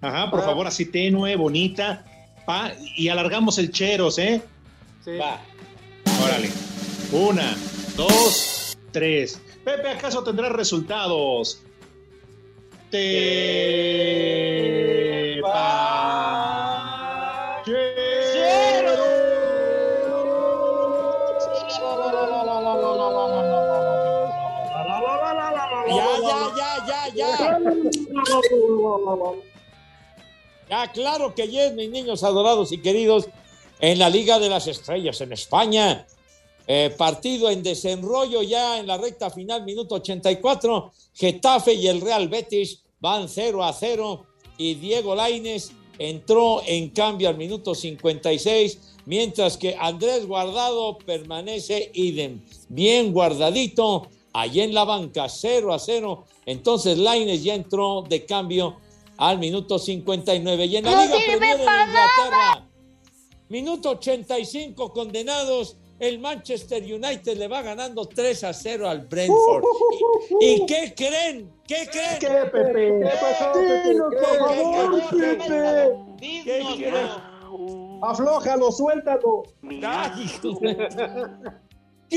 ajá, 0.01 0.31
por 0.31 0.45
favor, 0.45 0.67
así 0.67 0.85
tenue, 0.87 1.35
bonita. 1.37 2.05
Pa, 2.47 2.73
y 2.97 3.09
alargamos 3.09 3.59
el 3.59 3.71
cheros, 3.71 4.19
¿eh? 4.19 4.41
Sí. 5.05 5.17
Va. 5.17 5.41
Órale. 6.23 6.51
Una, 7.11 7.57
dos, 7.97 8.77
tres. 8.93 9.41
Pepe, 9.65 9.89
¿acaso 9.89 10.23
tendrá 10.23 10.51
resultados? 10.51 11.63
Ya, 12.93 13.01
ya, 27.15 27.39
ya. 27.39 27.59
Ya, 30.69 30.93
claro 30.93 31.35
que 31.35 31.47
yes, 31.49 31.75
mis 31.75 31.91
niños 31.91 32.25
adorados 32.25 32.73
y 32.73 32.79
queridos, 32.79 33.29
en 33.81 33.99
la 33.99 34.09
Liga 34.09 34.39
de 34.39 34.49
las 34.49 34.67
Estrellas 34.67 35.21
en 35.21 35.33
España. 35.33 36.07
Eh, 36.67 36.95
partido 36.97 37.51
en 37.51 37.63
desenrollo 37.63 38.43
ya 38.43 38.79
en 38.79 38.87
la 38.87 38.97
recta 38.97 39.29
final, 39.29 39.65
minuto 39.65 39.97
84. 39.97 40.93
Getafe 41.13 41.75
y 41.75 41.89
el 41.89 42.01
Real 42.01 42.29
Betis 42.29 42.83
van 43.01 43.29
0 43.29 43.63
a 43.63 43.73
0 43.73 44.25
y 44.57 44.75
Diego 44.75 45.15
Laines 45.15 45.73
entró 45.99 46.63
en 46.67 46.89
cambio 46.91 47.29
al 47.29 47.37
minuto 47.37 47.75
56, 47.75 48.97
mientras 49.07 49.57
que 49.57 49.77
Andrés 49.79 50.27
Guardado 50.27 50.99
permanece 50.99 51.91
idem, 51.95 52.41
bien 52.69 53.13
guardadito, 53.13 54.09
allí 54.35 54.61
en 54.61 54.75
la 54.75 54.85
banca 54.85 55.29
0 55.29 55.73
a 55.73 55.79
0. 55.79 56.25
Entonces 56.45 56.99
Laines 56.99 57.43
ya 57.43 57.55
entró 57.55 58.03
de 58.03 58.27
cambio 58.27 58.77
al 59.17 59.39
minuto 59.39 59.79
59 59.79 60.67
y 60.67 60.77
en 60.77 60.85
la 60.85 60.91
¡No 60.91 61.03
Liga 61.03 61.17
Premier 61.27 61.57
de 61.57 61.63
Inglaterra, 61.63 62.67
minuto 63.49 63.91
85 63.91 64.93
condenados. 64.93 65.79
El 66.01 66.19
Manchester 66.19 66.83
United 66.83 67.39
le 67.39 67.47
va 67.47 67.63
ganando 67.63 68.05
3 68.05 68.45
a 68.45 68.53
0 68.53 68.89
al 68.91 69.03
Brentford. 69.03 69.63
¿Y, 70.41 70.47
y 70.47 70.67
qué 70.67 70.93
creen? 70.95 71.53
¿Qué 71.67 71.89
creen? 71.91 72.19
¿Qué, 72.19 72.51
Pepe? 72.51 72.99
¿Qué 73.01 73.11
pasó, 73.21 73.53
Pepe? 73.53 73.89
Dinos, 73.89 74.11
¿Qué? 74.11 74.39
por 74.39 74.49
favor, 74.57 75.01
¿Qué? 75.11 75.17
Pepe. 75.17 76.45
¿Qué 76.45 76.65
creen? 76.79 77.09
Aflójalo, 78.03 78.73
suéltalo. 78.73 79.45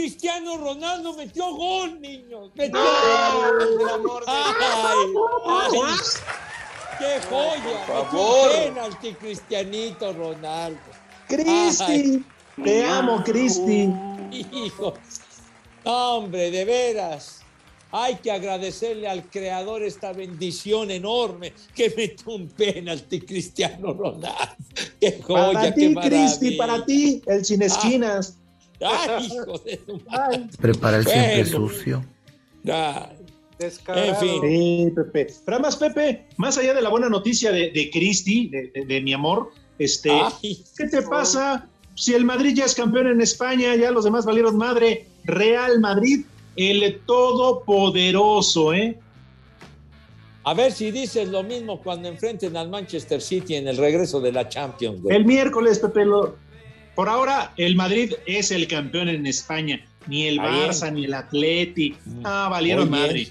Cristiano 0.02 0.58
Ronaldo 0.58 1.14
metió 1.14 1.56
gol, 1.56 2.00
niños. 2.00 2.52
Metió 2.56 2.80
por 2.80 3.78
gol. 3.78 3.89
amor 3.89 4.26
de 4.26 4.32
Ay, 4.32 4.54
ay, 4.60 5.95
qué 7.00 7.28
joya. 7.28 7.86
Por 7.86 7.95
Metió 7.95 8.10
favor. 8.12 8.50
un 8.52 8.74
penalti, 8.74 9.14
Cristianito 9.14 10.14
Ronaldo. 10.14 10.80
Cristi, 11.28 12.24
te 12.64 12.86
amo, 12.86 13.24
Cristi. 13.24 13.89
Hijo, 14.32 14.93
hombre, 15.84 16.52
de 16.52 16.66
veras. 16.66 17.41
Hay 17.91 18.16
que 18.16 18.32
agradecerle 18.32 19.08
al 19.08 19.30
creador 19.30 19.82
esta 19.82 20.12
bendición 20.12 20.91
enorme 20.91 21.54
que 21.74 21.91
metió 21.95 22.34
un 22.34 22.50
penalti 22.50 23.22
Cristiano 23.22 23.93
Ronaldo. 23.93 24.56
Qué 25.00 25.22
joya, 25.26 25.54
Para 25.54 25.74
ti. 25.74 25.95
Cristi, 25.95 26.52
para 26.52 26.86
ti, 26.86 27.24
el 27.26 27.45
sin 27.45 27.62
esquinas. 27.64 28.38
Ay, 28.82 29.25
hijo 29.25 29.57
de 29.59 29.80
madre. 30.09 30.47
Prepara 30.59 30.97
el 30.97 31.05
siempre 31.07 31.45
sucio. 31.45 32.05
Ay, 32.71 33.17
Descarado. 33.59 34.05
En 34.07 34.15
fin. 34.17 34.41
Sí, 34.41 34.91
Pepe. 34.95 35.34
Pero 35.45 35.55
además, 35.57 35.75
Pepe, 35.78 36.28
más 36.38 36.57
allá 36.59 36.73
de 36.75 36.82
la 36.82 36.89
buena 36.89 37.09
noticia 37.09 37.51
de, 37.51 37.71
de 37.71 37.89
Cristi, 37.91 38.49
de, 38.49 38.67
de- 38.73 38.86
de 38.86 39.01
mi 39.01 39.13
amor, 39.13 39.51
este, 39.80 40.11
Ay. 40.11 40.63
¿qué 40.78 40.86
te 40.86 41.01
pasa? 41.01 41.67
Si 41.95 42.13
el 42.13 42.23
Madrid 42.23 42.53
ya 42.55 42.65
es 42.65 42.75
campeón 42.75 43.07
en 43.07 43.19
España, 43.21 43.75
ya 43.75 43.89
los 43.89 44.03
demás 44.03 44.25
valieron 44.25 44.55
madre. 44.57 45.07
Real 45.23 45.80
Madrid, 45.80 46.25
el 46.55 46.99
todopoderoso, 47.07 48.73
¿eh? 48.73 48.99
A 50.43 50.53
ver 50.53 50.71
si 50.71 50.91
dices 50.91 51.28
lo 51.28 51.43
mismo 51.43 51.82
cuando 51.82 52.07
enfrenten 52.07 52.55
al 52.55 52.69
Manchester 52.69 53.21
City 53.21 53.55
en 53.55 53.67
el 53.67 53.75
regreso 53.78 54.21
de 54.21 54.32
la 54.32 54.47
Champions. 54.47 55.01
güey. 55.01 55.15
El 55.17 55.25
miércoles, 55.25 55.80
Pepe, 55.80 56.05
lo- 56.05 56.36
por 56.98 57.10
ahora 57.10 57.54
el 57.58 57.76
Madrid 57.76 58.14
es 58.26 58.50
el 58.50 58.68
campeón 58.68 59.08
en 59.08 59.28
España. 59.28 59.86
Ni 60.08 60.26
el. 60.26 60.39
Barça, 60.39 60.91
ni 60.91 61.06
el 61.06 61.14
Atleti. 61.14 61.95
Ah, 62.24 62.48
valieron 62.50 62.89
madre. 62.89 63.28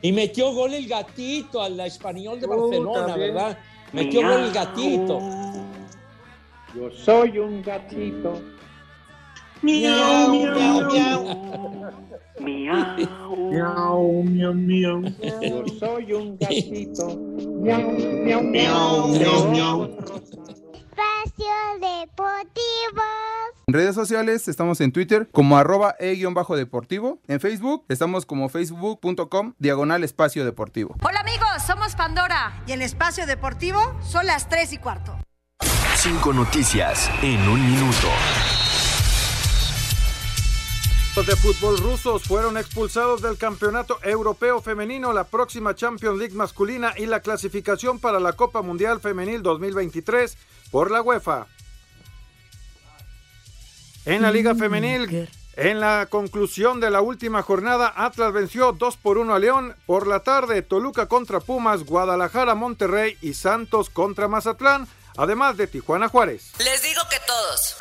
Y 0.00 0.10
metió 0.10 0.50
gol 0.54 0.72
el 0.72 0.88
gatito 0.88 1.60
al 1.60 1.78
español 1.80 2.40
de 2.40 2.46
Barcelona, 2.46 3.08
también. 3.08 3.34
¿verdad? 3.34 3.58
Metió 3.92 4.22
gol 4.22 4.44
el 4.44 4.52
gatito. 4.52 5.20
Yo 6.74 6.90
soy 7.04 7.38
un 7.38 7.62
gatito. 7.62 8.40
Miau, 9.60 10.30
miau, 10.30 10.90
miau. 10.90 11.22
Miau. 12.40 12.96
Miau, 13.50 14.22
miau, 14.22 14.54
miau. 14.54 15.02
Yo 15.42 15.64
soy 15.78 16.10
un 16.14 16.38
gatito. 16.38 17.20
Miau, 17.60 17.92
miau, 17.92 18.42
Miau, 18.42 19.08
miau, 19.08 19.50
miau. 19.50 20.29
Espacio 21.40 21.80
Deportivo. 21.80 23.02
En 23.66 23.74
redes 23.74 23.94
sociales 23.94 24.48
estamos 24.48 24.80
en 24.80 24.92
Twitter 24.92 25.28
como 25.32 25.56
arroba 25.56 25.96
e-deportivo. 25.98 27.18
En 27.28 27.40
Facebook 27.40 27.84
estamos 27.88 28.26
como 28.26 28.48
facebook.com 28.48 29.54
diagonal 29.58 30.04
espacio 30.04 30.44
deportivo. 30.44 30.96
Hola 31.02 31.20
amigos, 31.20 31.62
somos 31.66 31.94
Pandora. 31.94 32.62
Y 32.66 32.72
en 32.72 32.82
Espacio 32.82 33.26
Deportivo 33.26 33.80
son 34.02 34.26
las 34.26 34.48
3 34.48 34.72
y 34.74 34.78
cuarto. 34.78 35.18
Cinco 35.96 36.32
noticias 36.32 37.10
en 37.22 37.40
un 37.48 37.64
minuto. 37.64 38.08
Los 41.20 41.26
de 41.26 41.36
fútbol 41.36 41.76
rusos 41.76 42.22
fueron 42.22 42.56
expulsados 42.56 43.20
del 43.20 43.36
Campeonato 43.36 43.98
Europeo 44.02 44.62
Femenino, 44.62 45.12
la 45.12 45.24
próxima 45.24 45.74
Champions 45.74 46.18
League 46.18 46.34
masculina 46.34 46.94
y 46.96 47.04
la 47.04 47.20
clasificación 47.20 47.98
para 47.98 48.18
la 48.20 48.32
Copa 48.32 48.62
Mundial 48.62 49.02
Femenil 49.02 49.42
2023 49.42 50.38
por 50.70 50.90
la 50.90 51.02
UEFA. 51.02 51.46
En 54.06 54.22
la 54.22 54.32
Liga 54.32 54.54
Femenil, 54.54 55.28
en 55.56 55.80
la 55.80 56.06
conclusión 56.08 56.80
de 56.80 56.90
la 56.90 57.02
última 57.02 57.42
jornada, 57.42 57.92
Atlas 57.94 58.32
venció 58.32 58.72
2 58.72 58.96
por 58.96 59.18
1 59.18 59.34
a 59.34 59.38
León. 59.38 59.76
Por 59.84 60.06
la 60.06 60.20
tarde, 60.20 60.62
Toluca 60.62 61.04
contra 61.04 61.40
Pumas, 61.40 61.84
Guadalajara, 61.84 62.54
Monterrey 62.54 63.18
y 63.20 63.34
Santos 63.34 63.90
contra 63.90 64.26
Mazatlán, 64.26 64.88
además 65.18 65.58
de 65.58 65.66
Tijuana 65.66 66.08
Juárez. 66.08 66.52
Les 66.60 66.82
digo 66.82 67.02
que 67.10 67.18
todos. 67.26 67.76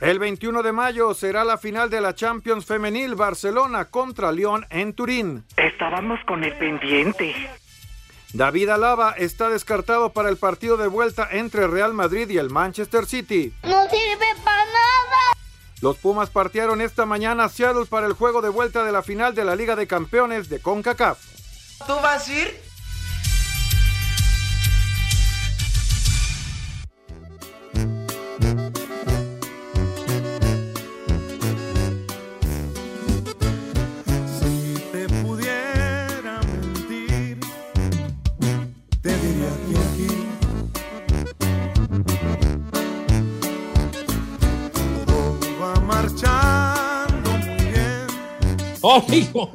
El 0.00 0.18
21 0.18 0.62
de 0.62 0.72
mayo 0.72 1.14
será 1.14 1.44
la 1.44 1.56
final 1.56 1.88
de 1.88 2.00
la 2.00 2.14
Champions 2.14 2.66
Femenil 2.66 3.14
Barcelona 3.14 3.86
contra 3.86 4.32
Lyon 4.32 4.66
en 4.70 4.92
Turín. 4.92 5.44
Estábamos 5.56 6.18
con 6.26 6.42
el 6.42 6.52
pendiente. 6.58 7.34
David 8.32 8.70
Alaba 8.70 9.12
está 9.12 9.48
descartado 9.48 10.12
para 10.12 10.28
el 10.28 10.36
partido 10.36 10.76
de 10.76 10.88
vuelta 10.88 11.28
entre 11.30 11.68
Real 11.68 11.94
Madrid 11.94 12.28
y 12.28 12.38
el 12.38 12.50
Manchester 12.50 13.06
City. 13.06 13.54
No 13.62 13.82
sirve 13.88 14.26
para 14.44 14.64
nada. 14.64 15.20
Los 15.80 15.98
Pumas 15.98 16.30
partieron 16.30 16.80
esta 16.80 17.06
mañana 17.06 17.44
a 17.44 17.48
Seattle 17.48 17.86
para 17.86 18.06
el 18.06 18.14
juego 18.14 18.42
de 18.42 18.48
vuelta 18.48 18.84
de 18.84 18.90
la 18.90 19.02
final 19.02 19.34
de 19.34 19.44
la 19.44 19.54
Liga 19.54 19.76
de 19.76 19.86
Campeones 19.86 20.48
de 20.48 20.60
CONCACAF. 20.60 21.18
¿Tú 21.86 21.94
vas 22.02 22.28
a 22.28 22.32
ir? 22.32 22.63
¡Oh, 48.86 49.02
hijo! 49.10 49.50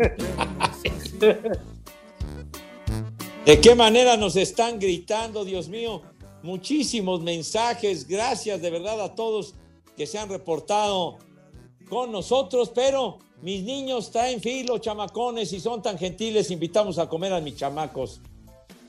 ¿De 3.45 3.61
qué 3.61 3.75
manera 3.75 4.17
nos 4.17 4.35
están 4.35 4.79
gritando, 4.79 5.45
Dios 5.45 5.69
mío? 5.69 6.01
Muchísimos 6.41 7.21
mensajes. 7.21 8.07
Gracias 8.07 8.59
de 8.59 8.71
verdad 8.71 8.99
a 8.99 9.13
todos 9.13 9.53
que 9.95 10.07
se 10.07 10.17
han 10.17 10.29
reportado 10.29 11.19
con 11.89 12.11
nosotros, 12.11 12.71
pero 12.73 13.19
mis 13.43 13.61
niños 13.61 14.09
traen 14.09 14.41
filo, 14.41 14.79
chamacones, 14.79 15.53
y 15.53 15.59
son 15.59 15.83
tan 15.83 15.99
gentiles, 15.99 16.49
invitamos 16.49 16.97
a 16.97 17.07
comer 17.07 17.31
a 17.31 17.39
mis 17.39 17.55
chamacos. 17.55 18.21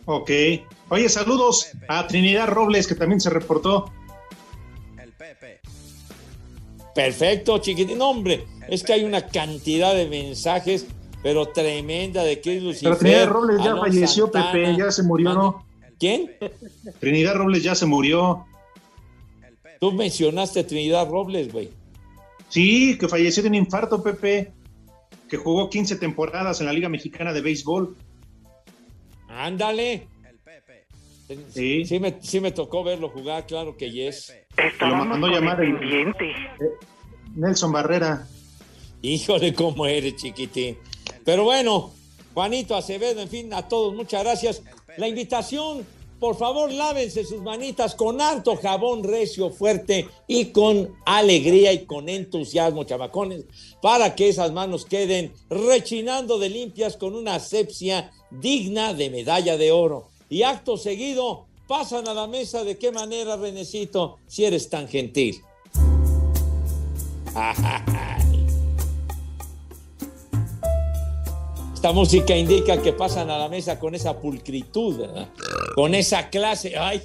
Ok. 0.06 0.30
Oye, 0.88 1.10
saludos 1.10 1.66
a 1.88 2.06
Trinidad 2.06 2.48
Robles, 2.48 2.86
que 2.86 2.94
también 2.94 3.20
se 3.20 3.28
reportó. 3.28 3.92
Perfecto, 6.94 7.58
chiquitín. 7.58 7.98
No, 7.98 8.10
hombre, 8.10 8.46
es 8.68 8.82
que 8.82 8.92
hay 8.92 9.04
una 9.04 9.26
cantidad 9.26 9.94
de 9.94 10.06
mensajes, 10.06 10.86
pero 11.22 11.46
tremenda 11.48 12.24
de 12.24 12.40
que 12.40 12.56
es 12.56 12.62
Lucifer. 12.62 12.96
Pero 12.98 12.98
Trinidad 12.98 13.28
Robles 13.28 13.58
ya 13.58 13.70
Alon 13.70 13.80
falleció, 13.80 14.24
Santana. 14.24 14.52
Pepe, 14.52 14.76
ya 14.76 14.90
se 14.90 15.02
murió, 15.02 15.34
¿no? 15.34 15.66
¿Quién? 15.98 16.30
Trinidad 16.98 17.34
Robles 17.34 17.62
ya 17.62 17.74
se 17.74 17.86
murió. 17.86 18.46
Tú 19.78 19.92
mencionaste 19.92 20.60
a 20.60 20.66
Trinidad 20.66 21.08
Robles, 21.08 21.52
güey. 21.52 21.70
Sí, 22.48 22.98
que 22.98 23.08
falleció 23.08 23.42
de 23.42 23.48
un 23.48 23.54
infarto, 23.54 24.02
Pepe. 24.02 24.52
Que 25.28 25.36
jugó 25.36 25.70
15 25.70 25.96
temporadas 25.96 26.60
en 26.60 26.66
la 26.66 26.72
Liga 26.72 26.88
Mexicana 26.88 27.32
de 27.32 27.40
Béisbol. 27.40 27.96
Ándale. 29.28 30.08
Sí. 31.50 31.84
Sí 31.84 32.00
me, 32.00 32.20
sí 32.20 32.40
me 32.40 32.50
tocó 32.50 32.82
verlo 32.82 33.08
jugar, 33.08 33.46
claro 33.46 33.76
que 33.76 33.90
yes. 33.90 34.32
Lo 34.80 35.04
mandó 35.04 35.28
llamar 35.28 35.62
el- 35.62 36.14
Nelson 37.34 37.72
Barrera. 37.72 38.26
Híjole, 39.02 39.54
cómo 39.54 39.86
eres, 39.86 40.16
chiquitín. 40.16 40.76
Pero 41.24 41.44
bueno, 41.44 41.92
Juanito 42.34 42.74
Acevedo, 42.74 43.20
en 43.20 43.28
fin, 43.28 43.54
a 43.54 43.66
todos, 43.68 43.94
muchas 43.94 44.22
gracias. 44.24 44.62
La 44.96 45.08
invitación, 45.08 45.86
por 46.18 46.36
favor, 46.36 46.70
lávense 46.72 47.24
sus 47.24 47.40
manitas 47.40 47.94
con 47.94 48.20
harto 48.20 48.56
jabón 48.56 49.04
recio, 49.04 49.50
fuerte 49.50 50.08
y 50.26 50.46
con 50.46 50.94
alegría 51.06 51.72
y 51.72 51.86
con 51.86 52.08
entusiasmo, 52.08 52.84
chamacones, 52.84 53.44
para 53.80 54.14
que 54.14 54.28
esas 54.28 54.52
manos 54.52 54.84
queden 54.84 55.32
rechinando 55.48 56.38
de 56.38 56.50
limpias 56.50 56.96
con 56.96 57.14
una 57.14 57.36
asepsia 57.36 58.10
digna 58.30 58.92
de 58.92 59.08
medalla 59.10 59.56
de 59.56 59.72
oro. 59.72 60.08
Y 60.28 60.42
acto 60.42 60.76
seguido, 60.76 61.46
pasan 61.70 62.08
a 62.08 62.14
la 62.14 62.26
mesa 62.26 62.64
de 62.64 62.76
qué 62.76 62.90
manera, 62.90 63.36
Renecito, 63.36 64.18
si 64.26 64.44
eres 64.44 64.68
tan 64.68 64.88
gentil. 64.88 65.40
Esta 71.72 71.92
música 71.92 72.36
indica 72.36 72.82
que 72.82 72.92
pasan 72.92 73.30
a 73.30 73.38
la 73.38 73.48
mesa 73.48 73.78
con 73.78 73.94
esa 73.94 74.18
pulcritud, 74.18 74.98
¿verdad? 74.98 75.28
Con 75.76 75.94
esa 75.94 76.28
clase. 76.28 76.76
Ay. 76.76 77.02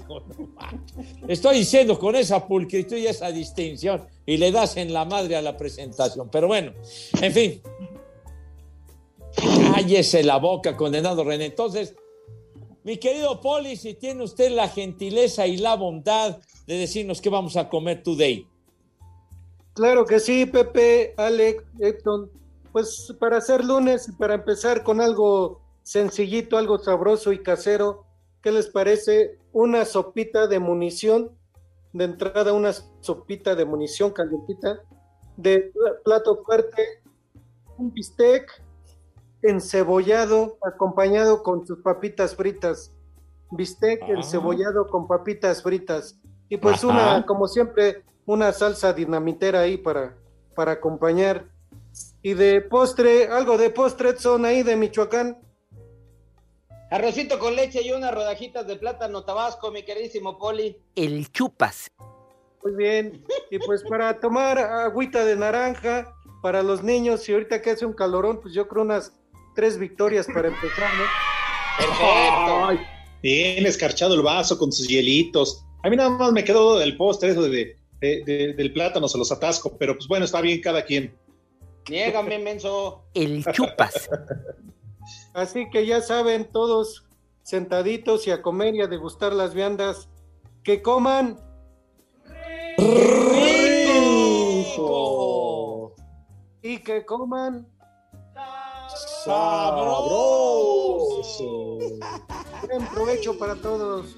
Estoy 1.27 1.59
diciendo 1.59 1.99
con 1.99 2.15
esa 2.15 2.47
pulcritud 2.47 2.97
y 2.97 3.05
esa 3.05 3.31
distinción. 3.31 4.07
Y 4.25 4.37
le 4.37 4.51
das 4.51 4.77
en 4.77 4.91
la 4.93 5.05
madre 5.05 5.35
a 5.35 5.43
la 5.43 5.55
presentación. 5.55 6.27
Pero 6.31 6.47
bueno, 6.47 6.73
en 7.21 7.31
fin. 7.31 7.61
Cállese 9.75 10.23
la 10.23 10.37
boca, 10.37 10.75
condenado 10.75 11.23
René. 11.23 11.45
Entonces, 11.45 11.93
mi 12.85 12.97
querido 12.97 13.41
Poli, 13.41 13.75
si 13.75 13.95
tiene 13.95 14.23
usted 14.23 14.51
la 14.51 14.69
gentileza 14.69 15.47
y 15.47 15.57
la 15.57 15.75
bondad 15.75 16.37
de 16.67 16.77
decirnos 16.77 17.19
qué 17.19 17.29
vamos 17.29 17.57
a 17.57 17.67
comer 17.67 18.03
today. 18.03 18.47
Claro 19.73 20.05
que 20.05 20.19
sí, 20.19 20.45
Pepe, 20.45 21.15
Alex, 21.17 21.63
Edson. 21.79 22.29
Pues 22.71 23.13
para 23.19 23.37
hacer 23.37 23.65
lunes 23.65 24.07
y 24.07 24.11
para 24.11 24.35
empezar 24.35 24.83
con 24.83 25.01
algo 25.01 25.61
sencillito, 25.81 26.57
algo 26.57 26.77
sabroso 26.77 27.31
y 27.31 27.41
casero, 27.41 28.05
¿qué 28.43 28.51
les 28.51 28.67
parece? 28.67 29.39
Una 29.51 29.83
sopita 29.85 30.45
de 30.47 30.59
munición, 30.59 31.31
de 31.91 32.05
entrada 32.05 32.53
una 32.53 32.71
sopita 33.01 33.55
de 33.55 33.65
munición 33.65 34.11
calientita, 34.11 34.81
de 35.37 35.71
pla- 35.73 35.95
plato 36.03 36.43
fuerte, 36.43 37.01
un 37.77 37.91
bistec 37.91 38.63
encebollado 39.49 40.57
acompañado 40.61 41.43
con 41.43 41.65
sus 41.65 41.79
papitas 41.79 42.35
fritas. 42.35 42.91
Bistec 43.51 44.01
Ah. 44.03 44.07
encebollado 44.15 44.87
con 44.87 45.07
papitas 45.07 45.61
fritas. 45.61 46.19
Y 46.49 46.57
pues 46.57 46.83
Ajá. 46.83 46.87
una, 46.87 47.25
como 47.25 47.47
siempre, 47.47 48.03
una 48.25 48.51
salsa 48.53 48.93
dinamitera 48.93 49.61
ahí 49.61 49.77
para, 49.77 50.15
para 50.55 50.73
acompañar. 50.73 51.45
Y 52.21 52.33
de 52.33 52.61
postre, 52.61 53.27
algo 53.27 53.57
de 53.57 53.69
postre 53.69 54.17
son 54.17 54.45
ahí 54.45 54.63
de 54.63 54.75
Michoacán. 54.75 55.37
Arrocito 56.91 57.39
con 57.39 57.55
leche 57.55 57.81
y 57.81 57.91
unas 57.91 58.13
rodajitas 58.13 58.67
de 58.67 58.75
plátano 58.75 59.23
tabasco, 59.23 59.71
mi 59.71 59.83
queridísimo 59.83 60.37
Poli. 60.37 60.77
El 60.95 61.31
chupas. 61.31 61.89
Muy 62.63 62.75
bien. 62.75 63.25
Y 63.49 63.59
pues 63.59 63.83
para 63.83 64.19
tomar 64.19 64.57
agüita 64.57 65.25
de 65.25 65.35
naranja 65.35 66.13
para 66.41 66.61
los 66.61 66.83
niños, 66.83 67.27
y 67.27 67.33
ahorita 67.33 67.61
que 67.61 67.71
hace 67.71 67.85
un 67.85 67.93
calorón, 67.93 68.39
pues 68.39 68.53
yo 68.53 68.67
creo 68.67 68.83
unas 68.83 69.13
tres 69.55 69.77
victorias 69.77 70.27
para 70.27 70.49
empezar, 70.49 70.89
¿no? 70.95 72.67
Ay, 72.67 72.79
bien 73.23 73.65
escarchado 73.65 74.13
el 74.13 74.21
vaso 74.21 74.57
con 74.57 74.71
sus 74.71 74.87
hielitos. 74.87 75.65
A 75.83 75.89
mí 75.89 75.95
nada 75.95 76.09
más 76.11 76.31
me 76.31 76.43
quedó 76.43 76.77
del 76.79 76.95
postre 76.97 77.29
eso 77.31 77.43
de 77.43 77.75
de- 78.01 78.23
de- 78.25 78.53
del 78.53 78.73
plátano, 78.73 79.07
se 79.07 79.17
los 79.17 79.31
atasco, 79.31 79.77
pero 79.77 79.95
pues 79.95 80.07
bueno, 80.07 80.25
está 80.25 80.41
bien 80.41 80.61
cada 80.61 80.83
quien. 80.83 81.15
Niégame, 81.89 82.37
menso. 82.39 83.03
El 83.13 83.43
chupas. 83.51 84.09
Así 85.33 85.69
que 85.71 85.85
ya 85.85 86.01
saben, 86.01 86.45
todos 86.51 87.05
sentaditos 87.43 88.27
y 88.27 88.31
a 88.31 88.41
comer 88.41 88.75
y 88.75 88.81
a 88.81 88.87
degustar 88.87 89.33
las 89.33 89.53
viandas. 89.53 90.09
Que 90.63 90.81
coman. 90.81 91.39
Y 96.61 96.79
que 96.79 97.05
coman. 97.05 97.67
¡Sabroso! 98.95 100.59
Buen 102.69 102.87
provecho 102.93 103.37
para 103.37 103.55
todos. 103.55 104.15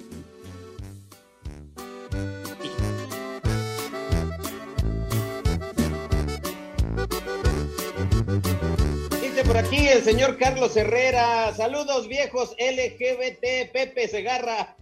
Dice 9.20 9.44
por 9.46 9.58
aquí 9.58 9.88
el 9.88 10.04
señor 10.04 10.38
Carlos 10.38 10.78
Herrera. 10.78 11.54
Saludos 11.56 12.08
viejos 12.08 12.56
LGBT, 12.60 13.72
Pepe 13.74 14.08
Segarra. 14.08 14.76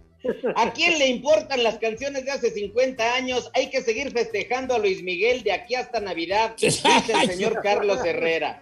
¿A 0.56 0.72
quién 0.72 0.98
le 0.98 1.08
importan 1.08 1.62
las 1.62 1.78
canciones 1.78 2.26
de 2.26 2.32
hace 2.32 2.50
50 2.50 3.14
años? 3.14 3.50
Hay 3.54 3.70
que 3.70 3.80
seguir 3.80 4.12
festejando 4.12 4.74
a 4.74 4.78
Luis 4.78 5.02
Miguel 5.02 5.42
de 5.42 5.52
aquí 5.52 5.74
hasta 5.74 6.00
Navidad, 6.00 6.54
dice 6.58 6.86
el 7.14 7.30
señor 7.30 7.62
Carlos 7.62 8.04
Herrera. 8.04 8.60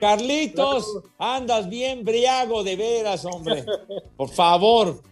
Carlitos, 0.00 0.86
andas 1.18 1.68
bien 1.68 2.04
briago 2.04 2.64
de 2.64 2.76
veras, 2.76 3.24
hombre. 3.24 3.64
Por 4.16 4.30
favor. 4.30 5.02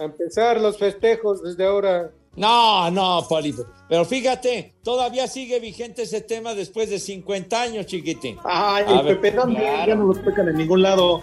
A 0.00 0.04
empezar 0.04 0.60
los 0.60 0.76
festejos 0.78 1.42
desde 1.42 1.64
ahora. 1.64 2.10
No, 2.34 2.90
no, 2.90 3.24
Poli. 3.28 3.54
Pero 3.88 4.04
fíjate, 4.04 4.74
todavía 4.82 5.26
sigue 5.28 5.60
vigente 5.60 6.02
ese 6.02 6.22
tema 6.22 6.54
después 6.54 6.88
de 6.90 6.98
50 6.98 7.60
años, 7.60 7.86
chiquitín. 7.86 8.38
Ay, 8.44 8.84
A 8.88 9.02
ver, 9.02 9.20
Pepe 9.20 9.36
también, 9.36 9.60
claro. 9.62 9.86
ya 9.86 9.94
no 9.94 10.04
los 10.06 10.18
pecan 10.18 10.48
en 10.48 10.56
ningún 10.56 10.82
lado. 10.82 11.20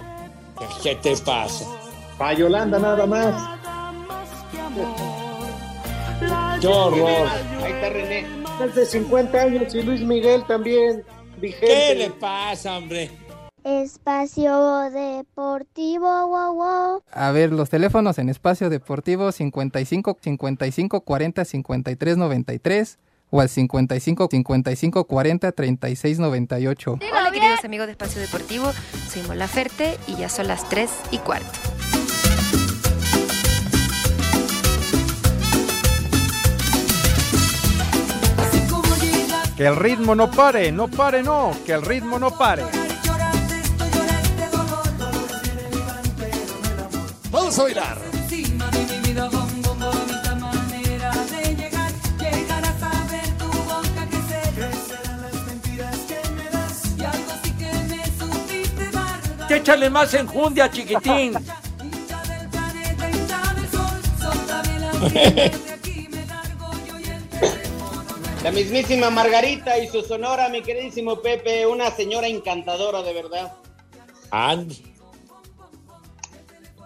¿Qué 0.83 0.95
te 0.95 1.15
pasa? 1.17 1.65
Pa' 2.17 2.33
Yolanda 2.33 2.77
nada 2.79 3.05
más. 3.07 3.59
Qué 6.61 6.67
horror. 6.67 7.27
Ahí 7.63 7.71
está 7.71 7.89
René. 7.89 8.25
Más 8.59 8.75
de 8.75 8.85
50 8.85 9.41
años 9.41 9.73
y 9.73 9.81
Luis 9.81 10.01
Miguel 10.01 10.45
también 10.45 11.03
vigente. 11.39 11.67
¿Qué 11.67 11.95
le 11.95 12.09
pasa, 12.11 12.77
hombre? 12.77 13.09
Espacio 13.63 14.89
Deportivo, 14.89 16.27
wow, 16.27 16.53
wow. 16.53 17.03
A 17.11 17.31
ver, 17.31 17.51
los 17.51 17.69
teléfonos 17.69 18.17
en 18.17 18.29
espacio 18.29 18.69
deportivo 18.69 19.31
55 19.31 20.17
55 20.21 21.01
40 21.01 21.45
53 21.45 22.17
93 22.17 22.99
o 23.31 23.41
al 23.41 23.49
55 23.49 24.27
55 24.31 25.03
40 25.03 25.51
36 25.51 26.19
98. 26.19 26.99
Hola 27.11 27.31
queridos 27.31 27.63
amigos 27.65 27.87
de 27.87 27.91
Espacio 27.91 28.21
Deportivo, 28.21 28.71
soy 29.09 29.23
Mola 29.23 29.47
Ferte 29.47 29.97
y 30.07 30.15
ya 30.15 30.29
son 30.29 30.47
las 30.47 30.67
3 30.69 30.89
y 31.11 31.17
cuarto. 31.19 31.59
Que 39.59 39.67
el 39.67 39.75
ritmo 39.75 40.15
no 40.15 40.31
pare, 40.31 40.71
no 40.71 40.87
pare, 40.87 41.21
no, 41.21 41.51
que 41.65 41.73
el 41.73 41.81
ritmo 41.81 42.17
no 42.17 42.31
pare. 42.31 42.63
Vamos 47.29 47.59
a 47.59 47.63
bailar. 47.63 47.97
Que 59.49 59.57
échale 59.57 59.89
más 59.89 60.13
enjundia, 60.13 60.71
chiquitín. 60.71 61.33
La 68.49 68.55
mismísima 68.55 69.11
Margarita 69.11 69.77
y 69.77 69.87
su 69.89 70.01
sonora, 70.01 70.49
mi 70.49 70.63
queridísimo 70.63 71.21
Pepe, 71.21 71.67
una 71.67 71.91
señora 71.91 72.25
encantadora 72.25 73.03
de 73.03 73.13
verdad. 73.13 73.53
And- 74.31 74.73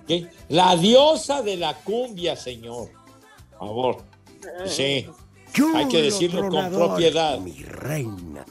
¿Qué? 0.06 0.28
La 0.50 0.76
diosa 0.76 1.42
de 1.42 1.56
la 1.56 1.74
cumbia, 1.76 2.36
señor. 2.36 2.90
Por 3.58 3.60
favor. 3.60 3.98
Sí. 4.66 5.08
Hay 5.74 5.88
que 5.88 6.02
decirlo 6.02 6.50
con 6.50 6.70
propiedad. 6.70 7.38
Mi 7.40 7.54
reina. 7.64 8.46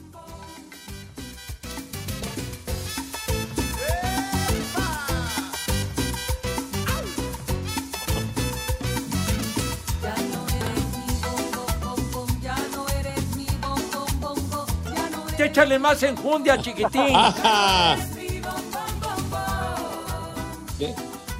Échale 15.43 15.77
más 15.79 16.01
enjundia, 16.03 16.57
chiquitín. 16.61 17.07
Di- 20.79 20.87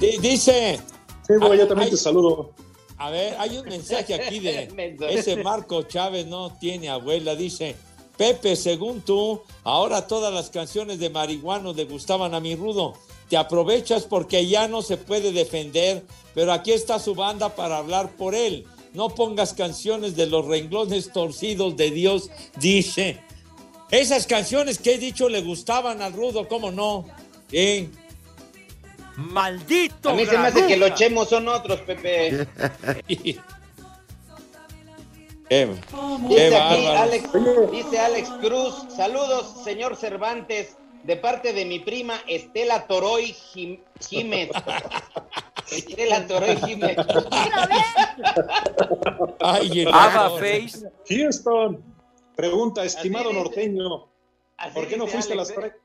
di- 0.00 0.18
Dice. 0.18 0.80
Sí, 1.26 1.34
güey, 1.40 1.58
yo 1.58 1.66
también 1.66 1.90
te 1.90 1.96
saludo. 1.96 2.52
A 2.98 3.10
ver, 3.10 3.34
hay 3.38 3.58
un 3.58 3.64
mensaje 3.66 4.14
aquí 4.14 4.38
de 4.40 4.96
ese 5.10 5.36
Marco 5.42 5.82
Chávez 5.82 6.26
no 6.26 6.52
tiene 6.58 6.88
abuela. 6.90 7.34
Dice, 7.34 7.74
Pepe, 8.16 8.54
según 8.56 9.00
tú, 9.00 9.42
ahora 9.64 10.06
todas 10.06 10.32
las 10.32 10.50
canciones 10.50 10.98
de 10.98 11.10
marihuanos 11.10 11.74
le 11.76 11.84
gustaban 11.86 12.34
a 12.34 12.40
mi 12.40 12.54
rudo. 12.54 12.94
Te 13.28 13.36
aprovechas 13.36 14.04
porque 14.04 14.46
ya 14.46 14.68
no 14.68 14.82
se 14.82 14.96
puede 14.98 15.32
defender, 15.32 16.04
pero 16.34 16.52
aquí 16.52 16.72
está 16.72 16.98
su 16.98 17.14
banda 17.14 17.54
para 17.56 17.78
hablar 17.78 18.10
por 18.16 18.34
él. 18.34 18.66
No 18.92 19.08
pongas 19.08 19.54
canciones 19.54 20.14
de 20.14 20.26
los 20.26 20.46
renglones 20.46 21.10
torcidos 21.12 21.76
de 21.76 21.90
Dios, 21.90 22.30
dice. 22.60 23.20
Esas 23.94 24.26
canciones 24.26 24.78
que 24.78 24.94
he 24.94 24.98
dicho 24.98 25.28
le 25.28 25.40
gustaban 25.42 26.02
al 26.02 26.12
rudo, 26.12 26.48
¿cómo 26.48 26.72
no? 26.72 27.06
¿Eh? 27.52 27.88
¡Maldito! 29.16 30.10
A 30.10 30.14
mí 30.14 30.26
se 30.26 30.36
me 30.36 30.48
hace 30.48 30.66
que 30.66 30.76
los 30.76 30.94
chemos 30.94 31.28
son 31.28 31.46
otros, 31.46 31.80
Pepe. 31.82 32.46
Qué, 33.06 33.38
qué 35.48 35.68
Dice 36.28 36.56
aquí. 36.56 36.86
Alex, 36.86 37.28
dice 37.70 37.98
Alex 38.00 38.28
Cruz, 38.40 38.74
saludos, 38.96 39.62
señor 39.62 39.94
Cervantes, 39.94 40.76
de 41.04 41.16
parte 41.16 41.52
de 41.52 41.64
mi 41.64 41.78
prima 41.78 42.18
Estela 42.26 42.88
Toroy 42.88 43.32
Jim- 43.32 43.78
Jiménez. 44.08 44.50
Estela 45.70 46.26
Toroy 46.26 46.56
Jiménez. 46.56 46.96
Ay, 49.40 49.80
el. 49.82 49.88
Face. 49.92 50.88
Houston, 51.08 51.93
pregunta, 52.36 52.84
estimado 52.84 53.30
dice- 53.30 53.40
norteño, 53.40 54.08
¿por 54.74 54.88
qué 54.88 54.96
no 54.96 55.06
fuiste 55.06 55.32
a 55.32 55.36
las 55.36 55.50
¿eh? 55.50 55.54
prácticas? 55.54 55.84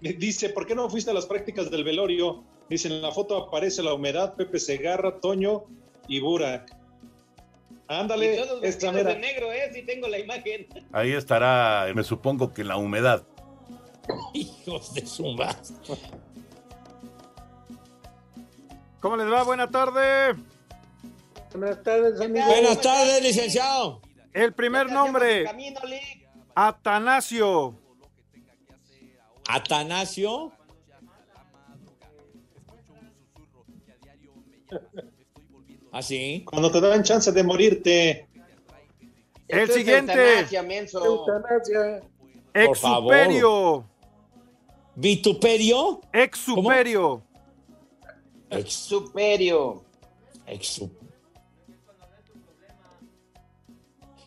Dice, 0.00 0.48
¿por 0.48 0.66
qué 0.66 0.74
no 0.74 0.88
fuiste 0.88 1.10
a 1.10 1.14
las 1.14 1.26
prácticas 1.26 1.70
del 1.70 1.84
velorio? 1.84 2.42
Dice, 2.70 2.88
en 2.88 3.02
la 3.02 3.12
foto 3.12 3.36
aparece 3.36 3.82
la 3.82 3.92
humedad, 3.92 4.34
Pepe 4.34 4.58
Segarra, 4.58 5.20
Toño 5.20 5.64
y 6.08 6.20
Burak. 6.20 6.70
Y 6.70 7.92
Ándale, 7.92 8.36
todos 8.36 8.62
esta 8.62 8.92
de 8.92 9.18
negro, 9.18 9.52
¿eh? 9.52 9.70
Sí 9.74 9.82
tengo 9.82 10.06
la 10.08 10.18
imagen. 10.18 10.68
Ahí 10.92 11.12
estará, 11.12 11.86
me 11.94 12.04
supongo 12.04 12.54
que 12.54 12.62
la 12.64 12.76
humedad. 12.76 13.26
Hijos 14.32 14.94
de 14.94 15.04
su 15.04 15.26
madre. 15.32 15.58
¿Cómo 19.00 19.16
les 19.16 19.30
va? 19.30 19.42
Buena 19.42 19.68
tarde. 19.70 20.36
Buenas 21.52 21.82
tardes, 21.82 22.20
amigos. 22.20 22.46
Buenas 22.46 22.80
tardes, 22.80 23.22
licenciado. 23.22 24.00
El 24.32 24.52
primer 24.52 24.90
nombre. 24.90 25.44
Atanasio. 26.54 27.74
Atanasio. 29.48 30.52
Así. 35.92 36.44
Cuando 36.48 36.70
te 36.70 36.80
dan 36.80 37.02
chance 37.02 37.32
de 37.32 37.42
morirte. 37.42 38.28
El 39.48 39.58
Esto 39.60 39.74
siguiente, 39.74 40.12
eutanasia. 40.12 40.60
Eutanasia. 41.04 42.02
Exuperio. 42.54 43.84
¿Vituperio? 44.94 46.00
Exuperio. 46.12 47.22
Ex, 48.50 48.72
Superio. 48.72 49.84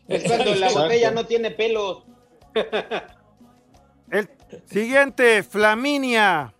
Es 0.07 0.23
cuando 0.23 0.55
la 0.55 0.69
botella 0.71 1.11
no 1.11 1.25
tiene 1.25 1.51
pelos. 1.51 2.03
El 4.11 4.29
siguiente, 4.65 5.43
Flaminia. 5.43 6.53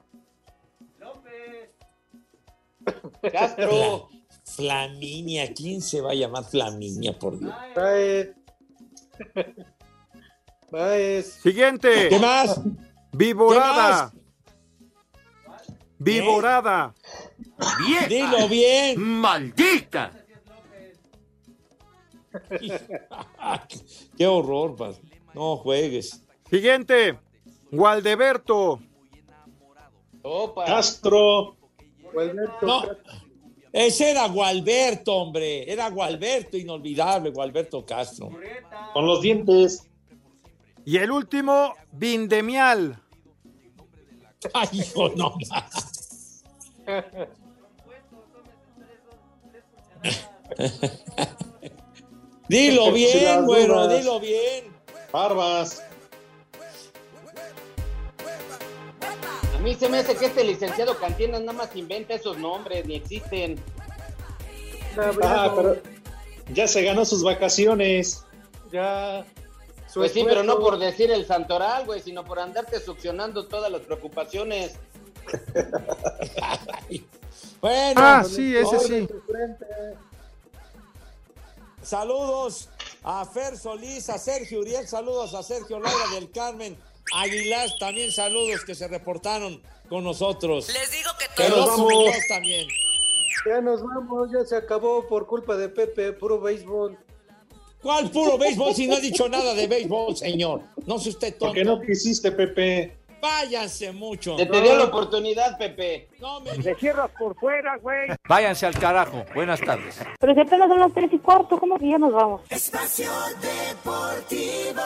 Castro. 3.31 4.09
Flaminia, 4.43 5.51
¿quién 5.53 5.81
se 5.81 6.01
va 6.01 6.11
a 6.11 6.13
llamar 6.13 6.43
Flaminia, 6.43 7.17
por 7.17 7.39
Dios? 7.39 7.53
Baez. 7.75 8.35
Baez. 10.69 11.33
Siguiente. 11.41 12.09
¿Qué 12.09 12.19
más? 12.19 12.61
Viborada. 13.11 14.13
Viborada. 15.97 16.93
¡Vieja! 17.85 18.07
Dilo 18.07 18.47
bien. 18.49 18.99
¡Maldita! 18.99 20.11
Qué 24.17 24.27
horror. 24.27 24.95
No 25.33 25.57
juegues. 25.57 26.23
Siguiente. 26.49 27.17
Gualdeberto. 27.71 28.79
Castro. 30.65 31.57
No, 32.61 32.83
ese 33.71 34.11
era 34.11 34.27
Gualberto, 34.27 35.15
hombre. 35.15 35.71
Era 35.71 35.89
Gualberto, 35.89 36.57
inolvidable, 36.57 37.31
Gualberto 37.31 37.85
Castro. 37.85 38.29
Con 38.93 39.07
los 39.07 39.21
dientes. 39.21 39.89
Y 40.85 40.97
el 40.97 41.11
último, 41.11 41.73
Vindemial. 41.91 42.99
Ay, 44.53 44.67
hijo, 44.73 45.09
no. 45.15 45.35
dilo 52.47 52.91
bien, 52.93 53.45
güero, 53.45 53.87
dilo 53.87 54.19
bien. 54.19 54.65
Barbas. 55.11 55.83
A 59.55 59.59
mí 59.59 59.75
se 59.75 59.87
me 59.87 59.99
hace 59.99 60.15
que 60.15 60.25
este 60.25 60.43
licenciado 60.43 60.97
Cantinas 60.97 61.41
nada 61.41 61.53
más 61.53 61.75
inventa 61.75 62.15
esos 62.15 62.37
nombres, 62.37 62.85
ni 62.85 62.95
existen. 62.95 63.57
Ah, 65.23 65.53
pero 65.55 65.77
ya 66.53 66.67
se 66.67 66.83
ganó 66.83 67.05
sus 67.05 67.23
vacaciones. 67.23 68.23
Ya. 68.71 69.25
Su 69.87 69.99
Pues 69.99 70.11
sí, 70.11 70.23
pero 70.27 70.43
no 70.43 70.59
por 70.59 70.79
decir 70.79 71.11
el 71.11 71.25
santoral, 71.25 71.85
güey, 71.85 72.01
sino 72.01 72.23
por 72.25 72.39
andarte 72.39 72.79
succionando 72.79 73.45
todas 73.45 73.71
las 73.71 73.81
preocupaciones. 73.81 74.75
Bueno, 77.61 77.93
Ah, 77.95 78.25
sí, 78.25 78.53
ese 78.57 78.77
sí. 78.79 79.07
Saludos 81.83 82.69
a 83.03 83.25
Fer 83.25 83.57
Solís, 83.57 84.09
a 84.09 84.17
Sergio 84.17 84.61
Uriel, 84.61 84.87
saludos 84.87 85.33
a 85.33 85.43
Sergio 85.43 85.79
Laura 85.79 86.09
del 86.13 86.31
Carmen 86.31 86.77
Aguilar, 87.13 87.69
también 87.79 88.11
saludos 88.11 88.63
que 88.65 88.73
se 88.73 88.87
reportaron 88.87 89.61
con 89.89 90.03
nosotros. 90.03 90.67
Les 90.73 90.91
digo 90.91 91.09
que 91.19 91.43
Que 91.43 91.49
nos 91.49 91.57
los 91.59 91.67
vamos. 91.67 92.15
También. 92.29 92.67
Ya 93.45 93.61
nos 93.61 93.83
vamos, 93.83 94.29
ya 94.31 94.45
se 94.45 94.55
acabó 94.55 95.05
por 95.07 95.27
culpa 95.27 95.57
de 95.57 95.67
Pepe, 95.67 96.13
puro 96.13 96.39
béisbol. 96.39 96.97
¿Cuál 97.81 98.09
puro 98.09 98.37
béisbol 98.37 98.73
si 98.73 98.87
no 98.87 98.95
he 98.95 99.01
dicho 99.01 99.27
nada 99.27 99.53
de 99.53 99.67
béisbol, 99.67 100.15
señor? 100.15 100.61
No 100.85 100.97
sé 100.97 101.09
usted 101.09 101.31
tonto. 101.31 101.47
Porque 101.47 101.65
no 101.65 101.81
quisiste, 101.81 102.31
Pepe. 102.31 102.97
Váyanse 103.23 103.93
mucho. 103.93 104.37
Se 104.37 104.45
te 104.45 104.61
dio 104.61 104.75
la 104.75 104.83
oportunidad, 104.83 105.57
Pepe. 105.57 106.09
No 106.19 106.41
me... 106.41 106.57
Le 106.57 106.75
cierras 106.75 107.09
por 107.17 107.33
fuera, 107.39 107.77
güey. 107.77 108.09
Váyanse 108.27 108.65
al 108.65 108.77
carajo. 108.77 109.23
Buenas 109.33 109.61
tardes. 109.61 109.97
Pero 110.19 110.33
si 110.33 110.41
apenas 110.41 110.67
son 110.67 110.77
las 110.77 110.93
tres 110.93 111.09
y 111.13 111.19
cuarto, 111.19 111.57
¿cómo 111.57 111.79
que 111.79 111.87
ya 111.87 111.97
nos 111.97 112.11
vamos? 112.11 112.41
Espacio 112.49 113.09
Deportivo. 113.39 114.81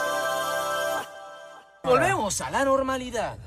Volvemos 1.83 2.39
a 2.41 2.51
la 2.51 2.63
normalidad. 2.63 3.39